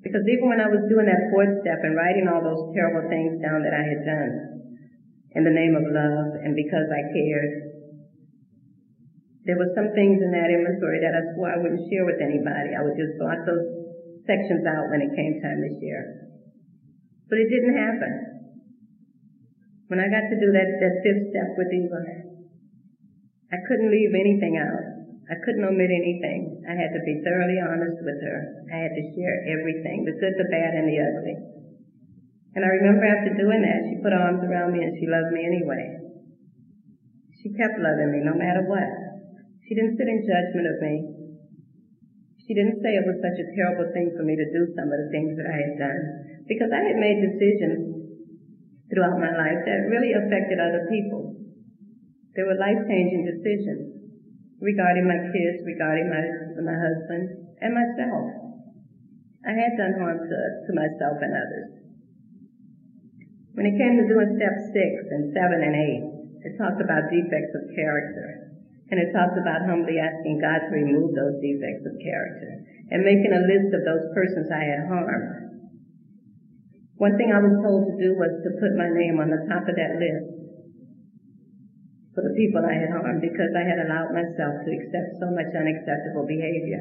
Because 0.00 0.24
even 0.26 0.48
when 0.48 0.64
I 0.64 0.72
was 0.72 0.82
doing 0.88 1.06
that 1.06 1.28
fourth 1.28 1.60
step 1.60 1.84
and 1.84 1.94
writing 1.94 2.26
all 2.26 2.42
those 2.42 2.72
terrible 2.72 3.04
things 3.12 3.38
down 3.44 3.62
that 3.62 3.76
I 3.76 3.84
had 3.84 4.00
done 4.02 4.32
in 5.36 5.44
the 5.44 5.54
name 5.54 5.76
of 5.76 5.84
love 5.86 6.40
and 6.40 6.56
because 6.56 6.88
I 6.88 7.04
cared, 7.04 7.52
there 9.44 9.60
were 9.60 9.70
some 9.76 9.92
things 9.92 10.24
in 10.24 10.32
that 10.32 10.50
inventory 10.50 11.04
that 11.04 11.14
I 11.14 11.22
swore 11.34 11.52
I 11.52 11.60
wouldn't 11.60 11.84
share 11.92 12.08
with 12.08 12.18
anybody. 12.18 12.72
I 12.72 12.82
would 12.82 12.96
just 12.96 13.18
block 13.20 13.44
those 13.44 13.66
sections 14.24 14.64
out 14.64 14.88
when 14.88 15.04
it 15.04 15.12
came 15.14 15.36
time 15.42 15.60
to 15.60 15.70
share. 15.84 16.32
But 17.28 17.38
it 17.44 17.50
didn't 17.52 17.76
happen. 17.76 18.31
When 19.92 20.00
I 20.00 20.08
got 20.08 20.24
to 20.24 20.40
do 20.40 20.48
that, 20.56 20.68
that 20.80 21.04
fifth 21.04 21.28
step 21.28 21.52
with 21.52 21.68
Eva, 21.68 22.00
I 23.52 23.60
couldn't 23.68 23.92
leave 23.92 24.16
anything 24.16 24.56
out. 24.56 24.80
I 25.28 25.36
couldn't 25.44 25.68
omit 25.68 25.92
anything. 25.92 26.64
I 26.64 26.72
had 26.72 26.96
to 26.96 27.04
be 27.04 27.20
thoroughly 27.20 27.60
honest 27.60 28.00
with 28.00 28.16
her. 28.24 28.64
I 28.72 28.88
had 28.88 28.96
to 28.96 29.04
share 29.12 29.44
everything, 29.52 30.08
the 30.08 30.16
good, 30.16 30.32
the 30.40 30.48
bad, 30.48 30.80
and 30.80 30.88
the 30.88 30.96
ugly. 30.96 31.36
And 32.56 32.64
I 32.64 32.72
remember 32.72 33.04
after 33.04 33.36
doing 33.36 33.60
that, 33.68 33.84
she 33.84 34.00
put 34.00 34.16
arms 34.16 34.40
around 34.40 34.72
me 34.72 34.80
and 34.80 34.96
she 34.96 35.12
loved 35.12 35.28
me 35.36 35.44
anyway. 35.44 35.84
She 37.44 37.52
kept 37.52 37.76
loving 37.76 38.16
me 38.16 38.24
no 38.24 38.32
matter 38.32 38.64
what. 38.64 38.88
She 39.68 39.76
didn't 39.76 40.00
sit 40.00 40.08
in 40.08 40.24
judgment 40.24 40.72
of 40.72 40.80
me. 40.80 40.94
She 42.48 42.56
didn't 42.56 42.80
say 42.80 42.96
it 42.96 43.04
was 43.04 43.20
such 43.20 43.36
a 43.36 43.52
terrible 43.60 43.92
thing 43.92 44.16
for 44.16 44.24
me 44.24 44.40
to 44.40 44.48
do 44.56 44.72
some 44.72 44.88
of 44.88 44.96
the 45.04 45.12
things 45.12 45.36
that 45.36 45.52
I 45.52 45.58
had 45.68 45.76
done 45.76 46.00
because 46.48 46.72
I 46.72 46.80
had 46.80 46.96
made 46.96 47.20
decisions 47.20 47.91
throughout 48.92 49.16
my 49.16 49.32
life 49.32 49.64
that 49.64 49.88
really 49.88 50.12
affected 50.12 50.60
other 50.60 50.84
people. 50.92 51.32
They 52.36 52.44
were 52.44 52.60
life-changing 52.60 53.24
decisions 53.24 53.88
regarding 54.60 55.08
my 55.08 55.16
kids, 55.32 55.64
regarding 55.64 56.12
my, 56.12 56.22
my 56.60 56.76
husband, 56.76 57.56
and 57.64 57.72
myself. 57.72 58.52
I 59.48 59.56
had 59.56 59.80
done 59.80 59.96
harm 59.96 60.20
to, 60.20 60.38
to 60.68 60.70
myself 60.76 61.16
and 61.24 61.32
others. 61.32 61.72
When 63.56 63.66
it 63.68 63.80
came 63.80 63.96
to 63.96 64.06
doing 64.08 64.36
step 64.36 64.56
six 64.72 64.92
and 65.08 65.32
seven 65.32 65.60
and 65.64 65.76
eight, 65.76 66.04
it 66.44 66.56
talked 66.60 66.80
about 66.80 67.08
defects 67.08 67.52
of 67.56 67.72
character. 67.74 68.54
And 68.92 69.00
it 69.00 69.12
talks 69.12 69.40
about 69.40 69.64
humbly 69.64 69.96
asking 69.96 70.40
God 70.40 70.68
to 70.68 70.76
remove 70.76 71.16
those 71.16 71.40
defects 71.40 71.88
of 71.88 71.96
character 71.96 72.60
and 72.92 73.08
making 73.08 73.32
a 73.32 73.48
list 73.48 73.72
of 73.72 73.88
those 73.88 74.04
persons 74.12 74.52
I 74.52 74.68
had 74.68 74.84
harmed. 74.84 75.51
One 77.02 77.18
thing 77.18 77.34
I 77.34 77.42
was 77.42 77.58
told 77.66 77.90
to 77.90 77.98
do 77.98 78.14
was 78.14 78.30
to 78.30 78.62
put 78.62 78.78
my 78.78 78.86
name 78.86 79.18
on 79.18 79.26
the 79.26 79.42
top 79.50 79.66
of 79.66 79.74
that 79.74 79.98
list 79.98 80.38
for 82.14 82.22
the 82.22 82.30
people 82.38 82.62
I 82.62 82.78
had 82.78 82.94
harmed 82.94 83.18
because 83.18 83.50
I 83.58 83.66
had 83.66 83.82
allowed 83.82 84.14
myself 84.14 84.62
to 84.62 84.70
accept 84.70 85.18
so 85.18 85.34
much 85.34 85.50
unacceptable 85.50 86.30
behavior. 86.30 86.78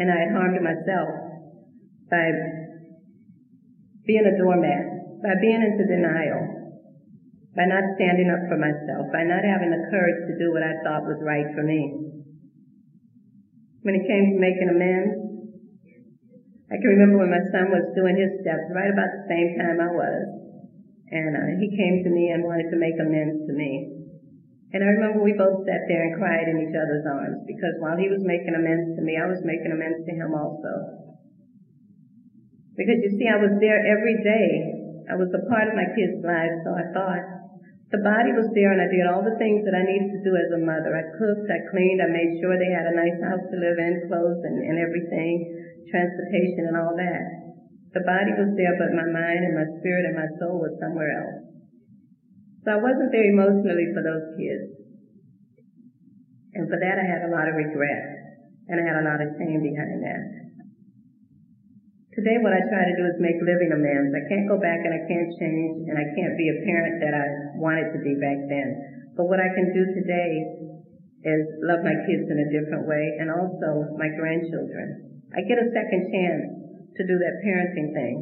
And 0.00 0.08
I 0.08 0.16
had 0.16 0.32
harmed 0.32 0.64
myself 0.64 1.12
by 2.08 2.32
being 4.08 4.24
a 4.24 4.32
doormat, 4.40 5.20
by 5.20 5.36
being 5.44 5.60
into 5.60 5.84
denial, 5.84 6.72
by 7.52 7.68
not 7.68 7.84
standing 8.00 8.32
up 8.32 8.48
for 8.48 8.56
myself, 8.56 9.12
by 9.12 9.28
not 9.28 9.44
having 9.44 9.76
the 9.76 9.92
courage 9.92 10.24
to 10.24 10.40
do 10.40 10.56
what 10.56 10.64
I 10.64 10.80
thought 10.80 11.04
was 11.04 11.20
right 11.20 11.52
for 11.52 11.68
me. 11.68 11.84
When 13.84 13.92
it 13.92 14.08
came 14.08 14.32
to 14.32 14.40
making 14.40 14.72
amends, 14.72 15.33
I 16.72 16.80
can 16.80 16.96
remember 16.96 17.20
when 17.20 17.32
my 17.34 17.44
son 17.52 17.68
was 17.68 17.92
doing 17.92 18.16
his 18.16 18.40
steps 18.40 18.72
right 18.72 18.88
about 18.88 19.12
the 19.12 19.24
same 19.28 19.60
time 19.60 19.80
I 19.80 19.90
was. 19.92 20.22
And 21.12 21.36
uh, 21.36 21.60
he 21.60 21.68
came 21.76 22.00
to 22.02 22.10
me 22.10 22.32
and 22.32 22.42
wanted 22.42 22.72
to 22.72 22.78
make 22.80 22.96
amends 22.96 23.44
to 23.46 23.52
me. 23.52 24.04
And 24.72 24.82
I 24.82 24.90
remember 24.90 25.22
we 25.22 25.36
both 25.36 25.62
sat 25.68 25.86
there 25.86 26.02
and 26.02 26.18
cried 26.18 26.48
in 26.50 26.58
each 26.58 26.74
other's 26.74 27.06
arms 27.06 27.46
because 27.46 27.78
while 27.78 27.94
he 27.94 28.08
was 28.10 28.24
making 28.26 28.56
amends 28.56 28.96
to 28.96 29.02
me, 29.04 29.14
I 29.14 29.28
was 29.28 29.38
making 29.44 29.70
amends 29.70 30.02
to 30.02 30.12
him 30.16 30.34
also. 30.34 31.04
Because 32.74 32.98
you 32.98 33.14
see, 33.14 33.30
I 33.30 33.38
was 33.38 33.54
there 33.62 33.78
every 33.86 34.18
day. 34.24 34.74
I 35.06 35.14
was 35.14 35.30
a 35.30 35.46
part 35.46 35.68
of 35.70 35.78
my 35.78 35.86
kids' 35.94 36.18
lives, 36.26 36.58
so 36.66 36.74
I 36.74 36.90
thought. 36.90 37.33
The 37.94 38.02
body 38.02 38.34
was 38.34 38.50
there 38.58 38.74
and 38.74 38.82
I 38.82 38.90
did 38.90 39.06
all 39.06 39.22
the 39.22 39.38
things 39.38 39.62
that 39.62 39.78
I 39.78 39.86
needed 39.86 40.10
to 40.18 40.26
do 40.26 40.34
as 40.34 40.50
a 40.50 40.58
mother. 40.66 40.98
I 40.98 41.06
cooked, 41.14 41.46
I 41.46 41.62
cleaned, 41.70 42.02
I 42.02 42.10
made 42.10 42.42
sure 42.42 42.58
they 42.58 42.74
had 42.74 42.90
a 42.90 42.98
nice 42.98 43.14
house 43.22 43.46
to 43.54 43.56
live 43.62 43.78
in, 43.78 44.10
clothes 44.10 44.42
and, 44.42 44.66
and 44.66 44.82
everything, 44.82 45.30
transportation 45.94 46.74
and 46.74 46.74
all 46.74 46.98
that. 46.98 47.22
The 47.94 48.02
body 48.02 48.34
was 48.34 48.50
there, 48.58 48.74
but 48.82 48.98
my 48.98 49.06
mind 49.06 49.46
and 49.46 49.54
my 49.54 49.70
spirit 49.78 50.10
and 50.10 50.18
my 50.18 50.26
soul 50.42 50.58
was 50.58 50.74
somewhere 50.82 51.14
else. 51.22 51.38
So 52.66 52.74
I 52.74 52.82
wasn't 52.82 53.14
there 53.14 53.30
emotionally 53.30 53.86
for 53.94 54.02
those 54.02 54.26
kids. 54.42 54.74
And 56.58 56.66
for 56.66 56.82
that 56.82 56.98
I 56.98 57.06
had 57.06 57.22
a 57.22 57.30
lot 57.30 57.46
of 57.46 57.54
regret. 57.54 58.02
And 58.74 58.82
I 58.82 58.84
had 58.90 58.98
a 58.98 59.06
lot 59.06 59.22
of 59.22 59.30
shame 59.38 59.62
behind 59.62 60.02
that. 60.02 60.43
Today 62.14 62.38
what 62.38 62.54
I 62.54 62.62
try 62.70 62.86
to 62.86 62.94
do 62.94 63.10
is 63.10 63.18
make 63.18 63.34
living 63.42 63.74
amends. 63.74 64.14
I 64.14 64.22
can't 64.30 64.46
go 64.46 64.54
back 64.54 64.86
and 64.86 64.94
I 64.94 65.02
can't 65.02 65.30
change 65.34 65.90
and 65.90 65.98
I 65.98 66.06
can't 66.14 66.38
be 66.38 66.46
a 66.46 66.62
parent 66.62 67.02
that 67.02 67.10
I 67.10 67.26
wanted 67.58 67.90
to 67.90 67.98
be 68.06 68.14
back 68.22 68.38
then. 68.46 68.70
But 69.18 69.26
what 69.26 69.42
I 69.42 69.50
can 69.50 69.74
do 69.74 69.82
today 69.98 70.30
is 71.26 71.42
love 71.66 71.82
my 71.82 71.98
kids 72.06 72.22
in 72.30 72.38
a 72.38 72.48
different 72.54 72.86
way 72.86 73.18
and 73.18 73.34
also 73.34 73.98
my 73.98 74.06
grandchildren. 74.14 75.26
I 75.34 75.42
get 75.42 75.58
a 75.58 75.66
second 75.74 76.02
chance 76.14 76.46
to 76.94 77.02
do 77.02 77.18
that 77.18 77.42
parenting 77.42 77.90
thing. 77.90 78.14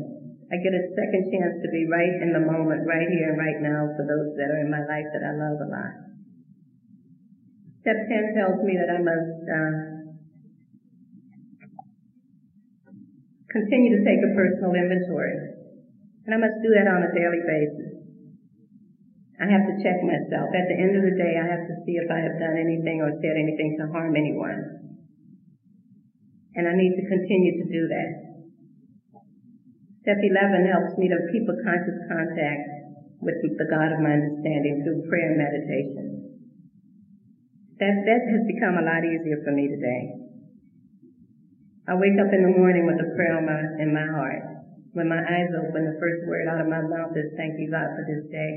I 0.49 0.57
get 0.57 0.73
a 0.73 0.89
second 0.97 1.29
chance 1.29 1.61
to 1.61 1.69
be 1.69 1.85
right 1.85 2.17
in 2.25 2.33
the 2.33 2.41
moment, 2.41 2.89
right 2.89 3.09
here 3.13 3.37
and 3.37 3.41
right 3.41 3.61
now 3.61 3.93
for 3.93 4.09
those 4.09 4.33
that 4.41 4.57
are 4.57 4.61
in 4.65 4.73
my 4.73 4.81
life 4.89 5.09
that 5.13 5.21
I 5.21 5.37
love 5.37 5.61
a 5.61 5.69
lot. 5.69 5.93
Step 7.85 8.09
10 8.09 8.41
tells 8.41 8.65
me 8.65 8.73
that 8.81 8.89
I 8.89 9.01
must 9.05 9.37
uh, 9.53 9.92
continue 13.53 13.93
to 13.95 14.03
take 14.03 14.25
a 14.25 14.33
personal 14.33 14.73
inventory. 14.73 15.37
And 16.25 16.33
I 16.33 16.39
must 16.41 16.59
do 16.65 16.73
that 16.73 16.89
on 16.89 17.05
a 17.05 17.13
daily 17.13 17.45
basis. 17.45 18.03
I 19.43 19.51
have 19.51 19.67
to 19.67 19.75
check 19.83 19.99
myself. 20.07 20.55
At 20.55 20.71
the 20.71 20.79
end 20.79 20.95
of 20.95 21.03
the 21.03 21.19
day, 21.19 21.35
I 21.35 21.47
have 21.51 21.67
to 21.67 21.75
see 21.85 21.99
if 21.99 22.07
I 22.07 22.23
have 22.23 22.39
done 22.39 22.57
anything 22.57 23.03
or 23.03 23.11
said 23.19 23.35
anything 23.35 23.75
to 23.83 23.91
harm 23.91 24.15
anyone. 24.15 25.03
And 26.55 26.69
I 26.69 26.79
need 26.79 26.95
to 26.95 27.05
continue 27.11 27.59
to 27.59 27.67
do 27.67 27.83
that. 27.91 28.11
Step 30.07 30.19
11 30.23 30.67
helps 30.71 30.95
me 30.99 31.11
to 31.11 31.19
keep 31.35 31.47
a 31.51 31.59
conscious 31.67 31.99
contact 32.07 32.67
with 33.19 33.39
the 33.43 33.67
God 33.71 33.91
of 33.91 34.03
my 34.03 34.15
understanding 34.15 34.83
through 34.83 35.11
prayer 35.11 35.35
and 35.35 35.39
meditation. 35.39 36.07
That, 37.83 38.07
that 38.07 38.23
has 38.31 38.43
become 38.47 38.79
a 38.79 38.87
lot 38.87 39.03
easier 39.03 39.43
for 39.43 39.51
me 39.51 39.67
today. 39.67 40.22
I 41.83 41.99
wake 41.99 42.15
up 42.15 42.31
in 42.31 42.47
the 42.47 42.55
morning 42.55 42.87
with 42.87 43.03
a 43.03 43.11
prayer 43.19 43.43
my, 43.43 43.59
in 43.83 43.91
my 43.91 44.07
heart. 44.07 44.43
When 44.95 45.11
my 45.11 45.19
eyes 45.19 45.51
open, 45.51 45.83
the 45.83 45.99
first 45.99 46.23
word 46.31 46.47
out 46.47 46.63
of 46.63 46.71
my 46.71 46.79
mouth 46.79 47.11
is 47.19 47.35
thank 47.35 47.59
you 47.59 47.75
God 47.75 47.91
for 47.99 48.07
this 48.07 48.23
day. 48.31 48.53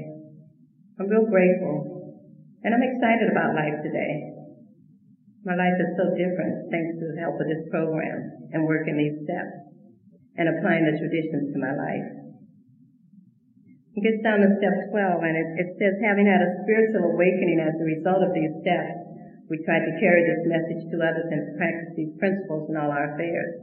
I'm 1.02 1.10
real 1.10 1.26
grateful. 1.26 2.22
And 2.62 2.70
I'm 2.70 2.86
excited 2.86 3.34
about 3.34 3.58
life 3.58 3.82
today. 3.82 4.30
My 5.42 5.58
life 5.58 5.74
is 5.74 5.98
so 5.98 6.14
different 6.14 6.70
thanks 6.70 7.02
to 7.02 7.06
the 7.14 7.22
help 7.22 7.42
of 7.42 7.50
this 7.50 7.66
program 7.74 8.50
and 8.54 8.70
working 8.70 8.98
these 8.98 9.18
steps 9.26 9.74
and 10.38 10.46
applying 10.46 10.86
the 10.86 10.94
traditions 10.94 11.50
to 11.50 11.58
my 11.58 11.74
life. 11.74 12.08
It 13.98 14.06
gets 14.06 14.22
down 14.22 14.46
to 14.46 14.54
step 14.62 14.76
12 14.94 15.02
and 15.02 15.34
it, 15.34 15.50
it 15.66 15.70
says, 15.82 15.98
having 16.06 16.30
had 16.30 16.46
a 16.46 16.62
spiritual 16.62 17.18
awakening 17.18 17.58
as 17.58 17.74
a 17.80 17.90
result 17.90 18.22
of 18.22 18.38
these 18.38 18.54
steps, 18.62 19.05
we 19.50 19.62
try 19.62 19.78
to 19.80 20.00
carry 20.02 20.26
this 20.26 20.44
message 20.50 20.90
to 20.90 20.98
others 21.02 21.30
and 21.30 21.58
practice 21.58 21.94
these 21.96 22.14
principles 22.18 22.70
in 22.70 22.78
all 22.78 22.90
our 22.90 23.14
affairs. 23.14 23.62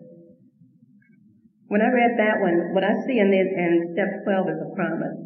When 1.66 1.82
I 1.82 1.90
read 1.90 2.18
that 2.20 2.38
one, 2.38 2.74
what 2.76 2.84
I 2.84 2.94
see 3.06 3.18
in, 3.18 3.32
this, 3.32 3.48
in 3.50 3.96
step 3.96 4.22
12 4.22 4.52
is 4.52 4.60
a 4.62 4.70
promise. 4.76 5.18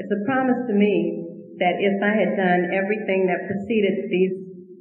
It's 0.00 0.10
a 0.10 0.24
promise 0.24 0.66
to 0.66 0.74
me 0.74 1.22
that 1.60 1.78
if 1.78 1.96
I 2.02 2.12
had 2.16 2.34
done 2.34 2.74
everything 2.74 3.30
that 3.30 3.46
preceded 3.46 4.10
these 4.10 4.34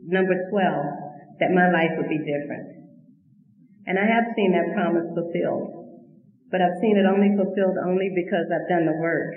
number 0.08 0.34
12, 0.50 1.40
that 1.44 1.54
my 1.54 1.70
life 1.70 1.94
would 2.00 2.10
be 2.10 2.24
different. 2.24 2.90
And 3.86 4.00
I 4.00 4.08
have 4.08 4.34
seen 4.34 4.56
that 4.56 4.74
promise 4.74 5.12
fulfilled 5.14 5.84
but 6.54 6.62
I've 6.62 6.78
seen 6.78 7.02
it 7.02 7.10
only 7.10 7.34
fulfilled 7.34 7.82
only 7.82 8.14
because 8.14 8.46
I've 8.54 8.70
done 8.70 8.86
the 8.86 9.02
work. 9.02 9.34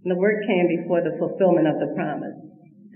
And 0.00 0.08
the 0.08 0.16
work 0.16 0.40
came 0.48 0.72
before 0.72 1.04
the 1.04 1.12
fulfillment 1.20 1.68
of 1.68 1.76
the 1.76 1.92
promise. 1.92 2.32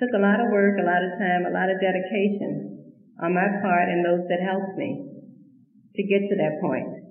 Took 0.01 0.11
a 0.15 0.23
lot 0.23 0.43
of 0.43 0.51
work, 0.51 0.75
a 0.79 0.87
lot 0.87 1.07
of 1.07 1.15
time, 1.19 1.47
a 1.47 1.55
lot 1.55 1.71
of 1.71 1.79
dedication 1.79 2.75
on 3.23 3.35
my 3.35 3.47
part 3.63 3.87
and 3.89 4.03
those 4.03 4.27
that 4.27 4.43
helped 4.43 4.75
me 4.75 5.07
to 5.95 6.03
get 6.03 6.27
to 6.27 6.35
that 6.35 6.59
point. 6.59 7.05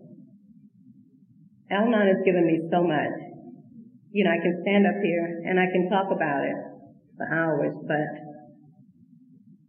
Al-Anon 1.72 2.12
has 2.12 2.22
given 2.28 2.46
me 2.46 2.60
so 2.68 2.84
much. 2.84 3.16
You 4.12 4.28
know, 4.28 4.36
I 4.36 4.44
can 4.44 4.62
stand 4.62 4.86
up 4.86 5.00
here 5.02 5.42
and 5.48 5.58
I 5.58 5.72
can 5.72 5.90
talk 5.90 6.12
about 6.12 6.44
it 6.44 6.60
for 7.16 7.26
hours, 7.26 7.74
but 7.88 8.08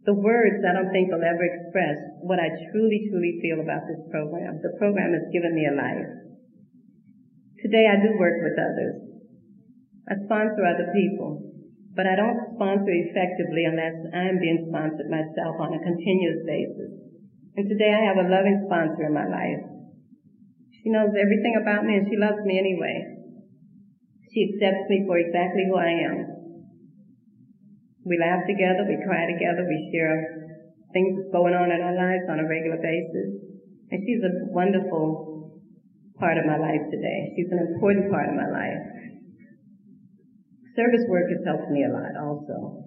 the 0.05 0.13
words 0.13 0.61
I 0.61 0.75
don't 0.75 0.91
think 0.91 1.09
will 1.09 1.23
ever 1.23 1.41
express 1.41 1.97
what 2.21 2.37
I 2.37 2.51
truly, 2.69 3.09
truly 3.09 3.39
feel 3.41 3.63
about 3.63 3.87
this 3.87 4.03
program. 4.11 4.61
The 4.61 4.77
program 4.77 5.17
has 5.17 5.25
given 5.33 5.55
me 5.55 5.65
a 5.65 5.73
life. 5.73 6.11
Today 7.63 7.89
I 7.89 7.97
do 8.05 8.13
work 8.19 8.37
with 8.43 8.53
others. 8.53 9.01
I 10.05 10.13
sponsor 10.29 10.61
other 10.61 10.93
people, 10.93 11.54
but 11.95 12.03
I 12.03 12.19
don't 12.19 12.51
sponsor 12.55 12.91
effectively 12.91 13.63
unless 13.63 13.95
I 14.11 14.27
am 14.27 14.37
being 14.43 14.67
sponsored 14.67 15.07
myself 15.07 15.55
on 15.63 15.71
a 15.71 15.79
continuous 15.79 16.43
basis. 16.43 16.91
And 17.55 17.71
today 17.71 17.95
I 17.95 18.03
have 18.03 18.19
a 18.19 18.27
loving 18.27 18.67
sponsor 18.67 19.07
in 19.07 19.15
my 19.15 19.23
life. 19.23 19.63
She 20.75 20.91
knows 20.91 21.15
everything 21.15 21.55
about 21.55 21.87
me 21.87 21.95
and 21.95 22.05
she 22.11 22.19
loves 22.19 22.43
me 22.43 22.59
anyway. 22.59 23.15
She 24.27 24.43
accepts 24.43 24.91
me 24.91 25.07
for 25.07 25.15
exactly 25.17 25.63
who 25.71 25.79
I 25.79 25.91
am. 26.03 26.17
We 28.03 28.19
laugh 28.19 28.43
together, 28.43 28.83
we 28.83 28.99
cry 28.99 29.31
together, 29.31 29.63
we 29.63 29.89
share 29.95 30.59
things 30.91 31.31
going 31.31 31.55
on 31.55 31.71
in 31.71 31.79
our 31.79 31.95
lives 31.95 32.27
on 32.27 32.43
a 32.43 32.47
regular 32.47 32.77
basis. 32.83 33.39
And 33.89 34.03
she's 34.03 34.19
a 34.19 34.51
wonderful 34.51 35.63
part 36.19 36.37
of 36.37 36.45
my 36.45 36.59
life 36.59 36.83
today. 36.91 37.31
She's 37.39 37.51
an 37.55 37.71
important 37.71 38.11
part 38.11 38.27
of 38.27 38.35
my 38.35 38.51
life. 38.51 39.14
Service 40.75 41.07
work 41.07 41.31
has 41.31 41.39
helped 41.47 41.71
me 41.71 41.87
a 41.87 41.91
lot 41.91 42.19
also. 42.19 42.83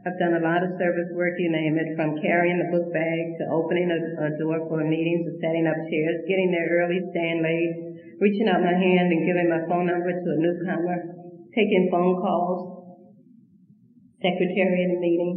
I've 0.00 0.16
done 0.16 0.32
a 0.32 0.40
lot 0.40 0.64
of 0.64 0.78
service 0.80 1.12
work, 1.12 1.36
you 1.36 1.52
name 1.52 1.76
it, 1.76 1.92
from 1.92 2.16
carrying 2.24 2.56
the 2.56 2.72
book 2.72 2.88
bag 2.88 3.36
to 3.36 3.44
opening 3.52 3.92
a, 3.92 4.00
a 4.00 4.32
door 4.40 4.64
for 4.64 4.80
a 4.80 4.88
meeting 4.88 5.28
to 5.28 5.36
setting 5.44 5.68
up 5.68 5.76
chairs, 5.90 6.24
getting 6.24 6.48
there 6.54 6.70
early, 6.80 7.04
staying 7.12 7.44
late, 7.44 8.16
reaching 8.16 8.48
out 8.48 8.64
my 8.64 8.72
hand 8.72 9.12
and 9.12 9.28
giving 9.28 9.50
my 9.52 9.60
phone 9.68 9.90
number 9.90 10.08
to 10.08 10.28
a 10.32 10.38
newcomer, 10.40 10.98
taking 11.52 11.92
phone 11.92 12.16
calls, 12.16 12.96
secretary 14.24 14.88
in 14.88 14.96
a 14.96 15.00
meeting. 15.04 15.34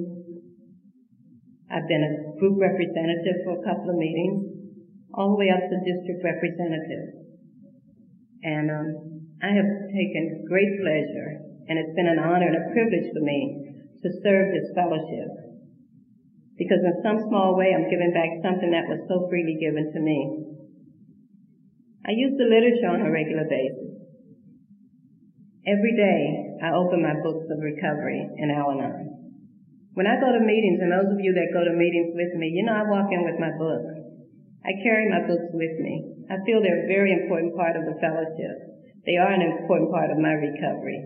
I've 1.68 1.90
been 1.90 2.06
a 2.06 2.40
group 2.40 2.62
representative 2.62 3.44
for 3.44 3.60
a 3.60 3.64
couple 3.68 3.92
of 3.92 3.98
meetings 3.98 4.48
all 5.12 5.36
the 5.36 5.40
way 5.42 5.50
up 5.50 5.60
to 5.60 5.76
district 5.84 6.24
representative. 6.24 7.20
And 8.44 8.72
um, 8.72 9.23
I 9.44 9.52
have 9.52 9.92
taken 9.92 10.48
great 10.48 10.72
pleasure, 10.80 11.44
and 11.68 11.76
it's 11.76 11.92
been 12.00 12.08
an 12.08 12.16
honor 12.16 12.48
and 12.48 12.64
a 12.64 12.72
privilege 12.72 13.12
for 13.12 13.20
me 13.20 13.76
to 14.00 14.10
serve 14.24 14.56
this 14.56 14.72
fellowship. 14.72 15.60
Because 16.56 16.80
in 16.80 17.04
some 17.04 17.20
small 17.28 17.60
way, 17.60 17.76
I'm 17.76 17.92
giving 17.92 18.16
back 18.16 18.40
something 18.40 18.72
that 18.72 18.88
was 18.88 19.04
so 19.12 19.28
freely 19.28 19.60
given 19.60 19.92
to 19.92 20.00
me. 20.00 20.48
I 22.08 22.16
use 22.16 22.40
the 22.40 22.48
literature 22.48 22.88
on 22.88 23.04
a 23.04 23.12
regular 23.12 23.44
basis. 23.44 24.00
Every 25.68 25.92
day, 25.92 26.24
I 26.64 26.72
open 26.72 27.04
my 27.04 27.20
books 27.20 27.44
of 27.52 27.60
recovery 27.60 28.24
in 28.40 28.48
Al-Anon. 28.48 29.44
When 29.92 30.08
I 30.08 30.24
go 30.24 30.32
to 30.32 30.40
meetings, 30.40 30.80
and 30.80 30.92
those 30.92 31.12
of 31.12 31.20
you 31.20 31.36
that 31.36 31.52
go 31.52 31.68
to 31.68 31.76
meetings 31.76 32.16
with 32.16 32.32
me, 32.40 32.48
you 32.48 32.64
know 32.64 32.80
I 32.80 32.88
walk 32.88 33.12
in 33.12 33.28
with 33.28 33.44
my 33.44 33.52
book. 33.60 33.84
I 34.64 34.72
carry 34.80 35.12
my 35.12 35.28
books 35.28 35.52
with 35.52 35.76
me. 35.84 36.24
I 36.32 36.40
feel 36.48 36.64
they're 36.64 36.88
a 36.88 36.88
very 36.88 37.12
important 37.12 37.60
part 37.60 37.76
of 37.76 37.84
the 37.84 38.00
fellowship. 38.00 38.73
They 39.04 39.20
are 39.20 39.36
an 39.36 39.44
important 39.44 39.92
part 39.92 40.12
of 40.12 40.20
my 40.20 40.32
recovery. 40.32 41.04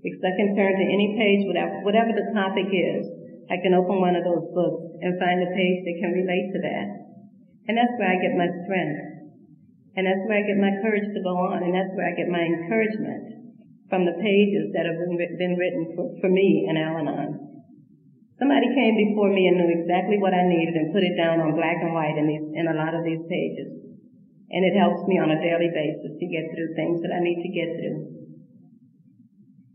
Because 0.00 0.24
I 0.24 0.32
can 0.32 0.56
turn 0.56 0.72
to 0.72 0.86
any 0.88 1.12
page, 1.20 1.44
whatever 1.84 2.16
the 2.16 2.32
topic 2.32 2.72
is, 2.72 3.04
I 3.52 3.60
can 3.60 3.76
open 3.76 4.00
one 4.00 4.16
of 4.16 4.24
those 4.24 4.48
books 4.56 4.96
and 5.04 5.20
find 5.20 5.44
a 5.44 5.52
page 5.52 5.84
that 5.84 6.00
can 6.00 6.16
relate 6.16 6.48
to 6.56 6.60
that. 6.64 6.86
And 7.68 7.76
that's 7.76 7.92
where 8.00 8.08
I 8.08 8.16
get 8.16 8.40
my 8.40 8.48
strength. 8.64 9.02
And 9.98 10.08
that's 10.08 10.24
where 10.24 10.40
I 10.40 10.48
get 10.48 10.56
my 10.56 10.72
courage 10.80 11.12
to 11.12 11.20
go 11.20 11.36
on. 11.52 11.60
And 11.60 11.76
that's 11.76 11.92
where 11.92 12.08
I 12.08 12.16
get 12.16 12.32
my 12.32 12.40
encouragement 12.40 13.52
from 13.92 14.06
the 14.06 14.16
pages 14.22 14.72
that 14.72 14.86
have 14.86 14.96
been 14.96 15.58
written 15.58 15.92
for, 15.98 16.14
for 16.22 16.30
me 16.30 16.64
in 16.70 16.78
Al-Anon. 16.78 17.50
Somebody 18.38 18.72
came 18.72 18.96
before 18.96 19.28
me 19.28 19.50
and 19.50 19.60
knew 19.60 19.68
exactly 19.68 20.16
what 20.16 20.32
I 20.32 20.48
needed 20.48 20.72
and 20.72 20.94
put 20.94 21.04
it 21.04 21.18
down 21.18 21.44
on 21.44 21.58
black 21.58 21.76
and 21.84 21.92
white 21.92 22.16
in, 22.16 22.24
these, 22.24 22.46
in 22.56 22.70
a 22.70 22.78
lot 22.78 22.96
of 22.96 23.04
these 23.04 23.20
pages. 23.28 23.79
And 24.50 24.64
it 24.64 24.74
helps 24.74 25.06
me 25.06 25.18
on 25.18 25.30
a 25.30 25.38
daily 25.38 25.70
basis 25.70 26.18
to 26.18 26.26
get 26.26 26.50
through 26.50 26.74
things 26.74 27.02
that 27.02 27.14
I 27.14 27.22
need 27.22 27.38
to 27.42 27.50
get 27.54 27.70
through. 27.78 28.20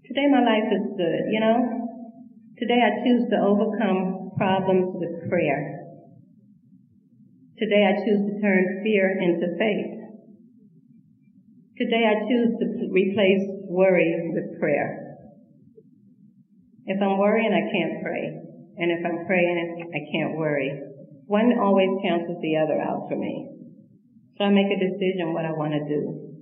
Today 0.03 0.27
my 0.27 0.43
life 0.43 0.67
is 0.67 0.95
good, 0.97 1.31
you 1.31 1.39
know? 1.39 1.57
Today 2.57 2.83
I 2.83 3.03
choose 3.03 3.29
to 3.31 3.37
overcome 3.39 4.31
problems 4.37 4.95
with 4.99 5.29
prayer. 5.29 5.83
Today 7.57 7.87
I 7.87 8.03
choose 8.03 8.19
to 8.27 8.41
turn 8.41 8.81
fear 8.83 9.15
into 9.15 9.55
faith. 9.57 9.95
Today 11.77 12.03
I 12.07 12.27
choose 12.27 12.59
to 12.59 12.91
replace 12.91 13.47
worry 13.67 14.29
with 14.33 14.59
prayer. 14.59 15.17
If 16.85 17.01
I'm 17.01 17.17
worrying, 17.17 17.51
I 17.51 17.71
can't 17.71 18.03
pray. 18.03 18.39
And 18.77 18.91
if 18.91 19.05
I'm 19.05 19.25
praying, 19.25 19.89
I 19.93 19.99
can't 20.11 20.35
worry. 20.35 20.81
One 21.27 21.57
always 21.59 21.89
cancels 22.03 22.41
the 22.41 22.57
other 22.57 22.79
out 22.79 23.07
for 23.09 23.15
me. 23.17 23.54
So 24.35 24.43
I 24.43 24.51
make 24.51 24.67
a 24.67 24.75
decision 24.75 25.31
what 25.31 25.47
I 25.47 25.55
want 25.55 25.71
to 25.71 25.83
do. 25.87 26.35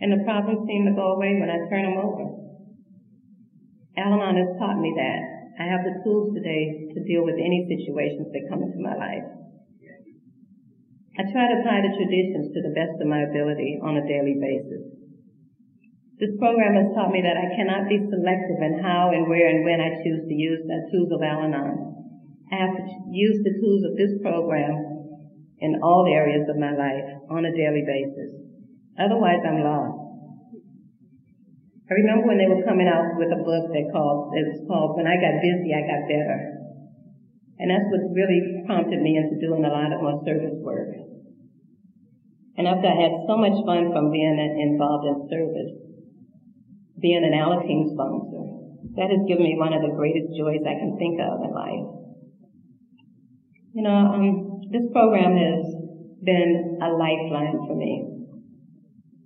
And 0.00 0.12
the 0.12 0.24
problems 0.24 0.64
seem 0.64 0.88
to 0.88 0.96
go 0.96 1.12
away 1.12 1.36
when 1.36 1.52
I 1.52 1.60
turn 1.68 1.84
them 1.84 2.00
over. 2.00 2.24
Al-Anon 4.00 4.40
has 4.40 4.56
taught 4.56 4.80
me 4.80 4.92
that. 4.96 5.20
I 5.60 5.70
have 5.70 5.84
the 5.84 6.00
tools 6.02 6.34
today 6.34 6.88
to 6.96 7.04
deal 7.04 7.22
with 7.22 7.36
any 7.38 7.68
situations 7.68 8.32
that 8.32 8.48
come 8.48 8.64
into 8.64 8.80
my 8.80 8.96
life. 8.96 9.28
I 11.14 11.22
try 11.30 11.46
to 11.46 11.62
apply 11.62 11.78
the 11.84 11.94
traditions 11.94 12.50
to 12.56 12.60
the 12.64 12.74
best 12.74 12.98
of 12.98 13.06
my 13.06 13.22
ability 13.22 13.78
on 13.78 14.00
a 14.00 14.08
daily 14.08 14.34
basis. 14.34 14.82
This 16.18 16.34
program 16.42 16.74
has 16.74 16.90
taught 16.96 17.14
me 17.14 17.22
that 17.22 17.38
I 17.38 17.54
cannot 17.54 17.86
be 17.86 18.02
selective 18.02 18.58
in 18.58 18.82
how 18.82 19.14
and 19.14 19.30
where 19.30 19.46
and 19.46 19.62
when 19.62 19.78
I 19.78 20.02
choose 20.02 20.26
to 20.26 20.34
use 20.34 20.64
the 20.66 20.90
tools 20.90 21.12
of 21.12 21.22
Al-Anon. 21.22 21.76
I 22.50 22.56
have 22.56 22.74
to 22.74 22.84
use 23.12 23.38
the 23.46 23.54
tools 23.62 23.82
of 23.86 23.94
this 23.94 24.14
program 24.26 24.93
in 25.60 25.80
all 25.82 26.06
areas 26.10 26.48
of 26.48 26.56
my 26.56 26.72
life 26.72 27.06
on 27.30 27.44
a 27.44 27.52
daily 27.54 27.84
basis. 27.86 28.34
Otherwise, 28.98 29.42
I'm 29.46 29.62
lost. 29.62 30.04
I 31.90 31.94
remember 32.00 32.26
when 32.26 32.38
they 32.38 32.48
were 32.48 32.64
coming 32.64 32.88
out 32.88 33.20
with 33.20 33.28
a 33.28 33.44
book 33.44 33.68
that 33.68 33.92
called, 33.92 34.32
it 34.32 34.48
was 34.48 34.64
called 34.66 34.96
When 34.96 35.06
I 35.06 35.20
Got 35.20 35.44
Busy, 35.44 35.70
I 35.76 35.84
Got 35.84 36.08
Better. 36.08 36.38
And 37.60 37.70
that's 37.70 37.86
what 37.92 38.10
really 38.16 38.64
prompted 38.66 38.98
me 39.04 39.20
into 39.20 39.38
doing 39.38 39.64
a 39.64 39.70
lot 39.70 39.92
of 39.92 40.00
more 40.00 40.18
service 40.24 40.58
work. 40.64 40.96
And 42.56 42.66
after 42.66 42.86
I 42.88 42.96
had 42.96 43.26
so 43.26 43.36
much 43.36 43.54
fun 43.66 43.92
from 43.92 44.10
being 44.10 44.38
involved 44.38 45.06
in 45.06 45.28
service, 45.28 45.74
being 46.98 47.22
an 47.22 47.34
Alateen 47.34 47.92
sponsor, 47.92 48.44
that 48.96 49.10
has 49.10 49.26
given 49.26 49.44
me 49.44 49.58
one 49.58 49.74
of 49.74 49.82
the 49.82 49.92
greatest 49.94 50.32
joys 50.38 50.62
I 50.62 50.78
can 50.78 50.96
think 50.98 51.18
of 51.18 51.42
in 51.42 51.50
life. 51.50 51.88
You 53.74 53.82
know, 53.82 53.98
um, 54.14 54.43
this 54.70 54.86
program 54.92 55.36
has 55.36 55.64
been 56.22 56.78
a 56.82 56.88
lifeline 56.94 57.58
for 57.66 57.76
me. 57.76 58.04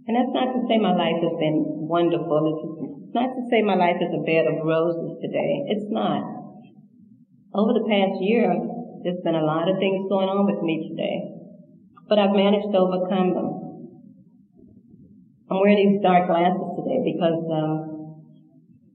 And 0.07 0.17
that's 0.17 0.33
not 0.33 0.53
to 0.57 0.61
say 0.69 0.79
my 0.79 0.97
life 0.97 1.21
has 1.21 1.37
been 1.37 1.85
wonderful. 1.85 3.05
It's 3.05 3.15
not 3.15 3.33
to 3.35 3.43
say 3.51 3.61
my 3.61 3.77
life 3.77 4.01
is 4.01 4.13
a 4.13 4.25
bed 4.25 4.49
of 4.49 4.65
roses 4.65 5.21
today. 5.21 5.69
It's 5.69 5.89
not. 5.93 6.25
Over 7.53 7.73
the 7.77 7.87
past 7.89 8.21
year, 8.21 8.53
there's 9.05 9.21
been 9.25 9.37
a 9.37 9.45
lot 9.45 9.69
of 9.69 9.77
things 9.79 10.09
going 10.09 10.29
on 10.29 10.49
with 10.49 10.63
me 10.65 10.89
today 10.89 11.39
but 12.09 12.19
I've 12.19 12.33
managed 12.33 12.73
to 12.73 12.79
overcome 12.79 13.35
them. 13.37 13.49
I'm 15.51 15.61
wearing 15.61 15.77
these 15.77 16.03
dark 16.03 16.27
glasses 16.27 16.69
today 16.81 17.05
because 17.05 17.41
um, 17.53 17.77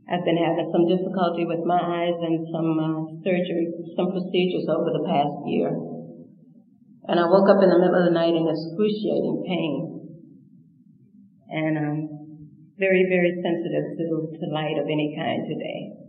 I've 0.09 0.25
been 0.25 0.37
having 0.37 0.69
some 0.73 0.89
difficulty 0.89 1.45
with 1.45 1.61
my 1.65 1.77
eyes 1.77 2.17
and 2.25 2.45
some 2.49 2.69
uh, 2.81 3.05
surgery, 3.21 3.69
some 3.95 4.09
procedures 4.11 4.65
over 4.65 4.89
the 4.89 5.05
past 5.05 5.45
year. 5.45 5.92
And 7.07 7.19
I 7.19 7.25
woke 7.27 7.49
up 7.49 7.59
in 7.61 7.69
the 7.69 7.79
middle 7.79 7.99
of 7.99 8.07
the 8.07 8.15
night 8.15 8.31
in 8.31 8.47
excruciating 8.47 9.43
pain. 9.43 9.73
And 11.49 11.77
I'm 11.77 11.99
very, 12.79 13.05
very 13.11 13.35
sensitive 13.43 13.97
to, 13.99 14.07
to 14.39 14.45
light 14.51 14.79
of 14.79 14.87
any 14.87 15.13
kind 15.17 15.43
today. 15.43 16.03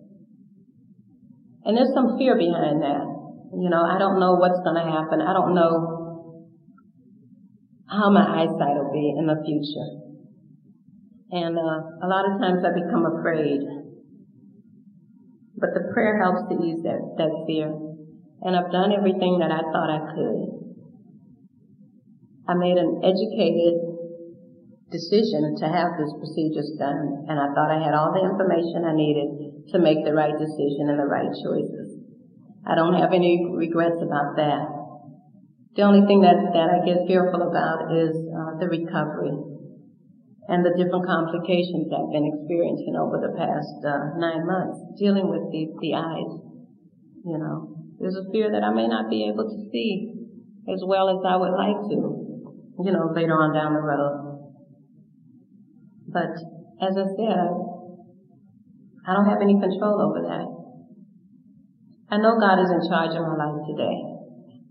And 1.64 1.76
there's 1.76 1.92
some 1.94 2.16
fear 2.16 2.36
behind 2.36 2.82
that. 2.82 3.04
You 3.58 3.70
know, 3.70 3.82
I 3.82 3.98
don't 3.98 4.20
know 4.20 4.36
what's 4.36 4.60
going 4.62 4.78
to 4.78 4.86
happen. 4.90 5.20
I 5.20 5.32
don't 5.32 5.54
know 5.54 5.94
how 7.86 8.10
my 8.10 8.42
eyesight 8.42 8.76
will 8.78 8.92
be 8.92 9.14
in 9.18 9.26
the 9.26 9.42
future. 9.44 9.88
And 11.30 11.58
uh, 11.58 12.06
a 12.06 12.08
lot 12.08 12.30
of 12.30 12.40
times 12.40 12.62
I 12.62 12.70
become 12.70 13.06
afraid. 13.18 13.60
But 15.56 15.70
the 15.74 15.90
prayer 15.92 16.22
helps 16.22 16.48
to 16.50 16.54
ease 16.62 16.82
that, 16.82 17.02
that 17.18 17.32
fear. 17.46 17.70
And 18.42 18.56
I've 18.56 18.70
done 18.70 18.92
everything 18.92 19.38
that 19.40 19.50
I 19.50 19.62
thought 19.62 19.90
I 19.90 20.00
could. 20.14 20.63
I 22.46 22.54
made 22.54 22.76
an 22.76 23.00
educated 23.00 23.80
decision 24.92 25.56
to 25.58 25.66
have 25.66 25.96
this 25.96 26.12
procedures 26.20 26.76
done, 26.78 27.24
and 27.28 27.40
I 27.40 27.48
thought 27.56 27.72
I 27.72 27.80
had 27.80 27.96
all 27.96 28.12
the 28.12 28.20
information 28.20 28.84
I 28.84 28.92
needed 28.92 29.72
to 29.72 29.78
make 29.80 30.04
the 30.04 30.12
right 30.12 30.36
decision 30.36 30.92
and 30.92 31.00
the 31.00 31.08
right 31.08 31.32
choices. 31.32 32.04
I 32.66 32.74
don't 32.74 33.00
have 33.00 33.12
any 33.12 33.48
regrets 33.48 33.96
about 34.00 34.36
that. 34.36 34.68
The 35.76 35.82
only 35.82 36.06
thing 36.06 36.20
that, 36.20 36.36
that 36.52 36.68
I 36.68 36.84
get 36.84 37.08
fearful 37.08 37.42
about 37.48 37.90
is 37.96 38.12
uh, 38.12 38.60
the 38.60 38.68
recovery 38.68 39.34
and 40.48 40.60
the 40.60 40.76
different 40.76 41.08
complications 41.08 41.88
I've 41.88 42.12
been 42.12 42.28
experiencing 42.28 42.94
over 43.00 43.24
the 43.24 43.32
past 43.32 43.80
uh, 43.80 44.20
nine 44.20 44.44
months 44.44 44.78
dealing 45.00 45.32
with 45.32 45.48
the, 45.48 45.72
the 45.80 45.96
eyes. 45.96 46.32
You 47.24 47.40
know, 47.40 47.72
there's 47.98 48.16
a 48.16 48.28
fear 48.30 48.52
that 48.52 48.62
I 48.62 48.70
may 48.70 48.86
not 48.86 49.08
be 49.08 49.26
able 49.32 49.48
to 49.48 49.58
see 49.72 50.12
as 50.68 50.84
well 50.86 51.08
as 51.08 51.24
I 51.24 51.36
would 51.36 51.52
like 51.52 51.80
to, 51.90 52.23
you 52.82 52.90
know, 52.90 53.12
later 53.14 53.34
on 53.38 53.54
down 53.54 53.74
the 53.74 53.84
road. 53.84 54.34
But 56.10 56.34
as 56.82 56.94
I 56.98 57.06
said, 57.14 57.38
I, 59.06 59.12
don't 59.14 59.30
have 59.30 59.42
any 59.42 59.58
control 59.58 60.02
over 60.02 60.20
that. 60.26 60.46
I 62.10 62.18
know 62.18 62.38
God 62.38 62.62
is 62.62 62.70
in 62.70 62.82
charge 62.90 63.14
of 63.14 63.22
my 63.26 63.36
life 63.38 63.62
today. 63.66 63.98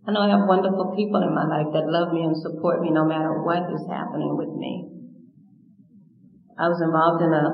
I 0.08 0.12
know 0.12 0.22
I 0.22 0.30
have 0.36 0.47
wonderful 0.47 0.93
people 0.95 1.24
in 1.24 1.34
my 1.34 1.47
life 1.47 1.72
that 1.72 1.88
love 1.88 2.14
me 2.14 2.24
and 2.24 2.36
support 2.36 2.82
me 2.82 2.91
no 2.91 3.06
matter 3.06 3.43
what 3.43 3.72
is 3.72 3.88
happening 3.88 4.36
with 4.36 4.51
me. 4.56 4.89
I 6.60 6.68
was 6.68 6.82
involved 6.84 7.24
in 7.24 7.34
a 7.34 7.45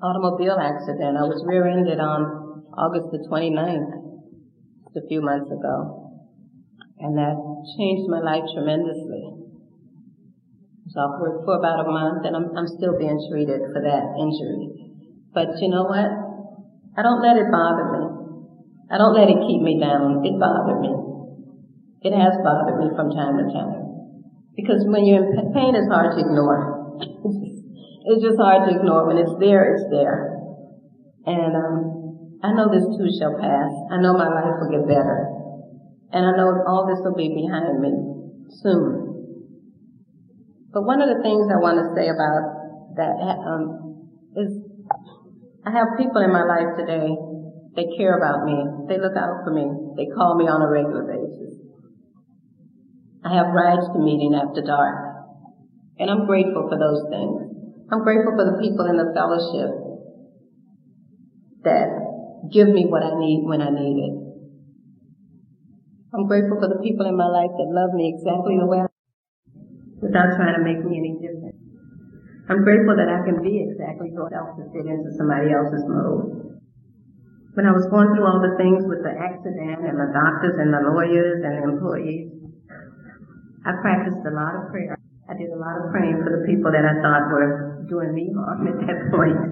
automobile 0.00 0.58
accident. 0.60 1.16
I 1.18 1.26
was 1.26 1.42
rear-ended 1.46 1.98
on 1.98 2.62
August 2.78 3.10
the 3.10 3.26
29th, 3.26 3.90
just 4.84 4.96
a 4.96 5.08
few 5.08 5.20
months 5.20 5.50
ago. 5.50 5.97
And 6.98 7.14
that 7.14 7.38
changed 7.78 8.10
my 8.10 8.18
life 8.18 8.42
tremendously. 8.54 9.22
So 10.90 10.98
I 10.98 11.06
was 11.06 11.14
off 11.14 11.20
work 11.20 11.36
for 11.44 11.54
about 11.60 11.86
a 11.86 11.88
month 11.88 12.26
and 12.26 12.34
I'm, 12.34 12.50
I'm 12.58 12.66
still 12.66 12.98
being 12.98 13.18
treated 13.30 13.60
for 13.70 13.80
that 13.86 14.02
injury. 14.18 14.72
But 15.30 15.54
you 15.62 15.70
know 15.70 15.86
what? 15.86 16.10
I 16.98 17.06
don't 17.06 17.22
let 17.22 17.38
it 17.38 17.46
bother 17.54 17.86
me. 17.94 18.02
I 18.90 18.98
don't 18.98 19.14
let 19.14 19.30
it 19.30 19.38
keep 19.46 19.62
me 19.62 19.78
down. 19.78 20.26
It 20.26 20.34
bothered 20.40 20.80
me. 20.82 20.90
It 22.02 22.16
has 22.16 22.34
bothered 22.42 22.82
me 22.82 22.90
from 22.96 23.14
time 23.14 23.38
to 23.38 23.46
time. 23.52 23.78
Because 24.56 24.82
when 24.90 25.06
you're 25.06 25.22
in 25.22 25.52
pain, 25.54 25.78
it's 25.78 25.86
hard 25.86 26.16
to 26.16 26.18
ignore. 26.18 26.98
it's 28.10 28.22
just 28.22 28.40
hard 28.42 28.66
to 28.66 28.74
ignore. 28.74 29.06
When 29.06 29.18
it's 29.18 29.38
there, 29.38 29.70
it's 29.70 29.86
there. 29.94 30.34
And 31.26 31.54
um, 31.54 32.18
I 32.42 32.50
know 32.50 32.66
this 32.66 32.82
too 32.96 33.06
shall 33.14 33.38
pass. 33.38 33.70
I 33.92 34.02
know 34.02 34.18
my 34.18 34.26
life 34.26 34.58
will 34.58 34.72
get 34.72 34.88
better. 34.88 35.37
And 36.12 36.24
I 36.24 36.32
know 36.36 36.64
all 36.66 36.86
this 36.88 37.00
will 37.04 37.14
be 37.14 37.28
behind 37.28 37.80
me 37.80 37.92
soon. 38.62 39.04
But 40.72 40.82
one 40.82 41.00
of 41.00 41.08
the 41.08 41.22
things 41.22 41.48
I 41.52 41.60
want 41.60 41.78
to 41.80 41.94
say 41.96 42.08
about 42.08 42.96
that 42.96 43.36
um, 43.44 44.08
is 44.36 44.48
I 45.64 45.70
have 45.70 45.98
people 45.98 46.22
in 46.22 46.32
my 46.32 46.44
life 46.44 46.76
today 46.76 47.12
they 47.78 47.86
care 47.96 48.18
about 48.18 48.42
me. 48.42 48.58
They 48.88 48.98
look 48.98 49.14
out 49.14 49.46
for 49.46 49.54
me. 49.54 49.62
They 49.94 50.10
call 50.10 50.34
me 50.34 50.50
on 50.50 50.62
a 50.62 50.66
regular 50.66 51.06
basis. 51.06 51.62
I 53.22 53.38
have 53.38 53.54
rides 53.54 53.86
to 53.94 54.02
meeting 54.02 54.34
after 54.34 54.66
dark. 54.66 54.98
And 55.96 56.10
I'm 56.10 56.26
grateful 56.26 56.66
for 56.66 56.74
those 56.74 57.06
things. 57.06 57.54
I'm 57.92 58.02
grateful 58.02 58.34
for 58.34 58.50
the 58.50 58.58
people 58.58 58.86
in 58.90 58.98
the 58.98 59.14
fellowship 59.14 59.70
that 61.62 61.86
give 62.50 62.66
me 62.66 62.82
what 62.90 63.06
I 63.06 63.14
need 63.14 63.46
when 63.46 63.62
I 63.62 63.70
need 63.70 64.10
it. 64.10 64.17
I'm 66.14 66.26
grateful 66.26 66.58
for 66.60 66.68
the 66.68 66.80
people 66.80 67.06
in 67.06 67.16
my 67.16 67.28
life 67.28 67.52
that 67.52 67.68
love 67.68 67.92
me 67.92 68.12
exactly 68.16 68.56
the 68.56 68.66
way 68.66 68.80
I 68.80 68.88
am 68.88 68.96
without 70.00 70.36
trying 70.36 70.56
to 70.56 70.64
make 70.64 70.80
me 70.80 70.96
any 70.96 71.20
different. 71.20 71.56
I'm 72.48 72.64
grateful 72.64 72.96
that 72.96 73.12
I 73.12 73.24
can 73.28 73.44
be 73.44 73.60
exactly 73.60 74.08
who 74.10 74.24
else 74.24 74.56
to 74.56 74.64
fit 74.72 74.88
into 74.88 75.12
somebody 75.16 75.52
else's 75.52 75.84
mode 75.84 76.48
when 77.58 77.66
I 77.66 77.74
was 77.74 77.90
going 77.90 78.14
through 78.14 78.22
all 78.22 78.38
the 78.38 78.54
things 78.54 78.86
with 78.86 79.02
the 79.02 79.10
accident 79.10 79.82
and 79.82 79.98
the 79.98 80.14
doctors 80.14 80.62
and 80.62 80.70
the 80.70 80.78
lawyers 80.78 81.42
and 81.42 81.58
the 81.58 81.66
employees, 81.66 82.30
I 83.66 83.74
practiced 83.82 84.22
a 84.22 84.30
lot 84.30 84.54
of 84.54 84.70
prayer. 84.70 84.94
I 85.26 85.34
did 85.34 85.50
a 85.50 85.58
lot 85.58 85.74
of 85.74 85.90
praying 85.90 86.22
for 86.22 86.38
the 86.38 86.46
people 86.46 86.70
that 86.70 86.86
I 86.86 87.02
thought 87.02 87.26
were 87.26 87.82
doing 87.90 88.14
me 88.14 88.30
harm 88.30 88.62
at 88.70 88.78
that 88.78 89.10
point. 89.10 89.42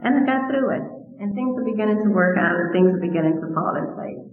And 0.00 0.12
I 0.16 0.20
got 0.24 0.48
through 0.48 0.72
it. 0.72 0.84
And 1.20 1.36
things 1.36 1.52
are 1.52 1.68
beginning 1.68 2.00
to 2.08 2.10
work 2.16 2.40
out 2.40 2.56
and 2.56 2.72
things 2.72 2.96
are 2.96 3.04
beginning 3.04 3.36
to 3.36 3.46
fall 3.52 3.76
in 3.76 3.92
place. 3.92 4.24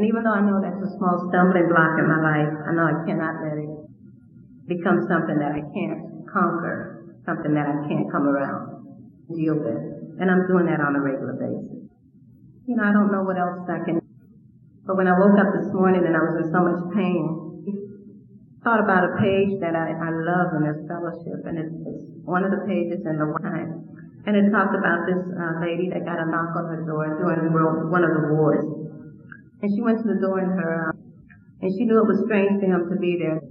And 0.00 0.08
even 0.08 0.24
though 0.24 0.32
I 0.32 0.40
know 0.40 0.64
that's 0.64 0.80
a 0.80 0.96
small 0.96 1.28
stumbling 1.28 1.68
block 1.68 2.00
in 2.00 2.08
my 2.08 2.24
life, 2.24 2.48
I 2.64 2.72
know 2.72 2.88
I 2.88 3.04
cannot 3.04 3.44
let 3.44 3.60
it 3.60 3.68
become 4.64 5.04
something 5.04 5.36
that 5.36 5.52
I 5.52 5.60
can't 5.76 6.24
conquer, 6.24 7.20
something 7.28 7.52
that 7.52 7.68
I 7.68 7.84
can't 7.84 8.08
come 8.08 8.24
around, 8.24 8.80
deal 9.28 9.60
with. 9.60 10.16
And 10.16 10.32
I'm 10.32 10.48
doing 10.48 10.72
that 10.72 10.80
on 10.80 10.96
a 10.96 11.04
regular 11.04 11.36
basis. 11.36 11.92
You 12.64 12.80
know, 12.80 12.84
I 12.88 12.96
don't 12.96 13.12
know 13.12 13.28
what 13.28 13.36
else 13.36 13.68
I 13.68 13.84
can, 13.84 14.00
but 14.88 14.96
when 14.96 15.04
I 15.04 15.20
woke 15.20 15.36
up 15.36 15.52
this 15.52 15.68
morning 15.76 16.00
and 16.08 16.16
I 16.16 16.22
was 16.32 16.34
in 16.40 16.48
so 16.48 16.64
much 16.64 16.80
pain, 16.96 17.20
thought 18.64 18.80
about 18.80 19.04
a 19.04 19.20
page 19.20 19.60
that 19.60 19.76
I, 19.76 19.92
I 19.92 20.08
love 20.16 20.56
in 20.56 20.64
this 20.64 20.80
fellowship, 20.88 21.44
and 21.44 21.60
it's, 21.60 21.76
it's 21.76 22.08
one 22.24 22.40
of 22.40 22.56
the 22.56 22.64
pages 22.64 23.04
in 23.04 23.20
the 23.20 23.28
time. 23.44 23.84
And 24.24 24.32
it 24.32 24.48
talked 24.48 24.72
about 24.72 25.04
this 25.04 25.20
uh, 25.28 25.60
lady 25.60 25.92
that 25.92 26.08
got 26.08 26.24
a 26.24 26.24
knock 26.24 26.56
on 26.56 26.72
her 26.72 26.88
door 26.88 27.20
during 27.20 27.52
one 27.52 28.00
of 28.00 28.16
the 28.16 28.32
wars. 28.32 28.89
And 29.60 29.68
she 29.76 29.82
went 29.84 30.00
to 30.00 30.08
the 30.08 30.20
door 30.20 30.40
in 30.40 30.48
her, 30.56 30.88
uh, 30.88 30.96
and 31.60 31.68
she 31.76 31.84
knew 31.84 32.00
it 32.00 32.08
was 32.08 32.24
strange 32.24 32.56
for 32.60 32.64
him 32.64 32.88
to 32.88 32.96
be 32.96 33.20
there. 33.20 33.44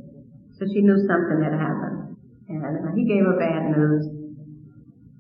So 0.58 0.66
she 0.66 0.82
knew 0.82 0.98
something 1.06 1.38
had 1.46 1.54
happened. 1.54 2.18
And 2.50 2.66
uh, 2.66 2.92
he 2.98 3.06
gave 3.06 3.22
her 3.30 3.38
bad 3.38 3.78
news. 3.78 4.10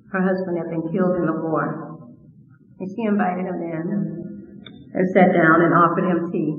Her 0.09 0.25
husband 0.25 0.57
had 0.57 0.73
been 0.73 0.89
killed 0.89 1.21
in 1.21 1.29
the 1.29 1.37
war. 1.37 2.09
And 2.81 2.89
she 2.89 3.05
invited 3.05 3.45
him 3.45 3.61
in 3.61 3.85
and 4.97 5.05
sat 5.13 5.29
down 5.29 5.61
and 5.61 5.77
offered 5.77 6.09
him 6.09 6.33
tea. 6.33 6.57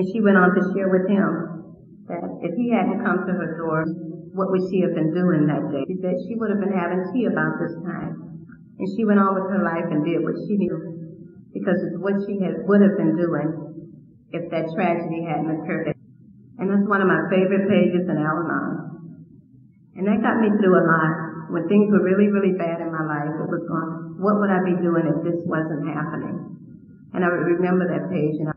And 0.00 0.04
she 0.08 0.24
went 0.24 0.40
on 0.40 0.56
to 0.56 0.72
share 0.72 0.88
with 0.88 1.04
him 1.04 1.76
that 2.08 2.24
if 2.40 2.56
he 2.56 2.72
hadn't 2.72 3.04
come 3.04 3.28
to 3.28 3.32
her 3.36 3.60
door, 3.60 3.84
what 4.32 4.48
would 4.50 4.64
she 4.72 4.80
have 4.80 4.96
been 4.96 5.12
doing 5.12 5.44
that 5.46 5.68
day? 5.68 5.84
She 5.86 6.00
said 6.00 6.16
she 6.24 6.40
would 6.40 6.50
have 6.50 6.58
been 6.58 6.72
having 6.72 7.04
tea 7.12 7.28
about 7.28 7.60
this 7.60 7.76
time. 7.84 8.48
And 8.80 8.88
she 8.96 9.04
went 9.04 9.20
on 9.20 9.36
with 9.36 9.52
her 9.52 9.62
life 9.62 9.92
and 9.92 10.02
did 10.02 10.24
what 10.24 10.34
she 10.48 10.56
knew 10.56 10.93
because 11.54 11.78
it's 11.86 11.96
what 12.02 12.18
she 12.26 12.42
had, 12.42 12.66
would 12.66 12.82
have 12.82 12.98
been 12.98 13.14
doing 13.14 13.48
if 14.34 14.50
that 14.50 14.66
tragedy 14.74 15.22
hadn't 15.22 15.62
occurred. 15.62 15.94
And 16.58 16.66
that's 16.66 16.84
one 16.90 17.00
of 17.00 17.06
my 17.06 17.30
favorite 17.30 17.70
pages 17.70 18.04
in 18.10 18.18
Al-Anon. 18.18 18.74
And 19.94 20.04
that 20.10 20.18
got 20.20 20.42
me 20.42 20.50
through 20.58 20.74
a 20.74 20.84
lot. 20.84 21.14
When 21.54 21.70
things 21.70 21.86
were 21.94 22.02
really, 22.02 22.26
really 22.34 22.58
bad 22.58 22.82
in 22.82 22.90
my 22.90 23.06
life, 23.06 23.30
it 23.30 23.46
was 23.46 23.62
going, 23.70 24.18
what 24.18 24.42
would 24.42 24.50
I 24.50 24.58
be 24.66 24.74
doing 24.82 25.06
if 25.06 25.22
this 25.22 25.38
wasn't 25.46 25.86
happening? 25.86 26.34
And 27.14 27.22
I 27.22 27.30
would 27.30 27.46
remember 27.46 27.86
that 27.86 28.10
page 28.10 28.42
and 28.42 28.50
I 28.50 28.54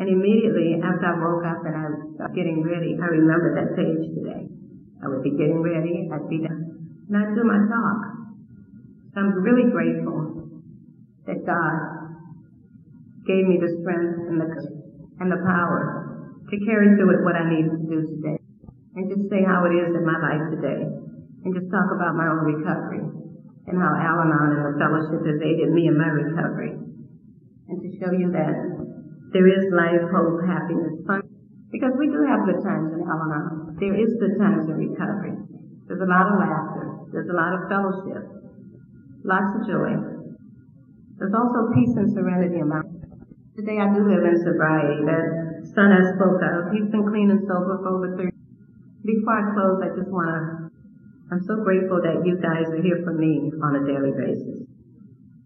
and 0.00 0.08
immediately 0.08 0.80
after 0.80 1.12
I 1.12 1.14
woke 1.20 1.44
up 1.44 1.60
and 1.68 1.76
I 1.76 1.84
was 1.92 2.32
getting 2.32 2.64
ready, 2.64 2.96
I 2.96 3.20
remembered 3.20 3.52
that 3.60 3.76
page 3.76 4.08
today. 4.16 4.48
I 5.04 5.12
would 5.12 5.20
be 5.20 5.36
getting 5.36 5.60
ready, 5.60 6.08
I'd 6.08 6.24
be 6.24 6.40
done, 6.40 7.04
and 7.04 7.14
I'd 7.20 7.36
do 7.36 7.44
my 7.44 7.60
talk. 7.68 8.00
So 9.12 9.20
I'm 9.20 9.44
really 9.44 9.68
grateful 9.68 10.48
that 11.28 11.44
God 11.44 11.99
gave 13.26 13.44
me 13.48 13.60
the 13.60 13.70
strength 13.80 14.28
and 14.28 14.38
the, 14.40 14.48
and 15.20 15.28
the 15.28 15.40
power 15.44 16.00
to 16.50 16.56
carry 16.66 16.96
through 16.96 17.20
it 17.20 17.24
what 17.24 17.36
I 17.36 17.46
needed 17.46 17.70
to 17.70 17.86
do 17.86 18.00
today. 18.06 18.38
And 18.96 19.06
just 19.06 19.30
say 19.30 19.46
how 19.46 19.62
it 19.70 19.74
is 19.76 19.94
in 19.94 20.02
my 20.02 20.18
life 20.18 20.44
today. 20.50 20.82
And 21.46 21.54
just 21.54 21.70
talk 21.70 21.88
about 21.94 22.18
my 22.18 22.26
own 22.26 22.42
recovery 22.42 23.00
and 23.70 23.78
how 23.78 23.94
Al-Anon 23.94 24.58
and 24.58 24.64
the 24.66 24.74
fellowship 24.82 25.22
has 25.22 25.38
aided 25.38 25.70
me 25.70 25.86
in 25.86 25.94
my 25.94 26.10
recovery. 26.10 26.74
And 27.70 27.76
to 27.78 27.88
show 28.02 28.10
you 28.10 28.34
that 28.34 28.56
there 29.30 29.46
is 29.46 29.70
life, 29.70 30.02
hope, 30.10 30.42
happiness, 30.42 31.06
fun. 31.06 31.22
Because 31.70 31.94
we 31.94 32.10
do 32.10 32.26
have 32.26 32.42
good 32.50 32.58
times 32.66 32.90
in 32.98 33.06
Al-Anon. 33.06 33.78
There 33.78 33.94
is 33.94 34.10
good 34.18 34.34
times 34.42 34.66
in 34.66 34.74
recovery. 34.74 35.38
There's 35.86 36.02
a 36.02 36.10
lot 36.10 36.34
of 36.34 36.42
laughter. 36.42 37.06
There's 37.14 37.30
a 37.30 37.38
lot 37.38 37.54
of 37.54 37.70
fellowship. 37.70 38.26
Lots 39.22 39.54
of 39.54 39.70
joy. 39.70 39.94
There's 41.18 41.34
also 41.36 41.70
peace 41.78 41.94
and 41.94 42.10
serenity 42.10 42.58
in 42.58 42.68
my 42.68 42.82
Today 43.58 43.82
I 43.82 43.90
do 43.90 44.06
live 44.06 44.22
in 44.22 44.38
sobriety. 44.46 45.02
That 45.10 45.66
son 45.74 45.90
I 45.90 46.14
spoke 46.14 46.38
of, 46.38 46.70
he's 46.70 46.86
been 46.86 47.02
clean 47.02 47.34
and 47.34 47.42
sober 47.50 47.82
for 47.82 47.98
over 47.98 48.14
30 48.14 48.30
Before 49.02 49.34
I 49.34 49.42
close, 49.50 49.82
I 49.82 49.90
just 49.98 50.06
want 50.06 50.30
to, 50.30 50.38
I'm 51.34 51.42
so 51.42 51.58
grateful 51.66 51.98
that 51.98 52.22
you 52.22 52.38
guys 52.38 52.70
are 52.70 52.78
here 52.78 53.02
for 53.02 53.10
me 53.10 53.50
on 53.58 53.74
a 53.74 53.82
daily 53.82 54.14
basis. 54.14 54.70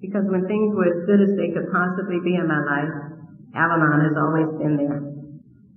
Because 0.05 0.29
when 0.29 0.45
things 0.45 0.77
were 0.77 0.85
as 0.85 1.09
good 1.09 1.25
as 1.25 1.33
they 1.41 1.49
could 1.57 1.73
possibly 1.73 2.21
be 2.21 2.37
in 2.37 2.45
my 2.45 2.61
life, 2.61 2.93
Al-Anon 3.57 4.05
has 4.05 4.17
always 4.21 4.53
been 4.61 4.77
there. 4.77 5.01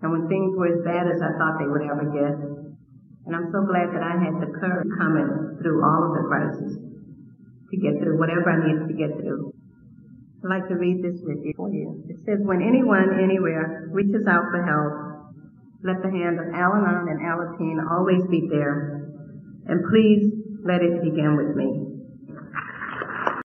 And 0.03 0.09
when 0.11 0.28
things 0.28 0.51
were 0.59 0.67
as 0.67 0.84
bad 0.84 1.07
as 1.07 1.23
I 1.23 1.32
thought 1.39 1.63
they 1.63 1.71
would 1.71 1.88
ever 1.88 2.11
get, 2.11 2.36
and 3.23 3.34
I'm 3.39 3.47
so 3.55 3.63
glad 3.63 3.95
that 3.95 4.03
I 4.03 4.19
had 4.19 4.36
the 4.43 4.51
courage 4.51 4.91
coming 4.99 5.63
through 5.63 5.80
all 5.80 6.11
of 6.11 6.19
the 6.19 6.28
crises 6.28 6.75
to 6.75 7.75
get 7.80 8.03
through 8.03 8.19
whatever 8.19 8.51
I 8.51 8.67
needed 8.67 8.91
to 8.91 8.95
get 8.99 9.15
through. 9.15 9.57
I'd 10.43 10.49
like 10.49 10.67
to 10.69 10.75
read 10.75 11.01
this 11.01 11.17
with 11.23 11.41
you 11.43 11.53
for 11.57 11.69
you. 11.69 12.03
It 12.09 12.17
says, 12.25 12.39
when 12.45 12.61
anyone 12.61 13.19
anywhere 13.23 13.89
reaches 13.91 14.27
out 14.29 14.45
for 14.53 14.61
help, 14.61 14.93
let 15.83 16.01
the 16.01 16.09
hand 16.09 16.39
of 16.39 16.53
Al-Anon 16.53 17.09
and 17.09 17.19
Alateen 17.21 17.77
always 17.89 18.21
be 18.29 18.47
there. 18.49 19.09
And 19.65 19.81
please 19.89 20.29
let 20.63 20.81
it 20.81 21.01
begin 21.01 21.38
with 21.38 21.55
me. 21.55 21.86